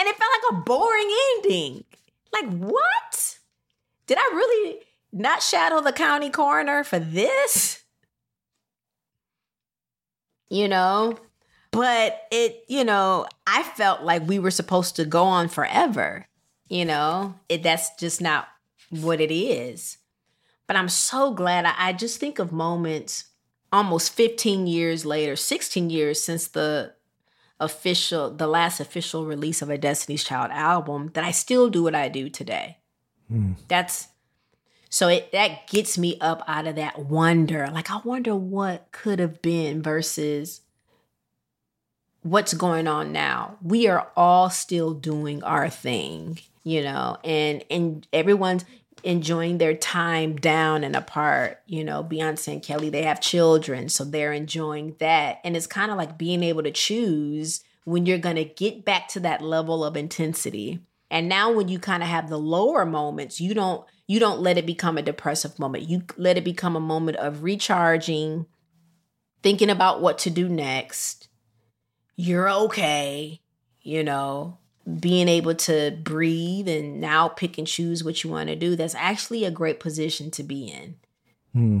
And 0.00 0.08
it 0.08 0.16
felt 0.16 0.30
like 0.32 0.52
a 0.52 0.62
boring 0.62 1.10
ending. 1.36 1.84
Like, 2.32 2.48
what? 2.58 3.38
Did 4.06 4.16
I 4.16 4.30
really 4.32 4.78
not 5.12 5.42
shadow 5.42 5.82
the 5.82 5.92
county 5.92 6.30
coroner 6.30 6.84
for 6.84 6.98
this? 6.98 7.84
You 10.48 10.68
know? 10.68 11.18
But 11.70 12.22
it, 12.32 12.64
you 12.66 12.82
know, 12.82 13.26
I 13.46 13.62
felt 13.62 14.00
like 14.00 14.26
we 14.26 14.38
were 14.38 14.50
supposed 14.50 14.96
to 14.96 15.04
go 15.04 15.24
on 15.24 15.48
forever. 15.48 16.26
You 16.70 16.86
know, 16.86 17.34
it, 17.50 17.62
that's 17.62 17.94
just 17.96 18.22
not 18.22 18.48
what 18.88 19.20
it 19.20 19.30
is. 19.30 19.98
But 20.66 20.76
I'm 20.76 20.88
so 20.88 21.34
glad. 21.34 21.66
I, 21.66 21.74
I 21.76 21.92
just 21.92 22.18
think 22.18 22.38
of 22.38 22.52
moments 22.52 23.24
almost 23.70 24.14
15 24.14 24.66
years 24.66 25.04
later, 25.04 25.36
16 25.36 25.90
years 25.90 26.24
since 26.24 26.48
the 26.48 26.94
official, 27.60 28.30
the 28.30 28.46
last 28.46 28.80
official 28.80 29.26
release 29.26 29.62
of 29.62 29.70
a 29.70 29.78
Destiny's 29.78 30.24
Child 30.24 30.50
album, 30.52 31.10
that 31.14 31.24
I 31.24 31.30
still 31.30 31.68
do 31.68 31.82
what 31.82 31.94
I 31.94 32.08
do 32.08 32.28
today. 32.28 32.78
Mm. 33.30 33.56
That's 33.68 34.08
so 34.88 35.06
it 35.08 35.30
that 35.32 35.68
gets 35.68 35.96
me 35.96 36.18
up 36.20 36.42
out 36.48 36.66
of 36.66 36.74
that 36.76 36.98
wonder. 36.98 37.68
Like 37.72 37.90
I 37.90 38.00
wonder 38.02 38.34
what 38.34 38.88
could 38.90 39.20
have 39.20 39.40
been 39.40 39.82
versus 39.82 40.62
what's 42.22 42.54
going 42.54 42.88
on 42.88 43.12
now. 43.12 43.56
We 43.62 43.86
are 43.86 44.08
all 44.16 44.50
still 44.50 44.92
doing 44.92 45.44
our 45.44 45.70
thing, 45.70 46.40
you 46.64 46.82
know, 46.82 47.18
and 47.22 47.64
and 47.70 48.06
everyone's 48.12 48.64
enjoying 49.02 49.58
their 49.58 49.74
time 49.74 50.36
down 50.36 50.84
and 50.84 50.94
apart. 50.94 51.60
You 51.66 51.84
know, 51.84 52.04
Beyonce 52.04 52.52
and 52.52 52.62
Kelly, 52.62 52.90
they 52.90 53.02
have 53.02 53.20
children, 53.20 53.88
so 53.88 54.04
they're 54.04 54.32
enjoying 54.32 54.96
that. 54.98 55.40
And 55.44 55.56
it's 55.56 55.66
kind 55.66 55.90
of 55.90 55.96
like 55.96 56.18
being 56.18 56.42
able 56.42 56.62
to 56.62 56.70
choose 56.70 57.62
when 57.84 58.06
you're 58.06 58.18
going 58.18 58.36
to 58.36 58.44
get 58.44 58.84
back 58.84 59.08
to 59.08 59.20
that 59.20 59.42
level 59.42 59.84
of 59.84 59.96
intensity. 59.96 60.80
And 61.10 61.28
now 61.28 61.52
when 61.52 61.68
you 61.68 61.78
kind 61.78 62.02
of 62.02 62.08
have 62.08 62.28
the 62.28 62.38
lower 62.38 62.86
moments, 62.86 63.40
you 63.40 63.52
don't 63.54 63.84
you 64.06 64.18
don't 64.18 64.40
let 64.40 64.58
it 64.58 64.66
become 64.66 64.98
a 64.98 65.02
depressive 65.02 65.58
moment. 65.58 65.88
You 65.88 66.02
let 66.16 66.36
it 66.36 66.44
become 66.44 66.74
a 66.74 66.80
moment 66.80 67.16
of 67.18 67.42
recharging, 67.42 68.46
thinking 69.42 69.70
about 69.70 70.00
what 70.00 70.18
to 70.18 70.30
do 70.30 70.48
next. 70.48 71.28
You're 72.16 72.50
okay, 72.50 73.40
you 73.82 74.02
know, 74.02 74.58
being 74.98 75.28
able 75.28 75.54
to 75.54 75.96
breathe 76.02 76.68
and 76.68 77.00
now 77.00 77.28
pick 77.28 77.58
and 77.58 77.66
choose 77.66 78.02
what 78.02 78.22
you 78.24 78.30
want 78.30 78.48
to 78.48 78.56
do, 78.56 78.76
that's 78.76 78.94
actually 78.94 79.44
a 79.44 79.50
great 79.50 79.80
position 79.80 80.30
to 80.32 80.42
be 80.42 80.68
in. 80.68 80.96
Hmm. 81.52 81.80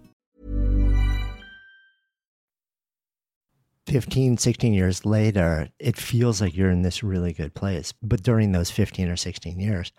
15, 3.91 4.37
16 4.37 4.73
years 4.73 5.05
later, 5.05 5.67
it 5.77 5.97
feels 5.97 6.39
like 6.39 6.55
you're 6.55 6.69
in 6.69 6.81
this 6.81 7.03
really 7.03 7.33
good 7.33 7.53
place. 7.53 7.93
But 8.01 8.23
during 8.23 8.53
those 8.53 8.71
15 8.71 9.09
or 9.09 9.17
16 9.17 9.59
years, 9.59 9.91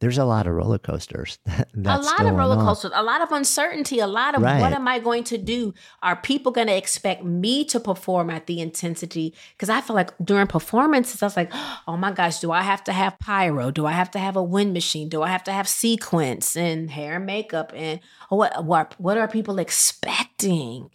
there's 0.00 0.18
a 0.18 0.26
lot 0.26 0.46
of 0.46 0.52
roller 0.54 0.78
coasters. 0.78 1.38
a 1.46 1.64
lot 1.98 2.20
of 2.20 2.34
roller 2.34 2.56
coasters, 2.56 2.90
a 2.94 3.02
lot 3.02 3.22
of 3.22 3.32
uncertainty, 3.32 3.98
a 3.98 4.06
lot 4.06 4.34
of 4.34 4.42
right. 4.42 4.60
what 4.60 4.74
am 4.74 4.86
I 4.86 4.98
going 4.98 5.24
to 5.24 5.38
do? 5.38 5.72
Are 6.02 6.16
people 6.16 6.52
going 6.52 6.66
to 6.66 6.76
expect 6.76 7.24
me 7.24 7.64
to 7.66 7.80
perform 7.80 8.28
at 8.28 8.46
the 8.46 8.60
intensity? 8.60 9.34
Because 9.52 9.70
I 9.70 9.80
feel 9.80 9.96
like 9.96 10.12
during 10.22 10.46
performances, 10.46 11.22
I 11.22 11.26
was 11.26 11.36
like, 11.36 11.50
oh 11.88 11.96
my 11.96 12.12
gosh, 12.12 12.40
do 12.40 12.52
I 12.52 12.60
have 12.60 12.84
to 12.84 12.92
have 12.92 13.18
pyro? 13.20 13.70
Do 13.70 13.86
I 13.86 13.92
have 13.92 14.10
to 14.12 14.18
have 14.18 14.36
a 14.36 14.42
wind 14.42 14.74
machine? 14.74 15.08
Do 15.08 15.22
I 15.22 15.28
have 15.28 15.44
to 15.44 15.52
have 15.52 15.66
sequence 15.66 16.56
and 16.56 16.90
hair 16.90 17.16
and 17.16 17.26
makeup? 17.26 17.72
And 17.74 18.00
what 18.28 18.64
what 18.66 18.94
what 18.98 19.16
are 19.16 19.28
people 19.28 19.58
expecting? 19.58 20.90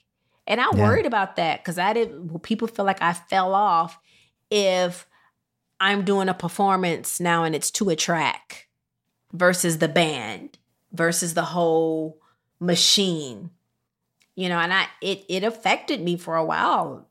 And 0.47 0.61
I 0.61 0.67
yeah. 0.73 0.81
worried 0.81 1.05
about 1.05 1.37
that 1.37 1.63
because 1.63 1.77
I 1.77 1.93
did. 1.93 2.29
Well, 2.29 2.39
people 2.39 2.67
feel 2.67 2.85
like 2.85 3.01
I 3.01 3.13
fell 3.13 3.53
off 3.53 3.99
if 4.51 5.07
I'm 5.79 6.05
doing 6.05 6.29
a 6.29 6.33
performance 6.33 7.19
now 7.19 7.43
and 7.43 7.55
it's 7.55 7.71
to 7.71 7.89
a 7.89 7.95
track 7.95 8.67
versus 9.33 9.79
the 9.79 9.87
band 9.87 10.57
versus 10.91 11.33
the 11.33 11.43
whole 11.43 12.19
machine. 12.59 13.49
You 14.35 14.49
know, 14.49 14.59
and 14.59 14.73
I 14.73 14.87
it 15.01 15.25
it 15.29 15.43
affected 15.43 16.01
me 16.01 16.17
for 16.17 16.35
a 16.35 16.45
while. 16.45 17.07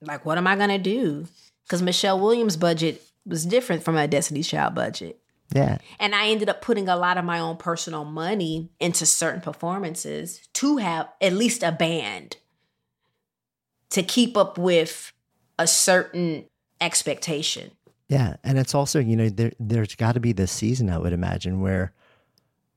Like, 0.00 0.24
what 0.24 0.38
am 0.38 0.46
I 0.46 0.56
gonna 0.56 0.78
do? 0.78 1.26
Because 1.64 1.82
Michelle 1.82 2.20
Williams' 2.20 2.56
budget 2.56 3.02
was 3.26 3.44
different 3.44 3.82
from 3.82 3.94
my 3.94 4.06
Destiny's 4.06 4.48
Child 4.48 4.74
budget. 4.74 5.20
Yeah. 5.54 5.78
And 5.98 6.14
I 6.14 6.28
ended 6.28 6.48
up 6.48 6.60
putting 6.60 6.88
a 6.88 6.96
lot 6.96 7.16
of 7.16 7.24
my 7.24 7.38
own 7.38 7.56
personal 7.56 8.04
money 8.04 8.70
into 8.80 9.06
certain 9.06 9.40
performances 9.40 10.46
to 10.54 10.76
have 10.76 11.08
at 11.20 11.32
least 11.32 11.62
a 11.62 11.72
band 11.72 12.36
to 13.90 14.02
keep 14.02 14.36
up 14.36 14.58
with 14.58 15.12
a 15.58 15.66
certain 15.66 16.44
expectation. 16.80 17.70
Yeah. 18.08 18.36
And 18.44 18.58
it's 18.58 18.74
also, 18.74 19.00
you 19.00 19.16
know, 19.16 19.28
there 19.28 19.52
there's 19.58 19.94
got 19.94 20.12
to 20.12 20.20
be 20.20 20.32
this 20.32 20.52
season, 20.52 20.90
I 20.90 20.98
would 20.98 21.12
imagine, 21.12 21.60
where 21.60 21.92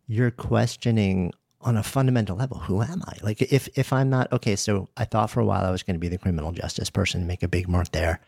you're 0.08 0.32
questioning 0.32 1.34
on 1.62 1.78
a 1.78 1.84
fundamental 1.84 2.36
level, 2.36 2.58
who 2.58 2.82
am 2.82 3.04
I? 3.06 3.18
Like 3.22 3.42
if 3.42 3.70
if 3.78 3.94
I'm 3.94 4.10
not 4.10 4.32
okay, 4.32 4.56
so 4.56 4.90
I 4.98 5.06
thought 5.06 5.30
for 5.30 5.40
a 5.40 5.46
while 5.46 5.64
I 5.64 5.72
was 5.72 5.84
going 5.84 5.96
to 5.96 6.00
be 6.00 6.08
the 6.08 6.18
criminal 6.18 6.52
justice 6.52 6.90
person, 6.90 7.28
make 7.28 7.44
a 7.44 7.48
big 7.48 7.68
mark 7.68 7.92
there. 7.92 8.20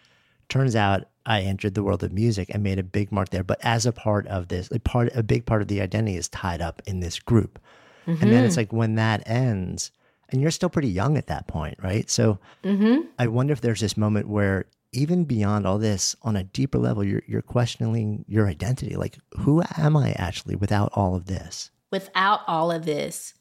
Turns 0.54 0.76
out 0.76 1.06
I 1.26 1.42
entered 1.42 1.74
the 1.74 1.82
world 1.82 2.04
of 2.04 2.14
music 2.14 2.52
and 2.54 2.62
made 2.62 2.78
a 2.78 2.84
big 2.84 3.12
mark 3.12 3.30
there. 3.30 3.44
But 3.44 3.58
as 3.64 3.88
a 3.88 3.92
part 3.92 4.28
of 4.28 4.50
this, 4.50 4.70
a 4.70 4.78
part, 4.78 5.10
a 5.16 5.24
big 5.24 5.48
part 5.48 5.64
of 5.64 5.68
the 5.68 5.82
identity 5.82 6.16
is 6.16 6.30
tied 6.30 6.62
up 6.62 6.80
in 6.86 7.00
this 7.00 7.18
group. 7.18 7.58
Mm-hmm. 8.06 8.22
And 8.22 8.32
then 8.32 8.44
it's 8.44 8.52
mm-hmm. 8.54 8.60
like 8.60 8.72
when 8.72 8.94
that 8.94 9.28
ends, 9.28 9.90
and 10.30 10.40
you're 10.40 10.52
still 10.52 10.70
pretty 10.70 10.90
young 10.90 11.18
at 11.18 11.26
that 11.26 11.48
point, 11.48 11.80
right? 11.82 12.08
So 12.08 12.38
mm-hmm. 12.64 13.08
I 13.18 13.26
wonder 13.26 13.52
if 13.52 13.62
there's 13.62 13.80
this 13.80 13.98
moment 13.98 14.28
where 14.30 14.66
even 14.92 15.24
beyond 15.24 15.66
all 15.66 15.80
this, 15.80 16.16
on 16.22 16.36
a 16.36 16.44
deeper 16.44 16.78
level, 16.78 17.04
you're 17.04 17.24
you're 17.26 17.42
questioning 17.42 18.24
your 18.28 18.48
identity. 18.48 18.96
Like, 18.96 19.18
who 19.40 19.64
am 19.76 19.98
I 19.98 20.12
actually 20.20 20.56
without 20.56 20.92
all 20.94 21.16
of 21.16 21.26
this? 21.26 21.72
Without 21.92 22.42
all 22.46 22.72
of 22.72 22.86
this, 22.86 23.34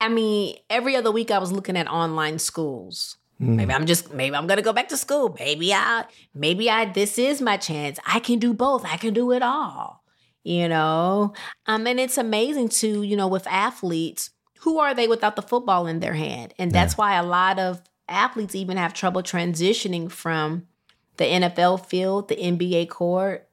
I 0.00 0.10
mean, 0.10 0.58
every 0.70 0.94
other 0.94 1.10
week 1.10 1.32
I 1.32 1.38
was 1.38 1.50
looking 1.50 1.76
at 1.76 1.88
online 1.88 2.38
schools. 2.38 3.16
Mm. 3.40 3.56
Maybe 3.56 3.72
I'm 3.72 3.86
just 3.86 4.12
maybe 4.12 4.34
I'm 4.34 4.46
gonna 4.46 4.62
go 4.62 4.72
back 4.72 4.88
to 4.88 4.96
school. 4.96 5.36
Maybe 5.38 5.72
I 5.72 6.04
maybe 6.34 6.70
I 6.70 6.86
this 6.86 7.18
is 7.18 7.40
my 7.40 7.56
chance. 7.56 7.98
I 8.06 8.20
can 8.20 8.38
do 8.38 8.54
both. 8.54 8.84
I 8.84 8.96
can 8.96 9.12
do 9.14 9.32
it 9.32 9.42
all. 9.42 10.02
You 10.42 10.68
know? 10.68 11.34
Um, 11.66 11.88
and 11.88 11.98
it's 11.98 12.16
amazing 12.16 12.68
to, 12.68 13.02
you 13.02 13.16
know, 13.16 13.26
with 13.26 13.48
athletes, 13.48 14.30
who 14.60 14.78
are 14.78 14.94
they 14.94 15.08
without 15.08 15.34
the 15.34 15.42
football 15.42 15.88
in 15.88 15.98
their 15.98 16.14
hand? 16.14 16.54
And 16.56 16.70
that's 16.70 16.94
yeah. 16.94 16.98
why 16.98 17.14
a 17.16 17.24
lot 17.24 17.58
of 17.58 17.82
athletes 18.08 18.54
even 18.54 18.76
have 18.76 18.94
trouble 18.94 19.22
transitioning 19.24 20.10
from 20.10 20.68
the 21.16 21.24
NFL 21.24 21.86
field, 21.86 22.28
the 22.28 22.36
NBA 22.36 22.88
court, 22.88 23.48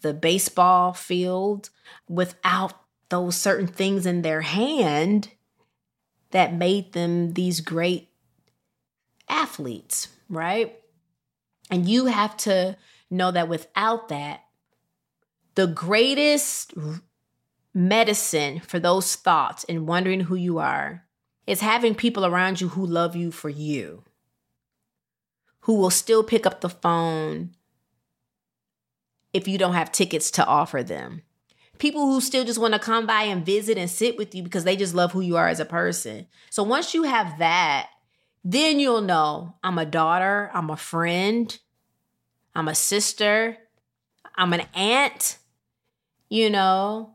the 0.00 0.14
baseball 0.14 0.92
field 0.92 1.70
without 2.08 2.72
those 3.10 3.36
certain 3.36 3.66
things 3.66 4.06
in 4.06 4.22
their 4.22 4.40
hand 4.40 5.30
that 6.30 6.54
made 6.54 6.92
them 6.92 7.34
these 7.34 7.60
great 7.60 8.09
athletes, 9.30 10.08
right? 10.28 10.76
And 11.70 11.88
you 11.88 12.06
have 12.06 12.36
to 12.38 12.76
know 13.10 13.30
that 13.30 13.48
without 13.48 14.08
that, 14.08 14.44
the 15.54 15.66
greatest 15.66 16.74
medicine 17.72 18.60
for 18.60 18.78
those 18.78 19.14
thoughts 19.14 19.64
and 19.64 19.86
wondering 19.86 20.20
who 20.20 20.34
you 20.34 20.58
are 20.58 21.04
is 21.46 21.60
having 21.60 21.94
people 21.94 22.24
around 22.24 22.60
you 22.60 22.68
who 22.68 22.84
love 22.84 23.16
you 23.16 23.30
for 23.30 23.48
you, 23.48 24.04
who 25.60 25.74
will 25.74 25.90
still 25.90 26.22
pick 26.22 26.46
up 26.46 26.60
the 26.60 26.68
phone 26.68 27.50
if 29.32 29.46
you 29.46 29.58
don't 29.58 29.74
have 29.74 29.92
tickets 29.92 30.30
to 30.32 30.46
offer 30.46 30.82
them. 30.82 31.22
People 31.78 32.06
who 32.06 32.20
still 32.20 32.44
just 32.44 32.58
want 32.58 32.74
to 32.74 32.80
come 32.80 33.06
by 33.06 33.22
and 33.22 33.46
visit 33.46 33.78
and 33.78 33.88
sit 33.88 34.18
with 34.18 34.34
you 34.34 34.42
because 34.42 34.64
they 34.64 34.76
just 34.76 34.94
love 34.94 35.12
who 35.12 35.20
you 35.20 35.36
are 35.36 35.48
as 35.48 35.60
a 35.60 35.64
person. 35.64 36.26
So 36.50 36.62
once 36.62 36.92
you 36.94 37.04
have 37.04 37.38
that, 37.38 37.88
then 38.44 38.80
you'll 38.80 39.02
know 39.02 39.54
I'm 39.62 39.78
a 39.78 39.86
daughter, 39.86 40.50
I'm 40.54 40.70
a 40.70 40.76
friend, 40.76 41.56
I'm 42.54 42.68
a 42.68 42.74
sister, 42.74 43.56
I'm 44.36 44.52
an 44.52 44.62
aunt, 44.74 45.38
you 46.28 46.48
know, 46.48 47.14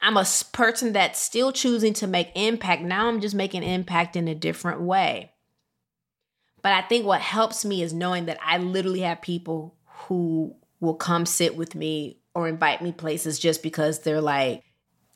I'm 0.00 0.16
a 0.16 0.26
person 0.52 0.92
that's 0.92 1.20
still 1.20 1.52
choosing 1.52 1.92
to 1.94 2.06
make 2.06 2.30
impact. 2.34 2.82
Now 2.82 3.08
I'm 3.08 3.20
just 3.20 3.34
making 3.34 3.62
impact 3.62 4.16
in 4.16 4.28
a 4.28 4.34
different 4.34 4.80
way. 4.80 5.32
But 6.62 6.72
I 6.72 6.82
think 6.82 7.04
what 7.04 7.20
helps 7.20 7.64
me 7.64 7.82
is 7.82 7.92
knowing 7.92 8.26
that 8.26 8.38
I 8.44 8.58
literally 8.58 9.00
have 9.00 9.22
people 9.22 9.74
who 9.86 10.54
will 10.80 10.94
come 10.94 11.26
sit 11.26 11.56
with 11.56 11.74
me 11.74 12.20
or 12.34 12.48
invite 12.48 12.82
me 12.82 12.92
places 12.92 13.38
just 13.38 13.62
because 13.62 14.00
they're 14.00 14.20
like, 14.20 14.62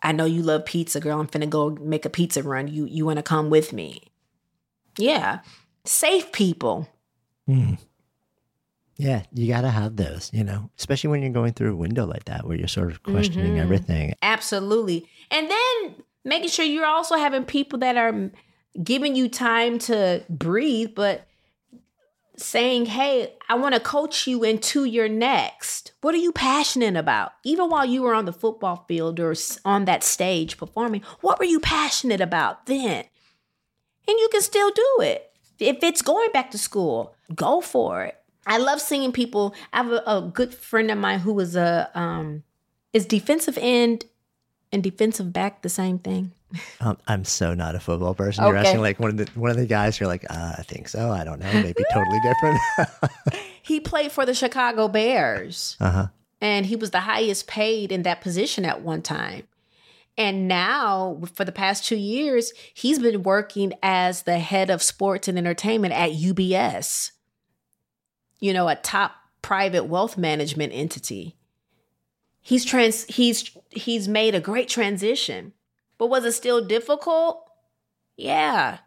I 0.02 0.12
know 0.12 0.24
you 0.24 0.42
love 0.42 0.64
pizza, 0.64 0.98
girl. 1.00 1.20
I'm 1.20 1.28
finna 1.28 1.48
go 1.48 1.70
make 1.70 2.04
a 2.04 2.10
pizza 2.10 2.42
run. 2.42 2.66
You 2.66 2.86
you 2.86 3.06
wanna 3.06 3.22
come 3.22 3.50
with 3.50 3.72
me? 3.72 4.11
Yeah. 4.98 5.40
Safe 5.84 6.30
people. 6.32 6.88
Mm. 7.48 7.78
Yeah, 8.96 9.22
you 9.32 9.48
got 9.48 9.62
to 9.62 9.70
have 9.70 9.96
those, 9.96 10.30
you 10.32 10.44
know, 10.44 10.70
especially 10.78 11.10
when 11.10 11.22
you're 11.22 11.32
going 11.32 11.54
through 11.54 11.72
a 11.72 11.76
window 11.76 12.06
like 12.06 12.26
that 12.26 12.46
where 12.46 12.56
you're 12.56 12.68
sort 12.68 12.92
of 12.92 13.02
questioning 13.02 13.52
mm-hmm. 13.52 13.62
everything. 13.62 14.14
Absolutely. 14.22 15.08
And 15.30 15.50
then 15.50 15.94
making 16.24 16.50
sure 16.50 16.64
you're 16.64 16.86
also 16.86 17.16
having 17.16 17.44
people 17.44 17.78
that 17.80 17.96
are 17.96 18.30
giving 18.82 19.16
you 19.16 19.28
time 19.28 19.78
to 19.80 20.22
breathe, 20.28 20.90
but 20.94 21.26
saying, 22.36 22.86
Hey, 22.86 23.34
I 23.48 23.54
want 23.54 23.74
to 23.74 23.80
coach 23.80 24.26
you 24.26 24.44
into 24.44 24.84
your 24.84 25.08
next. 25.08 25.92
What 26.00 26.14
are 26.14 26.18
you 26.18 26.32
passionate 26.32 26.96
about? 26.96 27.32
Even 27.44 27.70
while 27.70 27.84
you 27.84 28.02
were 28.02 28.14
on 28.14 28.24
the 28.24 28.32
football 28.32 28.84
field 28.88 29.20
or 29.20 29.34
on 29.64 29.84
that 29.86 30.04
stage 30.04 30.56
performing, 30.56 31.02
what 31.20 31.38
were 31.38 31.44
you 31.44 31.60
passionate 31.60 32.20
about 32.20 32.66
then? 32.66 33.04
And 34.08 34.18
you 34.18 34.28
can 34.30 34.42
still 34.42 34.70
do 34.70 34.96
it. 35.00 35.30
If 35.58 35.82
it's 35.82 36.02
going 36.02 36.30
back 36.32 36.50
to 36.52 36.58
school, 36.58 37.14
go 37.34 37.60
for 37.60 38.04
it 38.04 38.22
I 38.46 38.58
love 38.58 38.80
seeing 38.80 39.12
people. 39.12 39.54
I 39.72 39.78
have 39.78 39.92
a, 39.92 40.02
a 40.06 40.22
good 40.22 40.54
friend 40.54 40.90
of 40.90 40.98
mine 40.98 41.20
who 41.20 41.32
was 41.32 41.56
a 41.56 41.90
um, 41.94 42.42
is 42.92 43.06
defensive 43.06 43.58
end 43.60 44.06
and 44.72 44.82
defensive 44.82 45.32
back 45.32 45.62
the 45.62 45.68
same 45.68 45.98
thing. 45.98 46.32
Um, 46.80 46.98
I'm 47.08 47.24
so 47.24 47.54
not 47.54 47.74
a 47.74 47.80
football 47.80 48.14
person. 48.14 48.44
Okay. 48.44 48.50
You're 48.50 48.58
asking 48.58 48.80
like 48.82 49.00
one 49.00 49.08
of 49.08 49.16
the 49.16 49.40
one 49.40 49.50
of 49.50 49.56
the 49.56 49.64
guys. 49.64 49.98
You're 49.98 50.06
like, 50.06 50.26
uh, 50.28 50.56
I 50.58 50.62
think 50.62 50.86
so. 50.86 51.10
I 51.10 51.24
don't 51.24 51.40
know. 51.40 51.50
Maybe 51.50 51.82
totally 51.94 52.20
different. 52.20 52.60
he 53.62 53.80
played 53.80 54.12
for 54.12 54.26
the 54.26 54.34
Chicago 54.34 54.86
Bears, 54.86 55.78
uh-huh. 55.80 56.08
and 56.42 56.66
he 56.66 56.76
was 56.76 56.90
the 56.90 57.00
highest 57.00 57.46
paid 57.46 57.90
in 57.90 58.02
that 58.02 58.20
position 58.20 58.66
at 58.66 58.82
one 58.82 59.00
time. 59.00 59.44
And 60.18 60.46
now, 60.46 61.22
for 61.34 61.44
the 61.44 61.52
past 61.52 61.86
two 61.86 61.96
years, 61.96 62.52
he's 62.74 62.98
been 62.98 63.22
working 63.22 63.72
as 63.82 64.22
the 64.22 64.38
head 64.38 64.68
of 64.68 64.82
sports 64.82 65.26
and 65.26 65.38
entertainment 65.38 65.94
at 65.94 66.10
UBS 66.10 67.12
you 68.42 68.52
know, 68.52 68.68
a 68.68 68.74
top 68.74 69.12
private 69.40 69.84
wealth 69.84 70.18
management 70.18 70.72
entity. 70.74 71.36
He's 72.40 72.64
trans 72.64 73.04
he's 73.04 73.56
he's 73.70 74.08
made 74.08 74.34
a 74.34 74.40
great 74.40 74.68
transition. 74.68 75.52
But 75.96 76.08
was 76.08 76.24
it 76.24 76.32
still 76.32 76.62
difficult? 76.66 77.48
Yeah. 78.16 78.78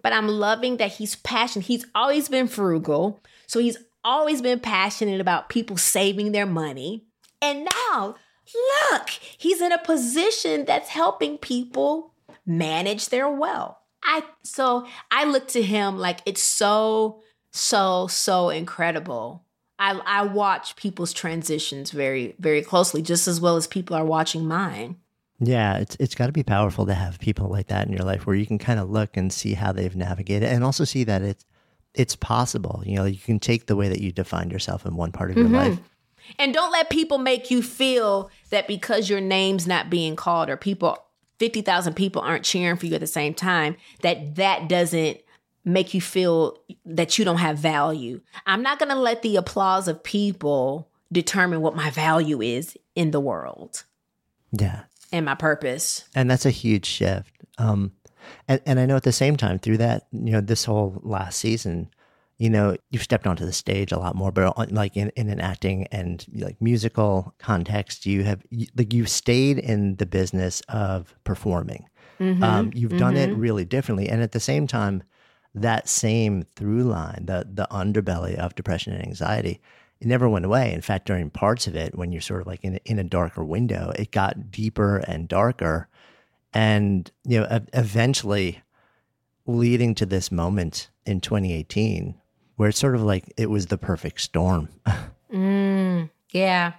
But 0.00 0.14
I'm 0.14 0.26
loving 0.26 0.78
that 0.78 0.92
he's 0.92 1.16
passionate. 1.16 1.66
He's 1.66 1.84
always 1.94 2.30
been 2.30 2.48
frugal. 2.48 3.20
So 3.46 3.60
he's 3.60 3.76
always 4.02 4.40
been 4.40 4.60
passionate 4.60 5.20
about 5.20 5.50
people 5.50 5.76
saving 5.76 6.32
their 6.32 6.46
money. 6.46 7.04
And 7.42 7.68
now, 7.90 8.14
look, 8.54 9.08
he's 9.08 9.60
in 9.60 9.72
a 9.72 9.78
position 9.78 10.64
that's 10.64 10.88
helping 10.88 11.38
people 11.38 12.14
manage 12.44 13.08
their 13.08 13.28
wealth. 13.28 13.76
I 14.02 14.22
so 14.42 14.86
I 15.10 15.24
look 15.24 15.48
to 15.48 15.62
him 15.62 15.98
like 15.98 16.20
it's 16.26 16.42
so 16.42 17.22
so 17.50 18.06
so 18.06 18.50
incredible. 18.50 19.44
I 19.78 20.00
I 20.06 20.22
watch 20.22 20.76
people's 20.76 21.12
transitions 21.12 21.90
very 21.90 22.34
very 22.38 22.62
closely, 22.62 23.02
just 23.02 23.26
as 23.26 23.40
well 23.40 23.56
as 23.56 23.66
people 23.66 23.96
are 23.96 24.04
watching 24.04 24.46
mine. 24.46 24.96
Yeah, 25.38 25.76
it's 25.78 25.96
it's 26.00 26.14
got 26.14 26.26
to 26.26 26.32
be 26.32 26.42
powerful 26.42 26.86
to 26.86 26.94
have 26.94 27.18
people 27.18 27.48
like 27.48 27.66
that 27.66 27.86
in 27.86 27.92
your 27.92 28.04
life 28.04 28.26
where 28.26 28.36
you 28.36 28.46
can 28.46 28.58
kind 28.58 28.80
of 28.80 28.88
look 28.88 29.16
and 29.16 29.32
see 29.32 29.54
how 29.54 29.72
they've 29.72 29.94
navigated, 29.94 30.48
and 30.48 30.64
also 30.64 30.84
see 30.84 31.04
that 31.04 31.22
it's 31.22 31.44
it's 31.94 32.16
possible. 32.16 32.82
You 32.86 32.96
know, 32.96 33.04
you 33.04 33.18
can 33.18 33.38
take 33.38 33.66
the 33.66 33.76
way 33.76 33.88
that 33.88 34.00
you 34.00 34.12
define 34.12 34.50
yourself 34.50 34.86
in 34.86 34.96
one 34.96 35.12
part 35.12 35.30
of 35.30 35.36
mm-hmm. 35.36 35.54
your 35.54 35.64
life. 35.64 35.78
And 36.38 36.52
don't 36.52 36.72
let 36.72 36.90
people 36.90 37.18
make 37.18 37.50
you 37.50 37.62
feel 37.62 38.30
that 38.50 38.68
because 38.68 39.08
your 39.08 39.20
name's 39.20 39.66
not 39.66 39.90
being 39.90 40.16
called 40.16 40.48
or 40.48 40.56
people 40.56 40.98
50,000 41.38 41.94
people 41.94 42.22
aren't 42.22 42.44
cheering 42.44 42.76
for 42.76 42.86
you 42.86 42.94
at 42.94 43.00
the 43.00 43.06
same 43.06 43.34
time 43.34 43.76
that 44.00 44.36
that 44.36 44.68
doesn't 44.68 45.20
make 45.64 45.92
you 45.92 46.00
feel 46.00 46.58
that 46.84 47.18
you 47.18 47.24
don't 47.24 47.38
have 47.38 47.58
value. 47.58 48.20
I'm 48.46 48.62
not 48.62 48.78
going 48.78 48.88
to 48.88 48.98
let 48.98 49.22
the 49.22 49.36
applause 49.36 49.88
of 49.88 50.02
people 50.02 50.88
determine 51.12 51.60
what 51.60 51.76
my 51.76 51.90
value 51.90 52.40
is 52.40 52.76
in 52.94 53.10
the 53.10 53.20
world. 53.20 53.84
Yeah. 54.52 54.84
And 55.12 55.26
my 55.26 55.34
purpose. 55.34 56.08
And 56.14 56.30
that's 56.30 56.46
a 56.46 56.50
huge 56.50 56.86
shift. 56.86 57.30
Um, 57.58 57.92
and, 58.48 58.60
and 58.64 58.80
I 58.80 58.86
know 58.86 58.96
at 58.96 59.02
the 59.02 59.12
same 59.12 59.36
time 59.36 59.58
through 59.58 59.78
that, 59.78 60.06
you 60.12 60.32
know, 60.32 60.40
this 60.40 60.64
whole 60.64 61.00
last 61.02 61.38
season, 61.38 61.90
you 62.38 62.50
know, 62.50 62.76
you've 62.90 63.02
stepped 63.02 63.26
onto 63.26 63.46
the 63.46 63.52
stage 63.52 63.92
a 63.92 63.98
lot 63.98 64.14
more, 64.14 64.30
but 64.30 64.56
on, 64.56 64.68
like 64.68 64.96
in, 64.96 65.10
in 65.16 65.30
an 65.30 65.40
acting 65.40 65.86
and 65.90 66.24
like 66.34 66.60
musical 66.60 67.34
context, 67.38 68.04
you 68.04 68.24
have 68.24 68.42
you, 68.50 68.66
like 68.76 68.92
you've 68.92 69.08
stayed 69.08 69.58
in 69.58 69.96
the 69.96 70.06
business 70.06 70.60
of 70.68 71.14
performing. 71.24 71.88
Mm-hmm, 72.20 72.42
um, 72.42 72.70
you've 72.74 72.90
mm-hmm. 72.90 72.98
done 72.98 73.16
it 73.16 73.30
mm-hmm. 73.30 73.40
really 73.40 73.64
differently, 73.64 74.08
and 74.08 74.22
at 74.22 74.32
the 74.32 74.40
same 74.40 74.66
time, 74.66 75.02
that 75.54 75.88
same 75.88 76.42
through 76.56 76.84
line, 76.84 77.24
the 77.24 77.46
the 77.50 77.66
underbelly 77.70 78.36
of 78.36 78.54
depression 78.54 78.92
and 78.92 79.06
anxiety, 79.06 79.60
it 80.00 80.06
never 80.06 80.28
went 80.28 80.44
away. 80.44 80.72
In 80.74 80.82
fact, 80.82 81.06
during 81.06 81.30
parts 81.30 81.66
of 81.66 81.74
it, 81.74 81.96
when 81.96 82.12
you're 82.12 82.20
sort 82.20 82.42
of 82.42 82.46
like 82.46 82.62
in 82.62 82.78
in 82.84 82.98
a 82.98 83.04
darker 83.04 83.44
window, 83.44 83.92
it 83.98 84.10
got 84.10 84.50
deeper 84.50 84.98
and 84.98 85.26
darker, 85.26 85.88
and 86.52 87.10
you 87.24 87.40
know, 87.40 87.60
eventually 87.72 88.62
leading 89.46 89.94
to 89.94 90.04
this 90.04 90.30
moment 90.30 90.90
in 91.06 91.20
2018 91.20 92.14
where 92.56 92.68
it's 92.68 92.78
sort 92.78 92.94
of 92.94 93.02
like 93.02 93.32
it 93.36 93.48
was 93.48 93.66
the 93.66 93.78
perfect 93.78 94.20
storm. 94.20 94.68
mm, 95.32 96.10
yeah, 96.30 96.72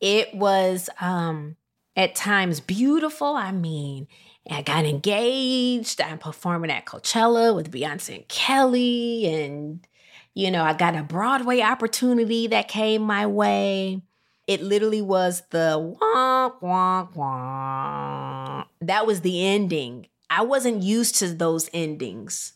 it 0.00 0.34
was 0.34 0.88
um, 1.00 1.56
at 1.96 2.14
times 2.14 2.60
beautiful. 2.60 3.34
I 3.34 3.52
mean, 3.52 4.06
I 4.50 4.62
got 4.62 4.84
engaged. 4.84 6.00
I'm 6.00 6.18
performing 6.18 6.70
at 6.70 6.84
Coachella 6.84 7.54
with 7.54 7.70
Beyonce 7.70 8.16
and 8.16 8.28
Kelly. 8.28 9.26
And, 9.26 9.86
you 10.34 10.50
know, 10.50 10.62
I 10.62 10.74
got 10.74 10.96
a 10.96 11.02
Broadway 11.02 11.60
opportunity 11.60 12.46
that 12.48 12.68
came 12.68 13.02
my 13.02 13.26
way. 13.26 14.02
It 14.46 14.60
literally 14.60 15.00
was 15.00 15.42
the 15.50 15.78
wah, 15.78 16.50
wah, 16.60 17.08
wah. 17.14 18.64
That 18.82 19.06
was 19.06 19.22
the 19.22 19.46
ending. 19.46 20.08
I 20.28 20.42
wasn't 20.42 20.82
used 20.82 21.14
to 21.16 21.28
those 21.28 21.70
endings. 21.72 22.52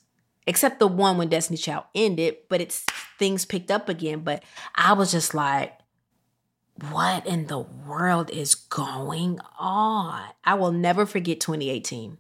Except 0.48 0.78
the 0.78 0.88
one 0.88 1.18
when 1.18 1.28
Destiny 1.28 1.58
Child 1.58 1.84
ended, 1.94 2.38
but 2.48 2.62
it's 2.62 2.80
things 3.18 3.44
picked 3.44 3.70
up 3.70 3.90
again. 3.90 4.20
But 4.20 4.42
I 4.74 4.94
was 4.94 5.12
just 5.12 5.34
like, 5.34 5.78
what 6.90 7.26
in 7.26 7.48
the 7.48 7.58
world 7.58 8.30
is 8.30 8.54
going 8.54 9.40
on? 9.58 10.22
I 10.42 10.54
will 10.54 10.72
never 10.72 11.04
forget 11.04 11.38
2018. 11.38 12.16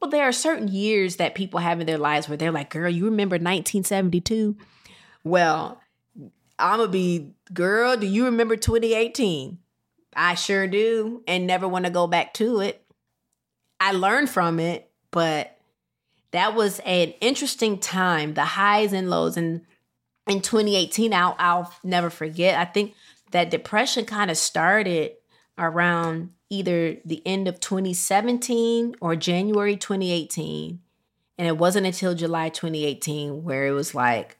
Well, 0.00 0.10
there 0.10 0.24
are 0.24 0.32
certain 0.32 0.66
years 0.66 1.16
that 1.16 1.36
people 1.36 1.60
have 1.60 1.80
in 1.80 1.86
their 1.86 1.98
lives 1.98 2.28
where 2.28 2.36
they're 2.36 2.50
like, 2.50 2.70
girl, 2.70 2.90
you 2.90 3.04
remember 3.04 3.34
1972? 3.34 4.56
Well, 5.22 5.80
I'm 6.58 6.78
going 6.78 6.88
to 6.88 6.92
be, 6.92 7.34
girl, 7.52 7.96
do 7.96 8.06
you 8.08 8.24
remember 8.24 8.56
2018? 8.56 9.58
I 10.16 10.34
sure 10.34 10.66
do, 10.66 11.22
and 11.28 11.46
never 11.46 11.68
want 11.68 11.84
to 11.84 11.92
go 11.92 12.08
back 12.08 12.34
to 12.34 12.58
it. 12.60 12.84
I 13.78 13.92
learned 13.92 14.30
from 14.30 14.58
it, 14.58 14.90
but 15.12 15.57
that 16.32 16.54
was 16.54 16.80
an 16.80 17.14
interesting 17.20 17.78
time, 17.78 18.34
the 18.34 18.44
highs 18.44 18.92
and 18.92 19.08
lows. 19.08 19.36
And 19.36 19.62
in 20.26 20.40
2018, 20.40 21.12
I'll, 21.12 21.36
I'll 21.38 21.74
never 21.82 22.10
forget. 22.10 22.58
I 22.58 22.64
think 22.64 22.94
that 23.30 23.50
depression 23.50 24.04
kind 24.04 24.30
of 24.30 24.36
started 24.36 25.12
around 25.56 26.30
either 26.50 26.96
the 27.04 27.22
end 27.26 27.48
of 27.48 27.60
2017 27.60 28.96
or 29.00 29.16
January 29.16 29.76
2018. 29.76 30.80
And 31.36 31.46
it 31.46 31.56
wasn't 31.56 31.86
until 31.86 32.14
July 32.14 32.48
2018 32.48 33.44
where 33.44 33.66
it 33.66 33.72
was 33.72 33.94
like, 33.94 34.38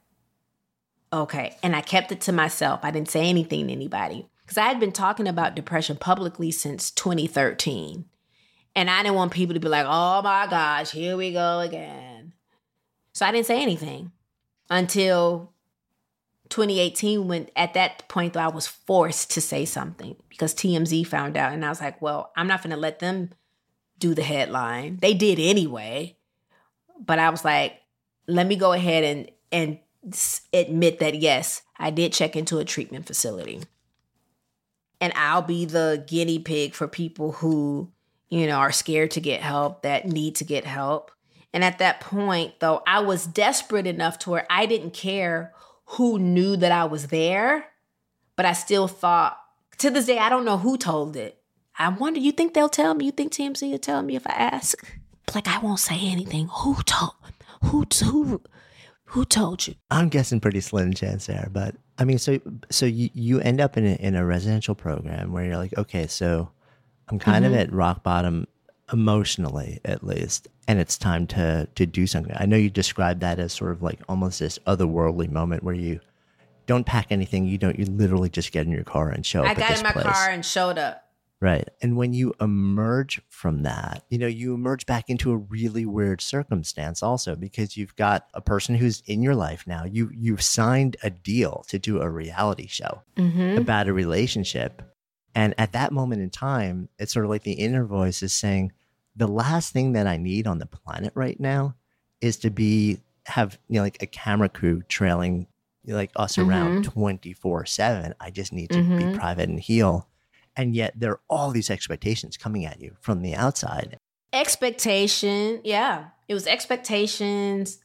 okay. 1.12 1.56
And 1.62 1.76
I 1.76 1.80
kept 1.80 2.12
it 2.12 2.20
to 2.22 2.32
myself. 2.32 2.80
I 2.82 2.90
didn't 2.90 3.10
say 3.10 3.28
anything 3.28 3.66
to 3.66 3.72
anybody 3.72 4.26
because 4.42 4.58
I 4.58 4.66
had 4.66 4.80
been 4.80 4.92
talking 4.92 5.28
about 5.28 5.54
depression 5.54 5.96
publicly 5.96 6.50
since 6.50 6.90
2013. 6.90 8.06
And 8.74 8.88
I 8.88 9.02
didn't 9.02 9.16
want 9.16 9.32
people 9.32 9.54
to 9.54 9.60
be 9.60 9.68
like, 9.68 9.86
oh 9.88 10.22
my 10.22 10.46
gosh, 10.48 10.92
here 10.92 11.16
we 11.16 11.32
go 11.32 11.60
again. 11.60 12.32
So 13.12 13.26
I 13.26 13.32
didn't 13.32 13.46
say 13.46 13.60
anything 13.60 14.12
until 14.70 15.52
2018 16.50 17.26
when 17.28 17.48
at 17.56 17.74
that 17.74 18.08
point 18.08 18.32
though 18.32 18.40
I 18.40 18.48
was 18.48 18.66
forced 18.66 19.32
to 19.32 19.40
say 19.40 19.64
something 19.64 20.16
because 20.28 20.54
TMZ 20.54 21.06
found 21.06 21.36
out 21.36 21.52
and 21.52 21.64
I 21.64 21.68
was 21.68 21.80
like, 21.80 22.00
well, 22.00 22.32
I'm 22.36 22.46
not 22.46 22.62
going 22.62 22.70
to 22.70 22.76
let 22.76 23.00
them 23.00 23.30
do 23.98 24.14
the 24.14 24.22
headline. 24.22 24.98
They 25.00 25.14
did 25.14 25.38
anyway. 25.38 26.16
But 27.00 27.18
I 27.18 27.30
was 27.30 27.44
like, 27.44 27.80
let 28.26 28.46
me 28.46 28.56
go 28.56 28.72
ahead 28.72 29.04
and 29.04 29.30
and 29.50 29.78
admit 30.52 31.00
that 31.00 31.14
yes, 31.16 31.62
I 31.76 31.90
did 31.90 32.12
check 32.12 32.36
into 32.36 32.58
a 32.58 32.64
treatment 32.64 33.06
facility. 33.06 33.62
And 35.00 35.12
I'll 35.14 35.42
be 35.42 35.64
the 35.64 36.04
guinea 36.06 36.38
pig 36.38 36.74
for 36.74 36.88
people 36.88 37.32
who, 37.32 37.92
you 38.28 38.46
know, 38.46 38.56
are 38.56 38.72
scared 38.72 39.10
to 39.12 39.20
get 39.20 39.40
help, 39.40 39.82
that 39.82 40.06
need 40.06 40.36
to 40.36 40.44
get 40.44 40.64
help. 40.64 41.10
And 41.52 41.64
at 41.64 41.78
that 41.78 42.00
point, 42.00 42.60
though, 42.60 42.82
I 42.86 43.00
was 43.00 43.26
desperate 43.26 43.86
enough 43.86 44.18
to 44.20 44.30
where 44.30 44.46
I 44.50 44.66
didn't 44.66 44.92
care 44.92 45.52
who 45.92 46.18
knew 46.18 46.56
that 46.56 46.72
I 46.72 46.84
was 46.84 47.06
there, 47.06 47.66
but 48.36 48.44
I 48.44 48.52
still 48.52 48.86
thought, 48.86 49.38
to 49.78 49.90
this 49.90 50.06
day, 50.06 50.18
I 50.18 50.28
don't 50.28 50.44
know 50.44 50.58
who 50.58 50.76
told 50.76 51.16
it. 51.16 51.40
I 51.78 51.88
wonder, 51.88 52.20
you 52.20 52.32
think 52.32 52.52
they'll 52.54 52.68
tell 52.68 52.94
me? 52.94 53.06
You 53.06 53.12
think 53.12 53.32
TMZ 53.32 53.70
will 53.70 53.78
tell 53.78 54.02
me 54.02 54.16
if 54.16 54.26
I 54.26 54.32
ask? 54.32 54.84
Like, 55.34 55.48
I 55.48 55.58
won't 55.60 55.78
say 55.78 55.98
anything. 56.00 56.48
Who 56.48 56.82
told? 56.82 57.12
Who, 57.64 57.86
who, 58.04 58.42
who 59.04 59.24
told 59.24 59.66
you? 59.66 59.74
I'm 59.90 60.08
guessing 60.08 60.40
pretty 60.40 60.60
slim 60.60 60.92
chance 60.92 61.26
there, 61.26 61.48
but 61.50 61.76
I 61.98 62.04
mean, 62.04 62.18
so 62.18 62.38
so 62.70 62.86
you, 62.86 63.10
you 63.14 63.40
end 63.40 63.60
up 63.60 63.76
in 63.76 63.86
a, 63.86 63.94
in 63.94 64.14
a 64.14 64.24
residential 64.24 64.74
program 64.74 65.32
where 65.32 65.44
you're 65.44 65.56
like, 65.56 65.76
okay, 65.76 66.06
so 66.06 66.50
I'm 67.10 67.18
kind 67.18 67.44
mm-hmm. 67.44 67.54
of 67.54 67.60
at 67.60 67.72
rock 67.72 68.02
bottom 68.02 68.46
emotionally, 68.92 69.80
at 69.84 70.04
least 70.04 70.48
and 70.68 70.78
it's 70.78 70.98
time 70.98 71.26
to 71.26 71.66
to 71.74 71.86
do 71.86 72.06
something. 72.06 72.36
I 72.38 72.46
know 72.46 72.56
you 72.56 72.70
described 72.70 73.22
that 73.22 73.40
as 73.40 73.52
sort 73.52 73.72
of 73.72 73.82
like 73.82 73.98
almost 74.08 74.38
this 74.38 74.58
otherworldly 74.66 75.30
moment 75.30 75.64
where 75.64 75.74
you 75.74 75.98
don't 76.66 76.84
pack 76.84 77.06
anything. 77.10 77.46
You 77.46 77.58
don't. 77.58 77.76
You 77.78 77.86
literally 77.86 78.28
just 78.28 78.52
get 78.52 78.66
in 78.66 78.72
your 78.72 78.84
car 78.84 79.08
and 79.08 79.24
show 79.24 79.42
up. 79.42 79.50
I 79.50 79.54
got 79.54 79.76
in 79.76 79.82
my 79.82 79.92
place. 79.92 80.04
car 80.04 80.28
and 80.28 80.44
showed 80.44 80.78
up. 80.78 81.04
Right. 81.40 81.68
And 81.80 81.96
when 81.96 82.14
you 82.14 82.34
emerge 82.40 83.22
from 83.28 83.62
that, 83.62 84.04
you 84.10 84.18
know, 84.18 84.26
you 84.26 84.54
emerge 84.54 84.86
back 84.86 85.08
into 85.08 85.30
a 85.30 85.36
really 85.36 85.86
weird 85.86 86.20
circumstance 86.20 87.00
also 87.00 87.36
because 87.36 87.76
you've 87.76 87.94
got 87.94 88.26
a 88.34 88.40
person 88.40 88.74
who's 88.74 89.02
in 89.06 89.22
your 89.22 89.36
life 89.36 89.64
now. 89.66 89.84
You 89.84 90.10
you've 90.12 90.42
signed 90.42 90.96
a 91.02 91.10
deal 91.10 91.64
to 91.68 91.78
do 91.78 92.02
a 92.02 92.10
reality 92.10 92.66
show 92.66 93.02
mm-hmm. 93.16 93.56
about 93.56 93.88
a 93.88 93.92
relationship. 93.92 94.82
And 95.34 95.54
at 95.58 95.72
that 95.72 95.92
moment 95.92 96.22
in 96.22 96.30
time, 96.30 96.88
it's 96.98 97.12
sort 97.12 97.24
of 97.24 97.30
like 97.30 97.42
the 97.42 97.52
inner 97.52 97.84
voice 97.84 98.22
is 98.22 98.32
saying, 98.32 98.72
the 99.14 99.28
last 99.28 99.72
thing 99.72 99.92
that 99.92 100.06
I 100.06 100.16
need 100.16 100.46
on 100.46 100.58
the 100.58 100.66
planet 100.66 101.12
right 101.14 101.38
now 101.38 101.74
is 102.20 102.36
to 102.38 102.50
be 102.50 103.00
have 103.26 103.58
you 103.68 103.76
know 103.76 103.82
like 103.82 104.02
a 104.02 104.06
camera 104.06 104.48
crew 104.48 104.82
trailing 104.88 105.46
like 105.86 106.10
us 106.16 106.36
mm-hmm. 106.36 106.48
around 106.48 106.84
24 106.84 107.66
7 107.66 108.14
i 108.20 108.30
just 108.30 108.52
need 108.52 108.70
to 108.70 108.78
mm-hmm. 108.78 109.12
be 109.12 109.18
private 109.18 109.48
and 109.48 109.60
heal. 109.60 110.08
And 110.56 110.74
yet 110.74 110.94
there 110.96 111.12
are 111.12 111.20
all 111.30 111.50
these 111.52 111.70
expectations 111.70 112.36
coming 112.36 112.64
at 112.64 112.80
you 112.80 112.96
from 113.00 113.22
the 113.22 113.34
outside. 113.34 113.96
Expectation 114.32 115.60
yeah. 115.62 116.06
It 116.26 116.34
was 116.34 116.46
expectations 116.46 117.78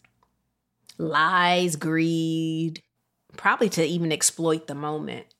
lies 0.98 1.76
greed 1.76 2.82
probably 3.38 3.70
to 3.70 3.84
even 3.84 4.12
exploit 4.12 4.68
the 4.68 4.76
moment 4.76 5.33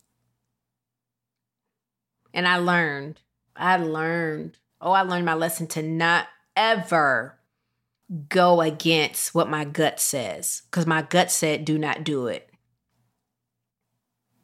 and 2.34 2.48
i 2.48 2.58
learned 2.58 3.22
i 3.56 3.78
learned 3.78 4.58
oh, 4.84 4.92
I 4.92 5.02
learned 5.02 5.26
my 5.26 5.34
lesson 5.34 5.66
to 5.68 5.82
not 5.82 6.28
ever 6.56 7.40
go 8.30 8.62
against 8.62 9.34
what 9.34 9.50
my 9.50 9.64
gut 9.64 10.00
says 10.00 10.62
because 10.66 10.86
my 10.86 11.02
gut 11.02 11.32
said, 11.32 11.66
do 11.66 11.80
not 11.80 12.04
do 12.04 12.28
it. 12.28 12.50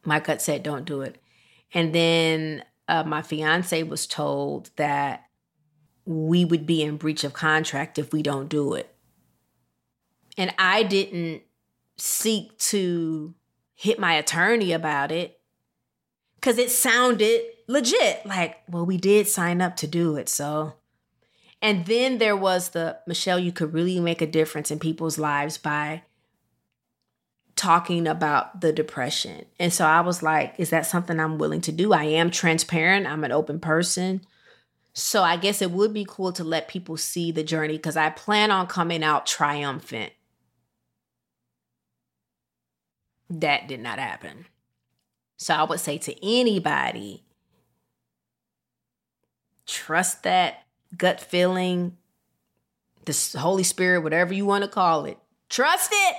My 0.06 0.20
gut 0.20 0.42
said, 0.42 0.64
don't 0.64 0.86
do 0.86 1.02
it. 1.02 1.22
And 1.74 1.94
then 1.94 2.64
uh, 2.88 3.04
my 3.04 3.22
fiance 3.22 3.84
was 3.84 4.08
told 4.08 4.72
that 4.78 5.26
we 6.06 6.46
would 6.46 6.66
be 6.66 6.82
in 6.82 6.98
breach 6.98 7.24
of 7.24 7.34
contract 7.34 8.00
if 8.00 8.14
we 8.14 8.24
don't 8.24 8.50
do 8.50 8.74
it. 8.74 8.96
And 10.38 10.54
I 10.58 10.84
didn't 10.84 11.44
seek 11.98 12.58
to 12.60 13.36
hit 13.76 14.00
my 14.00 14.14
attorney 14.14 14.72
about 14.72 15.12
it 15.12 15.40
because 16.36 16.58
it 16.58 16.72
sounded 16.72 17.42
legit. 17.70 18.26
Like, 18.26 18.58
well, 18.68 18.86
we 18.86 18.98
did 18.98 19.28
sign 19.28 19.62
up 19.62 19.78
to 19.78 19.88
do 19.88 20.18
it. 20.18 20.28
So, 20.28 20.74
and 21.62 21.86
then 21.86 22.18
there 22.18 22.36
was 22.36 22.70
the 22.70 22.98
Michelle, 23.08 23.40
you 23.40 23.52
could 23.52 23.74
really 23.74 24.00
make 24.00 24.22
a 24.22 24.28
difference 24.28 24.72
in 24.72 24.80
people's 24.80 25.20
lives 25.20 25.58
by 25.58 26.02
talking 27.56 28.08
about 28.08 28.62
the 28.62 28.74
depression. 28.74 29.46
And 29.60 29.72
so 29.72 29.86
I 29.86 30.02
was 30.02 30.24
like, 30.24 30.56
is 30.58 30.72
that 30.72 30.86
something 30.86 31.20
I'm 31.20 31.38
willing 31.38 31.62
to 31.62 31.72
do? 31.72 31.94
I 31.94 32.06
am 32.06 32.32
transparent, 32.32 33.06
I'm 33.06 33.24
an 33.24 33.32
open 33.32 33.60
person. 33.60 34.22
So 34.94 35.24
I 35.24 35.38
guess 35.38 35.62
it 35.62 35.72
would 35.72 35.94
be 35.94 36.06
cool 36.08 36.34
to 36.34 36.44
let 36.44 36.68
people 36.68 36.98
see 36.98 37.32
the 37.32 37.44
journey 37.44 37.74
because 37.74 37.96
I 37.96 38.10
plan 38.10 38.50
on 38.50 38.68
coming 38.68 39.04
out 39.04 39.28
triumphant. 39.28 40.12
That 43.30 43.68
did 43.68 43.80
not 43.80 44.00
happen. 44.00 44.46
So 45.38 45.54
I 45.54 45.64
would 45.64 45.80
say 45.80 46.00
to 46.00 46.26
anybody, 46.26 47.24
trust 49.70 50.24
that 50.24 50.64
gut 50.96 51.20
feeling, 51.20 51.98
the 53.06 53.38
Holy 53.38 53.64
Spirit, 53.64 54.02
whatever 54.02 54.34
you 54.34 54.46
want 54.46 54.64
to 54.64 54.70
call 54.70 55.06
it. 55.06 55.18
Trust 55.50 55.90
it. 55.92 56.16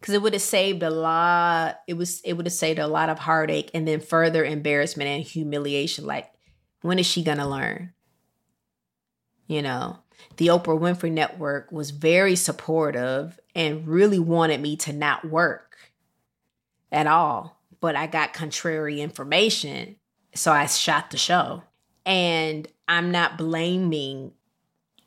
Cause 0.00 0.14
it 0.14 0.20
would 0.20 0.34
have 0.34 0.42
saved 0.42 0.82
a 0.82 0.90
lot. 0.90 1.80
It 1.86 1.94
was 1.94 2.20
it 2.20 2.34
would 2.34 2.44
have 2.44 2.52
saved 2.52 2.78
a 2.78 2.86
lot 2.86 3.08
of 3.08 3.18
heartache 3.18 3.70
and 3.72 3.88
then 3.88 4.00
further 4.00 4.44
embarrassment 4.44 5.08
and 5.08 5.24
humiliation. 5.24 6.04
Like, 6.04 6.30
when 6.82 6.98
is 6.98 7.06
she 7.06 7.22
gonna 7.22 7.48
learn? 7.48 7.94
You 9.46 9.62
know, 9.62 10.00
the 10.36 10.48
Oprah 10.48 10.78
Winfrey 10.78 11.10
Network 11.10 11.72
was 11.72 11.90
very 11.90 12.36
supportive 12.36 13.40
and 13.54 13.88
really 13.88 14.18
wanted 14.18 14.60
me 14.60 14.76
to 14.76 14.92
not 14.92 15.24
work 15.24 15.76
at 16.92 17.06
all 17.06 17.64
but 17.84 17.96
I 17.96 18.06
got 18.06 18.32
contrary 18.32 19.02
information. 19.02 19.96
So 20.34 20.50
I 20.50 20.64
shot 20.64 21.10
the 21.10 21.18
show. 21.18 21.64
And 22.06 22.66
I'm 22.88 23.10
not 23.10 23.38
blaming 23.38 24.32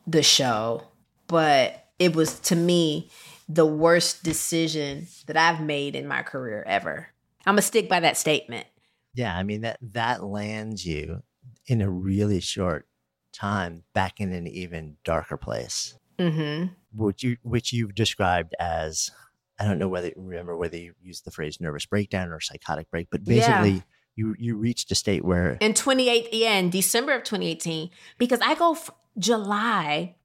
the 0.06 0.24
show, 0.24 0.84
but 1.28 1.86
it 2.00 2.16
was 2.16 2.40
to 2.42 2.56
me 2.56 3.10
the 3.50 3.66
worst 3.66 4.24
decision 4.24 5.08
that 5.28 5.38
I've 5.38 5.62
made 5.62 5.96
in 5.96 6.08
my 6.08 6.24
career 6.24 6.64
ever. 6.68 7.10
I'm 7.46 7.54
gonna 7.54 7.62
stick 7.62 7.88
by 7.88 8.00
that 8.02 8.18
statement. 8.18 8.68
Yeah, 9.14 9.36
I 9.36 9.44
mean 9.44 9.62
that 9.62 9.80
that 9.94 10.24
lands 10.24 10.86
you 10.86 11.24
in 11.66 11.82
a 11.82 11.90
really 11.90 12.40
short 12.40 12.88
time 13.34 13.84
back 13.94 14.20
in 14.20 14.34
an 14.34 14.48
even 14.48 14.98
darker 15.04 15.38
place. 15.38 15.98
Mm-hmm. 16.20 16.74
Which 16.96 17.24
you 17.24 17.38
which 17.44 17.74
you've 17.74 17.96
described 17.96 18.56
as 18.60 19.12
I 19.60 19.66
don't 19.66 19.80
know 19.80 19.88
whether 19.88 20.12
remember 20.16 20.58
whether 20.58 20.78
you 20.78 20.94
used 21.02 21.26
the 21.26 21.32
phrase 21.32 21.62
nervous 21.62 21.86
breakdown 21.86 22.32
or 22.32 22.40
psychotic 22.40 22.90
break, 22.90 23.08
but 23.12 23.24
basically 23.24 23.72
yeah. 23.72 23.82
You 24.18 24.36
you 24.38 24.58
reached 24.58 24.92
a 24.92 24.96
state 24.96 25.24
where 25.24 25.58
in 25.62 25.74
28 25.74 26.30
yeah 26.34 26.56
in 26.56 26.70
December 26.70 27.14
of 27.14 27.24
2018 27.24 27.90
because 28.18 28.40
I 28.42 28.56
go 28.56 28.74
f- 28.74 28.90
July 29.18 30.16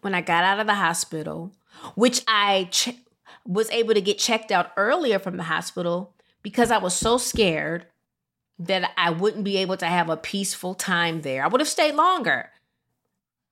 when 0.00 0.14
I 0.14 0.22
got 0.22 0.44
out 0.44 0.60
of 0.60 0.66
the 0.66 0.74
hospital 0.74 1.54
which 1.94 2.22
I 2.26 2.68
ch- 2.70 2.96
was 3.44 3.70
able 3.70 3.94
to 3.94 4.00
get 4.00 4.18
checked 4.18 4.50
out 4.50 4.72
earlier 4.76 5.18
from 5.18 5.36
the 5.36 5.44
hospital 5.44 6.14
because 6.42 6.70
I 6.70 6.78
was 6.78 6.94
so 6.94 7.18
scared 7.18 7.86
that 8.58 8.90
I 8.96 9.10
wouldn't 9.10 9.44
be 9.44 9.58
able 9.58 9.76
to 9.76 9.86
have 9.86 10.08
a 10.08 10.16
peaceful 10.16 10.74
time 10.74 11.22
there. 11.22 11.44
I 11.44 11.48
would 11.48 11.60
have 11.60 11.68
stayed 11.68 11.94
longer. 11.94 12.50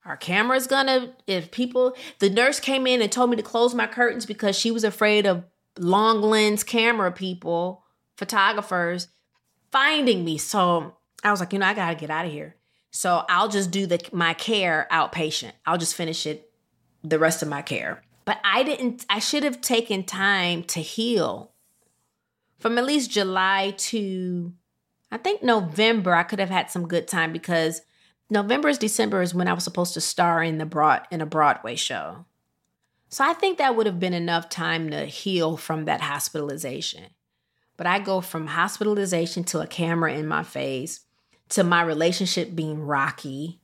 Our 0.05 0.17
camera's 0.17 0.67
gonna, 0.67 1.15
if 1.27 1.51
people, 1.51 1.97
the 2.19 2.31
nurse 2.31 2.61
came 2.61 2.87
in 2.87 3.03
and 3.03 3.11
told 3.11 3.31
me 3.31 3.37
to 3.37 3.43
close 3.43 3.75
my 3.75 3.87
curtains 3.87 4.27
because 4.27 4.59
she 4.59 4.71
was 4.71 4.85
afraid 4.85 5.27
of 5.27 5.45
long 5.79 6.23
lens 6.23 6.63
camera 6.63 7.11
people, 7.13 7.85
photographers, 8.17 9.09
finding 9.77 10.25
me. 10.25 10.39
So 10.39 10.97
I 11.23 11.31
was 11.31 11.39
like, 11.39 11.53
you 11.53 11.59
know, 11.59 11.67
I 11.67 11.75
gotta 11.75 11.95
get 11.95 12.09
out 12.09 12.25
of 12.25 12.33
here. 12.33 12.57
So 12.93 13.27
I'll 13.29 13.49
just 13.49 13.71
do 13.71 13.87
the 13.87 14.01
my 14.11 14.33
care 14.33 14.89
outpatient. 14.91 15.53
I'll 15.67 15.77
just 15.77 15.95
finish 15.95 16.27
it 16.27 16.51
the 17.05 17.19
rest 17.19 17.43
of 17.43 17.49
my 17.49 17.61
care. 17.61 18.01
But 18.25 18.39
I 18.43 18.63
didn't 18.63 19.05
I 19.11 19.19
should 19.19 19.43
have 19.43 19.61
taken 19.61 20.03
time 20.03 20.63
to 20.65 20.81
heal. 20.81 21.53
From 22.59 22.79
at 22.79 22.87
least 22.87 23.11
July 23.11 23.75
to 23.77 24.55
I 25.13 25.19
think 25.19 25.43
November 25.43 26.15
I 26.15 26.23
could 26.23 26.39
have 26.39 26.49
had 26.49 26.71
some 26.71 26.89
good 26.89 27.07
time 27.07 27.31
because 27.31 27.83
November 28.31 28.71
is 28.71 28.79
December 28.79 29.21
is 29.21 29.35
when 29.35 29.47
I 29.47 29.53
was 29.53 29.63
supposed 29.63 29.93
to 29.95 30.01
star 30.01 30.43
in 30.43 30.57
the 30.57 30.65
broad 30.65 31.03
in 31.11 31.21
a 31.21 31.27
Broadway 31.27 31.77
show. 31.77 32.25
So 33.11 33.25
I 33.25 33.35
think 33.35 33.59
that 33.59 33.77
would 33.77 33.87
have 33.87 34.01
been 34.01 34.15
enough 34.15 34.49
time 34.49 34.89
to 34.89 35.05
heal 35.05 35.59
from 35.59 35.85
that 35.85 36.01
hospitalization. 36.01 37.11
But 37.77 37.87
I 37.87 37.99
go 37.99 38.21
from 38.21 38.47
hospitalization 38.47 39.45
to 39.45 39.61
a 39.61 39.67
camera 39.67 40.13
in 40.15 40.27
my 40.27 40.43
face 40.43 41.01
to 41.51 41.63
my 41.63 41.83
relationship 41.83 42.55
being 42.55 42.81
rocky, 42.81 43.61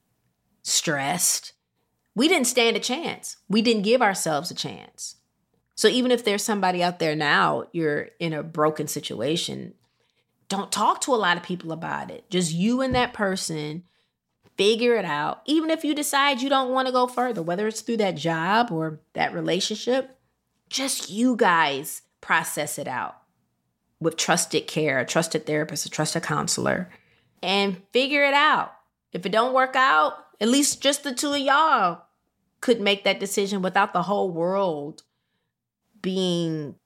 stressed. 0.62 1.52
We 2.14 2.28
didn't 2.28 2.46
stand 2.46 2.76
a 2.76 2.80
chance. 2.80 3.38
We 3.48 3.62
didn't 3.62 3.82
give 3.82 4.02
ourselves 4.02 4.50
a 4.50 4.54
chance. 4.54 5.16
So 5.74 5.88
even 5.88 6.10
if 6.10 6.24
there's 6.24 6.44
somebody 6.44 6.82
out 6.82 6.98
there 6.98 7.16
now, 7.16 7.64
you're 7.72 8.10
in 8.20 8.32
a 8.32 8.42
broken 8.42 8.86
situation, 8.86 9.74
don't 10.48 10.70
talk 10.70 11.00
to 11.02 11.14
a 11.14 11.16
lot 11.16 11.36
of 11.36 11.42
people 11.42 11.72
about 11.72 12.10
it. 12.10 12.28
Just 12.30 12.52
you 12.52 12.82
and 12.82 12.94
that 12.94 13.14
person 13.14 13.84
figure 14.56 14.94
it 14.96 15.06
out. 15.06 15.40
Even 15.46 15.70
if 15.70 15.82
you 15.82 15.94
decide 15.94 16.42
you 16.42 16.50
don't 16.50 16.70
want 16.70 16.86
to 16.86 16.92
go 16.92 17.06
further, 17.06 17.42
whether 17.42 17.66
it's 17.66 17.80
through 17.80 17.96
that 17.96 18.16
job 18.16 18.70
or 18.70 19.00
that 19.14 19.34
relationship, 19.34 20.18
just 20.68 21.10
you 21.10 21.34
guys 21.36 22.02
process 22.20 22.78
it 22.78 22.86
out 22.86 23.21
with 24.02 24.16
trusted 24.16 24.66
care, 24.66 24.98
a 24.98 25.06
trusted 25.06 25.46
therapist, 25.46 25.86
a 25.86 25.90
trusted 25.90 26.22
counselor, 26.22 26.90
and 27.42 27.80
figure 27.92 28.24
it 28.24 28.34
out. 28.34 28.72
If 29.12 29.24
it 29.26 29.32
don't 29.32 29.54
work 29.54 29.76
out, 29.76 30.14
at 30.40 30.48
least 30.48 30.82
just 30.82 31.04
the 31.04 31.14
two 31.14 31.32
of 31.32 31.38
y'all 31.38 32.02
could 32.60 32.80
make 32.80 33.04
that 33.04 33.20
decision 33.20 33.62
without 33.62 33.92
the 33.92 34.02
whole 34.02 34.30
world 34.30 35.02
being 36.00 36.76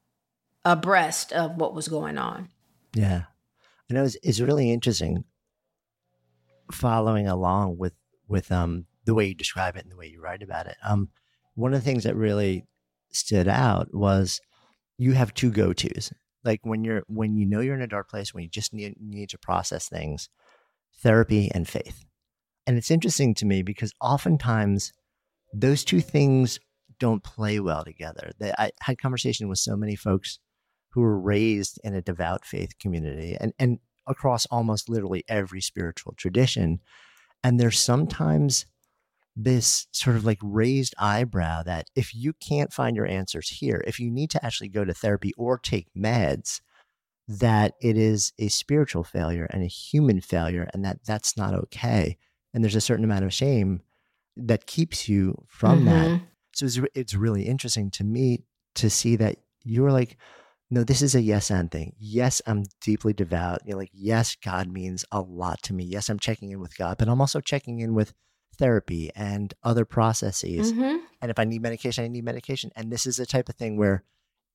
abreast 0.65 1.33
of 1.33 1.57
what 1.57 1.75
was 1.75 1.89
going 1.89 2.19
on. 2.19 2.49
Yeah. 2.95 3.23
I 3.91 3.95
know 3.95 4.05
it's, 4.05 4.41
really 4.41 4.73
interesting 4.73 5.25
following 6.73 7.29
along 7.29 7.79
with 7.79 7.93
with 8.27 8.51
um 8.51 8.87
the 9.05 9.15
way 9.15 9.27
you 9.27 9.35
describe 9.35 9.77
it 9.77 9.85
and 9.85 9.93
the 9.93 9.97
way 9.97 10.09
you 10.09 10.21
write 10.21 10.43
about 10.43 10.67
it. 10.67 10.77
Um 10.83 11.11
one 11.55 11.73
of 11.73 11.81
the 11.81 11.85
things 11.85 12.03
that 12.03 12.17
really 12.17 12.67
stood 13.13 13.47
out 13.47 13.95
was 13.95 14.41
you 14.99 15.13
have 15.13 15.33
two 15.33 15.51
go-tos. 15.51 16.13
Like 16.47 16.61
when 16.63 16.85
you're 16.85 17.03
when 17.09 17.37
you 17.37 17.45
know 17.45 17.61
you're 17.61 17.75
in 17.75 17.83
a 17.83 17.87
dark 17.89 18.09
place, 18.09 18.33
when 18.33 18.45
you 18.45 18.49
just 18.49 18.73
need 18.73 18.95
need 19.01 19.29
to 19.31 19.39
process 19.39 19.89
things, 19.89 20.31
therapy 21.03 21.51
and 21.53 21.69
faith. 21.69 22.05
And 22.67 22.79
it's 22.79 22.91
interesting 22.91 23.35
to 23.35 23.47
me 23.47 23.63
because 23.63 23.93
oftentimes 24.01 24.93
those 25.53 25.85
two 25.85 26.01
things 26.01 26.59
don't 26.99 27.23
play 27.23 27.61
well 27.61 27.85
together. 27.85 28.33
I 28.59 28.71
had 28.81 28.99
conversation 28.99 29.49
with 29.49 29.59
so 29.59 29.77
many 29.77 29.97
folks 29.97 30.39
who 30.91 31.03
were 31.03 31.21
raised 31.21 31.79
in 31.85 31.95
a 31.95 32.03
devout 32.03 32.45
faith 32.45 32.79
community 32.79 33.37
and, 33.39 33.53
and 33.59 33.79
across 34.07 34.47
almost 34.47 34.89
literally 34.89 35.25
every 35.29 35.61
spiritual 35.61 36.15
tradition. 36.17 36.81
And 37.45 37.61
there's 37.61 37.79
sometimes 37.79 38.67
this 39.37 39.87
sort 39.93 40.17
of 40.17 40.25
like 40.25 40.39
raised 40.43 40.95
eyebrow 40.99 41.63
that 41.63 41.87
if 41.95 42.15
you 42.15 42.33
can't 42.33 42.73
find 42.73 42.97
your 42.97 43.07
answers 43.07 43.49
here, 43.51 43.85
if 43.87 44.01
you 44.01 44.11
need 44.11 44.31
to 44.31 44.45
actually 44.45 44.69
go 44.69 44.85
to 44.85 44.95
therapy 44.95 45.33
or 45.37 45.59
take 45.59 45.89
meds, 45.95 46.63
that 47.29 47.75
it 47.83 47.99
is 47.99 48.33
a 48.39 48.49
spiritual 48.49 49.05
failure 49.05 49.47
and 49.51 49.63
a 49.63 49.67
human 49.67 50.21
failure, 50.21 50.71
and 50.73 50.85
that 50.85 51.05
that's 51.05 51.37
not 51.37 51.55
okay. 51.55 52.17
And 52.55 52.65
there's 52.65 52.77
a 52.77 52.81
certain 52.81 53.05
amount 53.05 53.25
of 53.25 53.35
shame 53.35 53.83
that 54.37 54.67
keeps 54.67 55.09
you 55.09 55.45
from 55.47 55.85
mm-hmm. 55.85 55.89
that. 55.89 56.21
So 56.55 56.67
it's, 56.67 56.81
it's 56.95 57.15
really 57.15 57.43
interesting 57.43 57.91
to 57.93 58.05
me 58.05 58.45
to 58.77 58.89
see 58.89 59.17
that 59.17 59.37
you're 59.65 59.93
like, 59.93 60.17
no, 60.71 60.83
this 60.83 61.03
is 61.03 61.15
a 61.15 61.21
yes 61.21 61.51
and 61.51 61.71
thing. 61.71 61.95
Yes, 61.99 62.41
I'm 62.47 62.65
deeply 62.81 63.13
devout. 63.13 63.61
You're 63.67 63.77
like, 63.77 63.91
yes, 63.93 64.37
God 64.43 64.69
means 64.69 65.05
a 65.13 65.21
lot 65.21 65.63
to 65.65 65.75
me. 65.75 65.85
Yes, 65.85 66.09
I'm 66.09 66.19
checking 66.19 66.51
in 66.51 66.61
with 66.61 66.77
God, 66.77 66.97
but 66.99 67.09
I'm 67.09 67.21
also 67.21 67.41
checking 67.41 67.81
in 67.81 67.95
with 67.95 68.15
therapy 68.59 69.11
and 69.15 69.55
other 69.63 69.85
processes. 69.85 70.73
Mm-hmm. 70.73 70.97
And 71.23 71.31
if 71.31 71.39
I 71.39 71.45
need 71.45 71.63
medication, 71.63 72.05
I 72.05 72.09
need 72.09 72.25
medication. 72.25 72.71
And 72.77 72.91
this 72.91 73.07
is 73.07 73.17
the 73.17 73.27
type 73.27 73.49
of 73.49 73.55
thing 73.55 73.77
where, 73.77 74.03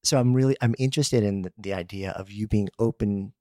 so 0.03 0.19
I'm 0.19 0.33
really, 0.33 0.55
I'm 0.61 0.75
interested 0.77 1.23
in 1.23 1.43
the, 1.43 1.53
the 1.57 1.73
idea 1.73 2.11
of 2.11 2.31
you 2.31 2.47
being 2.47 2.69
open 2.79 3.33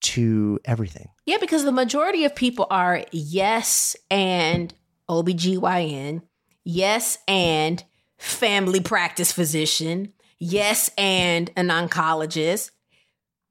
to 0.00 0.58
everything. 0.64 1.08
Yeah, 1.26 1.38
because 1.40 1.64
the 1.64 1.72
majority 1.72 2.24
of 2.24 2.34
people 2.34 2.66
are 2.70 3.04
yes 3.10 3.96
and 4.10 4.72
OBGYN, 5.08 6.22
yes 6.64 7.18
and 7.26 7.82
family 8.18 8.80
practice 8.80 9.32
physician, 9.32 10.12
yes, 10.38 10.90
and 10.98 11.50
an 11.56 11.68
oncologist. 11.68 12.70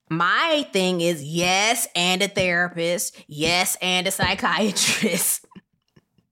My 0.10 0.66
thing 0.72 1.02
is 1.02 1.24
yes, 1.24 1.88
and 1.96 2.22
a 2.22 2.30
therapist, 2.30 3.22
yes, 3.28 3.76
and 3.82 4.08
a 4.08 4.12
psychiatrist, 4.12 5.46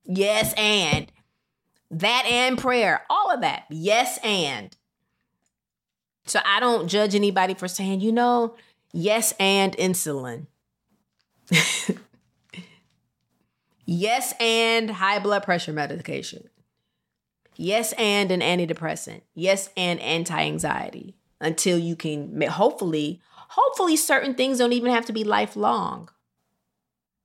yes, 0.05 0.53
and 0.57 1.11
that 1.91 2.25
and 2.25 2.57
prayer, 2.57 3.03
all 3.09 3.31
of 3.31 3.41
that, 3.41 3.63
yes, 3.69 4.19
and. 4.23 4.75
So 6.25 6.39
I 6.43 6.59
don't 6.59 6.87
judge 6.87 7.13
anybody 7.13 7.53
for 7.53 7.67
saying, 7.67 8.01
you 8.01 8.11
know, 8.11 8.55
yes, 8.91 9.33
and 9.39 9.77
insulin. 9.77 10.47
yes, 13.85 14.33
and 14.39 14.89
high 14.89 15.19
blood 15.19 15.43
pressure 15.43 15.73
medication. 15.73 16.49
Yes, 17.57 17.93
and 17.93 18.31
an 18.31 18.41
antidepressant. 18.41 19.21
Yes, 19.33 19.69
and 19.77 19.99
anti 19.99 20.41
anxiety 20.41 21.15
until 21.39 21.77
you 21.77 21.95
can, 21.95 22.41
hopefully, 22.41 23.21
hopefully, 23.49 23.95
certain 23.95 24.33
things 24.33 24.57
don't 24.57 24.73
even 24.73 24.91
have 24.91 25.05
to 25.05 25.13
be 25.13 25.23
lifelong. 25.23 26.09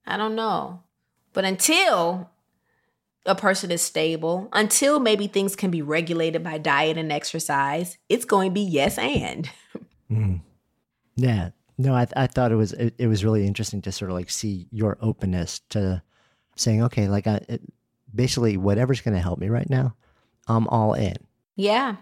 I 0.06 0.16
don't 0.16 0.34
know. 0.34 0.82
But 1.32 1.44
until 1.44 2.30
a 3.26 3.34
person 3.34 3.70
is 3.70 3.82
stable, 3.82 4.48
until 4.52 4.98
maybe 4.98 5.26
things 5.26 5.54
can 5.54 5.70
be 5.70 5.82
regulated 5.82 6.42
by 6.42 6.58
diet 6.58 6.96
and 6.96 7.12
exercise, 7.12 7.98
it's 8.08 8.24
going 8.24 8.50
to 8.50 8.54
be 8.54 8.60
yes 8.60 8.98
and. 8.98 9.50
mm. 10.10 10.40
Yeah. 11.16 11.50
No, 11.76 11.94
I, 11.94 12.06
I 12.16 12.26
thought 12.26 12.52
it 12.52 12.56
was 12.56 12.72
it, 12.72 12.94
it, 12.98 13.06
was 13.06 13.24
really 13.24 13.46
interesting 13.46 13.80
to 13.82 13.92
sort 13.92 14.10
of 14.10 14.16
like 14.16 14.30
see 14.30 14.66
your 14.70 14.98
openness 15.00 15.60
to 15.70 16.02
saying, 16.56 16.82
okay, 16.84 17.08
like 17.08 17.26
I, 17.26 17.40
it, 17.48 17.62
basically 18.14 18.56
whatever's 18.56 19.00
going 19.00 19.14
to 19.14 19.20
help 19.20 19.38
me 19.38 19.48
right 19.48 19.68
now, 19.68 19.94
I'm 20.46 20.68
all 20.68 20.94
in. 20.94 21.16
Yeah. 21.56 21.96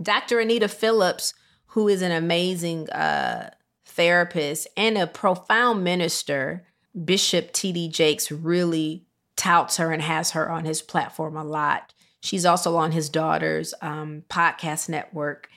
Dr. 0.00 0.38
Anita 0.38 0.68
Phillips, 0.68 1.34
who 1.66 1.88
is 1.88 2.02
an 2.02 2.12
amazing 2.12 2.88
uh, 2.90 3.50
therapist 3.84 4.68
and 4.76 4.96
a 4.96 5.06
profound 5.06 5.82
minister, 5.82 6.64
Bishop 7.04 7.52
T.D. 7.52 7.88
Jakes 7.88 8.30
really 8.30 9.07
touts 9.38 9.78
her 9.78 9.92
and 9.92 10.02
has 10.02 10.32
her 10.32 10.50
on 10.50 10.66
his 10.66 10.82
platform 10.82 11.36
a 11.36 11.44
lot. 11.44 11.94
She's 12.20 12.44
also 12.44 12.76
on 12.76 12.92
his 12.92 13.08
daughter's 13.08 13.72
um, 13.80 14.24
podcast 14.28 14.90
network. 14.90 15.48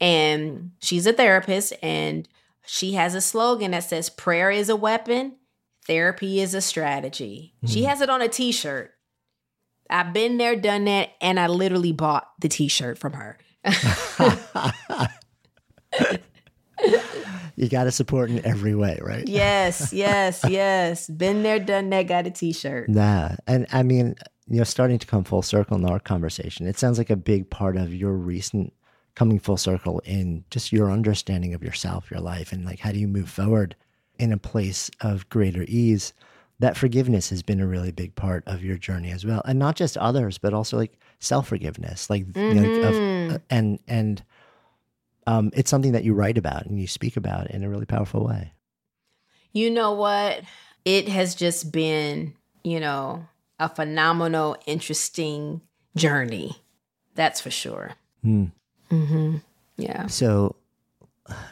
And 0.00 0.72
she's 0.80 1.06
a 1.06 1.12
therapist, 1.12 1.72
and 1.82 2.28
she 2.66 2.92
has 2.92 3.14
a 3.14 3.20
slogan 3.20 3.70
that 3.70 3.84
says, 3.84 4.10
Prayer 4.10 4.50
is 4.50 4.68
a 4.68 4.76
weapon, 4.76 5.36
therapy 5.86 6.40
is 6.40 6.52
a 6.52 6.60
strategy. 6.60 7.54
Mm-hmm. 7.58 7.72
She 7.72 7.84
has 7.84 8.00
it 8.00 8.10
on 8.10 8.20
a 8.20 8.28
t 8.28 8.52
shirt. 8.52 8.92
I've 9.88 10.12
been 10.12 10.36
there, 10.38 10.56
done 10.56 10.84
that, 10.86 11.10
and 11.20 11.38
I 11.38 11.46
literally 11.46 11.92
bought 11.92 12.28
the 12.40 12.48
t-shirt 12.48 12.98
from 12.98 13.12
her. 13.12 13.38
you 17.56 17.68
got 17.68 17.84
to 17.84 17.90
support 17.90 18.30
in 18.30 18.44
every 18.44 18.74
way, 18.74 18.98
right? 19.02 19.26
Yes, 19.26 19.92
yes, 19.92 20.44
yes. 20.48 21.08
Been 21.08 21.42
there, 21.42 21.58
done 21.58 21.90
that, 21.90 22.06
got 22.06 22.26
a 22.26 22.30
t-shirt. 22.30 22.88
Nah. 22.88 23.30
And 23.46 23.66
I 23.72 23.82
mean, 23.82 24.14
you 24.48 24.58
know, 24.58 24.64
starting 24.64 24.98
to 24.98 25.06
come 25.06 25.24
full 25.24 25.42
circle 25.42 25.76
in 25.76 25.84
our 25.84 25.98
conversation, 25.98 26.66
it 26.66 26.78
sounds 26.78 26.98
like 26.98 27.10
a 27.10 27.16
big 27.16 27.50
part 27.50 27.76
of 27.76 27.92
your 27.94 28.12
recent 28.12 28.72
coming 29.14 29.38
full 29.38 29.56
circle 29.56 30.00
in 30.04 30.44
just 30.50 30.72
your 30.72 30.90
understanding 30.90 31.54
of 31.54 31.62
yourself, 31.62 32.10
your 32.10 32.20
life, 32.20 32.52
and 32.52 32.64
like 32.64 32.80
how 32.80 32.92
do 32.92 32.98
you 32.98 33.08
move 33.08 33.30
forward 33.30 33.74
in 34.18 34.32
a 34.32 34.38
place 34.38 34.90
of 35.00 35.28
greater 35.30 35.64
ease 35.68 36.12
that 36.58 36.76
forgiveness 36.76 37.28
has 37.30 37.42
been 37.42 37.60
a 37.60 37.66
really 37.66 37.90
big 37.90 38.14
part 38.14 38.42
of 38.46 38.64
your 38.64 38.78
journey 38.78 39.10
as 39.10 39.26
well, 39.26 39.42
and 39.44 39.58
not 39.58 39.76
just 39.76 39.96
others, 39.98 40.38
but 40.38 40.54
also 40.54 40.76
like 40.76 40.98
self 41.18 41.48
forgiveness, 41.48 42.08
like, 42.08 42.24
mm-hmm. 42.26 42.56
you 42.56 42.80
know, 42.80 42.88
of, 42.88 43.34
uh, 43.34 43.38
and 43.50 43.78
and 43.88 44.22
um, 45.26 45.50
it's 45.54 45.70
something 45.70 45.92
that 45.92 46.04
you 46.04 46.14
write 46.14 46.38
about 46.38 46.66
and 46.66 46.80
you 46.80 46.86
speak 46.86 47.16
about 47.16 47.50
in 47.50 47.64
a 47.64 47.68
really 47.68 47.86
powerful 47.86 48.24
way. 48.24 48.52
You 49.52 49.70
know 49.70 49.92
what? 49.92 50.42
It 50.84 51.08
has 51.08 51.34
just 51.34 51.72
been, 51.72 52.34
you 52.62 52.78
know, 52.78 53.26
a 53.58 53.68
phenomenal, 53.68 54.56
interesting 54.66 55.62
journey. 55.96 56.62
That's 57.14 57.40
for 57.40 57.50
sure. 57.50 57.92
Hmm. 58.22 58.46
Mm-hmm. 58.90 59.36
Yeah. 59.78 60.06
So 60.06 60.56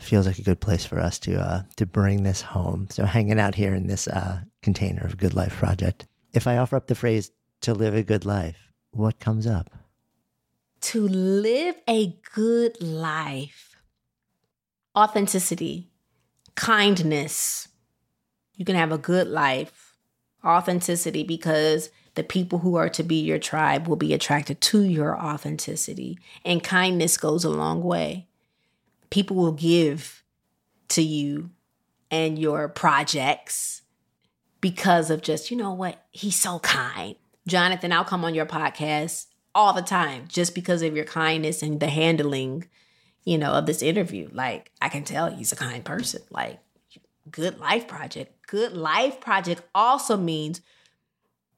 feels 0.01 0.27
like 0.27 0.39
a 0.39 0.43
good 0.43 0.61
place 0.61 0.85
for 0.85 0.99
us 0.99 1.19
to 1.21 1.41
uh, 1.41 1.63
to 1.77 1.87
bring 1.87 2.23
this 2.23 2.43
home. 2.43 2.89
So 2.91 3.05
hanging 3.05 3.41
out 3.41 3.55
here 3.55 3.75
in 3.75 3.87
this 3.87 4.07
uh, 4.09 4.41
container 4.63 5.05
of 5.05 5.17
Good 5.17 5.35
Life 5.35 5.57
Project. 5.57 6.07
If 6.33 6.47
I 6.47 6.59
offer 6.59 6.77
up 6.77 6.87
the 6.87 6.95
phrase 6.95 7.31
"to 7.63 7.75
live 7.75 7.95
a 7.95 8.03
good 8.03 8.25
life," 8.25 8.71
what 8.91 9.19
comes 9.19 9.47
up? 9.47 9.71
To 10.83 11.09
live 11.09 11.77
a 11.89 12.17
good 12.35 12.81
life, 12.83 13.64
authenticity, 14.97 15.91
kindness. 16.55 17.69
You 18.55 18.65
can 18.65 18.77
have 18.77 18.93
a 18.93 18.99
good 18.99 19.27
life, 19.27 19.97
authenticity, 20.45 21.25
because 21.25 21.91
the 22.15 22.23
people 22.23 22.61
who 22.61 22.77
are 22.77 22.89
to 22.91 23.03
be 23.03 23.17
your 23.17 23.39
tribe 23.39 23.89
will 23.89 23.97
be 23.97 24.15
attracted 24.15 24.61
to 24.61 24.83
your 24.83 25.21
authenticity. 25.21 26.19
And 26.45 26.63
kindness 26.63 27.17
goes 27.17 27.45
a 27.45 27.51
long 27.51 27.83
way. 27.83 28.29
People 29.11 29.37
will 29.37 29.53
give 29.53 30.23
to 30.89 31.03
you 31.03 31.51
and 32.11 32.39
your 32.39 32.69
projects 32.69 33.83
because 34.61 35.11
of 35.11 35.23
just, 35.23 35.51
you 35.51 35.57
know 35.57 35.73
what, 35.73 36.05
he's 36.13 36.37
so 36.37 36.59
kind. 36.61 37.17
Jonathan, 37.47 37.93
I'll 37.93 38.05
come 38.05 38.25
on 38.25 38.35
your 38.35 38.47
podcast 38.47 39.27
all 39.55 39.73
the 39.73 39.83
time 39.83 40.25
just 40.29 40.55
because 40.55 40.83
of 40.83 40.97
your 40.97 41.05
kindness 41.05 41.63
and 41.63 41.81
the 41.81 41.89
handling, 41.89 42.69
you 43.25 43.39
know, 43.39 43.53
of 43.53 43.67
this 43.67 43.83
interview. 43.83 44.29
Like, 44.33 44.71
I 44.81 44.89
can 44.89 45.05
tell 45.05 45.31
he's 45.31 45.53
a 45.53 45.57
kind 45.57 45.85
person. 45.85 46.23
Like, 46.31 46.61
good 47.31 47.59
life 47.59 47.89
project. 47.89 48.47
Good 48.47 48.73
life 48.73 49.21
project 49.21 49.63
also 49.75 50.17
means 50.17 50.61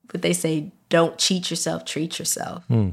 but 0.09 0.23
they 0.23 0.33
say 0.33 0.73
don't 0.89 1.19
cheat 1.19 1.51
yourself 1.51 1.85
treat 1.85 2.19
yourself 2.21 2.65
Hmm. 2.69 2.91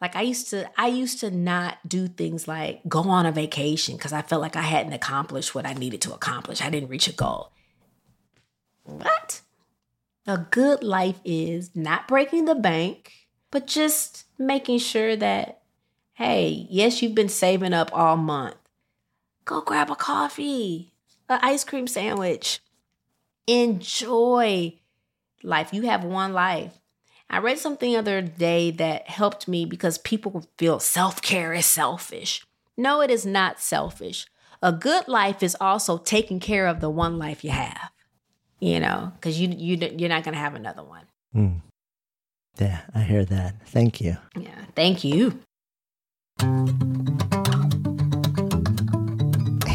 like 0.00 0.16
i 0.16 0.22
used 0.22 0.50
to 0.50 0.68
i 0.76 0.88
used 0.88 1.20
to 1.20 1.30
not 1.30 1.78
do 1.86 2.08
things 2.08 2.48
like 2.48 2.80
go 2.88 3.02
on 3.02 3.26
a 3.26 3.30
vacation 3.32 3.96
because 3.96 4.12
i 4.12 4.22
felt 4.22 4.42
like 4.42 4.56
i 4.56 4.62
hadn't 4.62 4.92
accomplished 4.92 5.54
what 5.54 5.66
i 5.66 5.72
needed 5.72 6.00
to 6.02 6.12
accomplish 6.12 6.60
i 6.60 6.68
didn't 6.68 6.88
reach 6.88 7.06
a 7.06 7.12
goal 7.12 7.52
what 8.82 9.40
a 10.26 10.38
good 10.50 10.82
life 10.82 11.20
is 11.24 11.70
not 11.76 12.08
breaking 12.08 12.46
the 12.46 12.54
bank 12.56 13.12
but 13.52 13.66
just 13.66 14.24
making 14.38 14.78
sure 14.78 15.14
that 15.14 15.62
hey 16.16 16.66
yes 16.68 17.00
you've 17.00 17.14
been 17.14 17.28
saving 17.28 17.72
up 17.72 17.90
all 17.92 18.16
month 18.16 18.56
go 19.44 19.60
grab 19.60 19.90
a 19.90 19.96
coffee 19.96 20.92
an 21.28 21.38
ice 21.42 21.64
cream 21.64 21.86
sandwich 21.86 22.60
enjoy 23.46 24.74
life. 25.42 25.72
You 25.72 25.82
have 25.82 26.04
one 26.04 26.32
life. 26.32 26.78
I 27.28 27.38
read 27.38 27.58
something 27.58 27.90
the 27.90 27.98
other 27.98 28.22
day 28.22 28.70
that 28.72 29.08
helped 29.08 29.48
me 29.48 29.64
because 29.64 29.98
people 29.98 30.46
feel 30.58 30.78
self 30.78 31.22
care 31.22 31.52
is 31.52 31.66
selfish. 31.66 32.44
No, 32.76 33.00
it 33.00 33.10
is 33.10 33.26
not 33.26 33.60
selfish. 33.60 34.26
A 34.62 34.72
good 34.72 35.08
life 35.08 35.42
is 35.42 35.56
also 35.60 35.98
taking 35.98 36.40
care 36.40 36.66
of 36.66 36.80
the 36.80 36.90
one 36.90 37.18
life 37.18 37.44
you 37.44 37.50
have. 37.50 37.90
You 38.60 38.80
know, 38.80 39.12
because 39.14 39.40
you 39.40 39.48
you 39.48 39.76
you're 39.96 40.08
not 40.08 40.24
gonna 40.24 40.36
have 40.36 40.54
another 40.54 40.82
one. 40.82 41.04
Hmm. 41.32 41.56
Yeah, 42.58 42.80
I 42.94 43.00
hear 43.00 43.24
that. 43.24 43.66
Thank 43.66 44.00
you. 44.00 44.16
Yeah, 44.38 44.64
thank 44.74 45.04
you. 45.04 45.40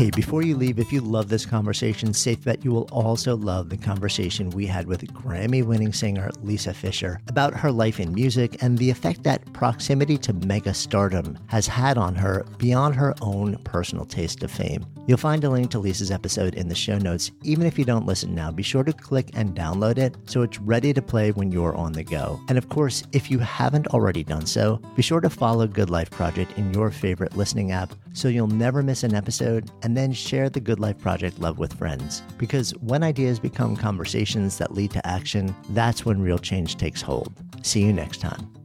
Hey, 0.02 0.10
before 0.10 0.42
you 0.42 0.58
leave, 0.58 0.80
if 0.80 0.92
you 0.92 1.00
love 1.00 1.30
this 1.30 1.46
conversation, 1.46 2.12
safe 2.12 2.44
bet 2.44 2.66
you 2.66 2.72
will 2.72 2.90
also 2.92 3.36
love 3.36 3.70
the 3.70 3.78
conversation 3.78 4.50
we 4.50 4.66
had 4.66 4.88
with 4.88 5.06
Grammy 5.14 5.64
winning 5.64 5.94
singer 5.94 6.32
Lisa 6.42 6.74
Fischer 6.74 7.22
about 7.28 7.54
her 7.54 7.72
life 7.72 8.00
in 8.00 8.12
music 8.12 8.64
and 8.64 8.80
the 8.80 8.90
effect 8.90 9.22
that 9.26 9.54
proximity 9.54 10.18
to 10.18 10.34
mega 10.34 10.74
stardom 10.74 11.38
has 11.46 11.68
had 11.68 12.00
on 12.00 12.16
her 12.16 12.48
beyond 12.58 12.96
her 12.96 13.14
own 13.22 13.58
personal 13.64 14.06
taste 14.06 14.42
of 14.42 14.50
fame. 14.50 14.88
You'll 15.08 15.18
find 15.18 15.44
a 15.44 15.50
link 15.50 15.72
to 15.72 15.80
Lisa's 15.80 16.12
episode 16.12 16.56
in 16.56 16.68
the 16.68 16.76
show 16.76 16.98
notes. 16.98 17.32
Even 17.44 17.66
if 17.66 17.80
you 17.80 17.86
don't 17.86 18.06
listen 18.06 18.36
now, 18.36 18.52
be 18.52 18.64
sure 18.64 18.84
to 18.84 18.94
click 18.94 19.32
and 19.34 19.56
download 19.56 19.98
it 19.98 20.16
so 20.26 20.42
it's 20.42 20.60
ready 20.60 20.94
to 20.94 21.02
play 21.02 21.32
when 21.32 21.52
you're 21.52 21.76
on 21.76 21.92
the 21.92 22.04
go. 22.04 22.40
And 22.50 22.58
of 22.58 22.70
course, 22.70 23.04
if 23.12 23.32
you 23.32 23.40
haven't 23.40 23.88
already 23.88 24.24
done 24.24 24.46
so, 24.46 24.82
be 24.96 25.02
sure 25.02 25.22
to 25.22 25.30
follow 25.30 25.68
Good 25.68 25.90
Life 25.90 26.12
Project 26.12 26.58
in 26.58 26.74
your 26.74 26.92
favorite 26.92 27.36
listening 27.36 27.72
app 27.72 27.94
so 28.14 28.28
you'll 28.28 28.48
never 28.48 28.84
miss 28.84 29.04
an 29.04 29.16
episode 29.16 29.72
and 29.82 29.98
then 29.98 30.14
share 30.14 30.50
the 30.50 30.60
Good 30.60 30.80
Life 30.80 31.00
Project 31.00 31.40
love 31.40 31.58
with 31.58 31.74
friends. 31.74 32.22
Because 32.38 32.72
when 32.82 33.04
ideas 33.04 33.40
become 33.40 33.76
conversations 33.76 34.58
that 34.58 34.74
lead 34.74 34.92
to 34.92 35.08
action, 35.08 35.56
that's 35.70 36.06
when 36.06 36.22
real 36.22 36.40
change 36.40 36.76
takes 36.76 37.02
hold. 37.02 37.34
See 37.64 37.82
you 37.82 37.94
next 37.94 38.22
time. 38.22 38.61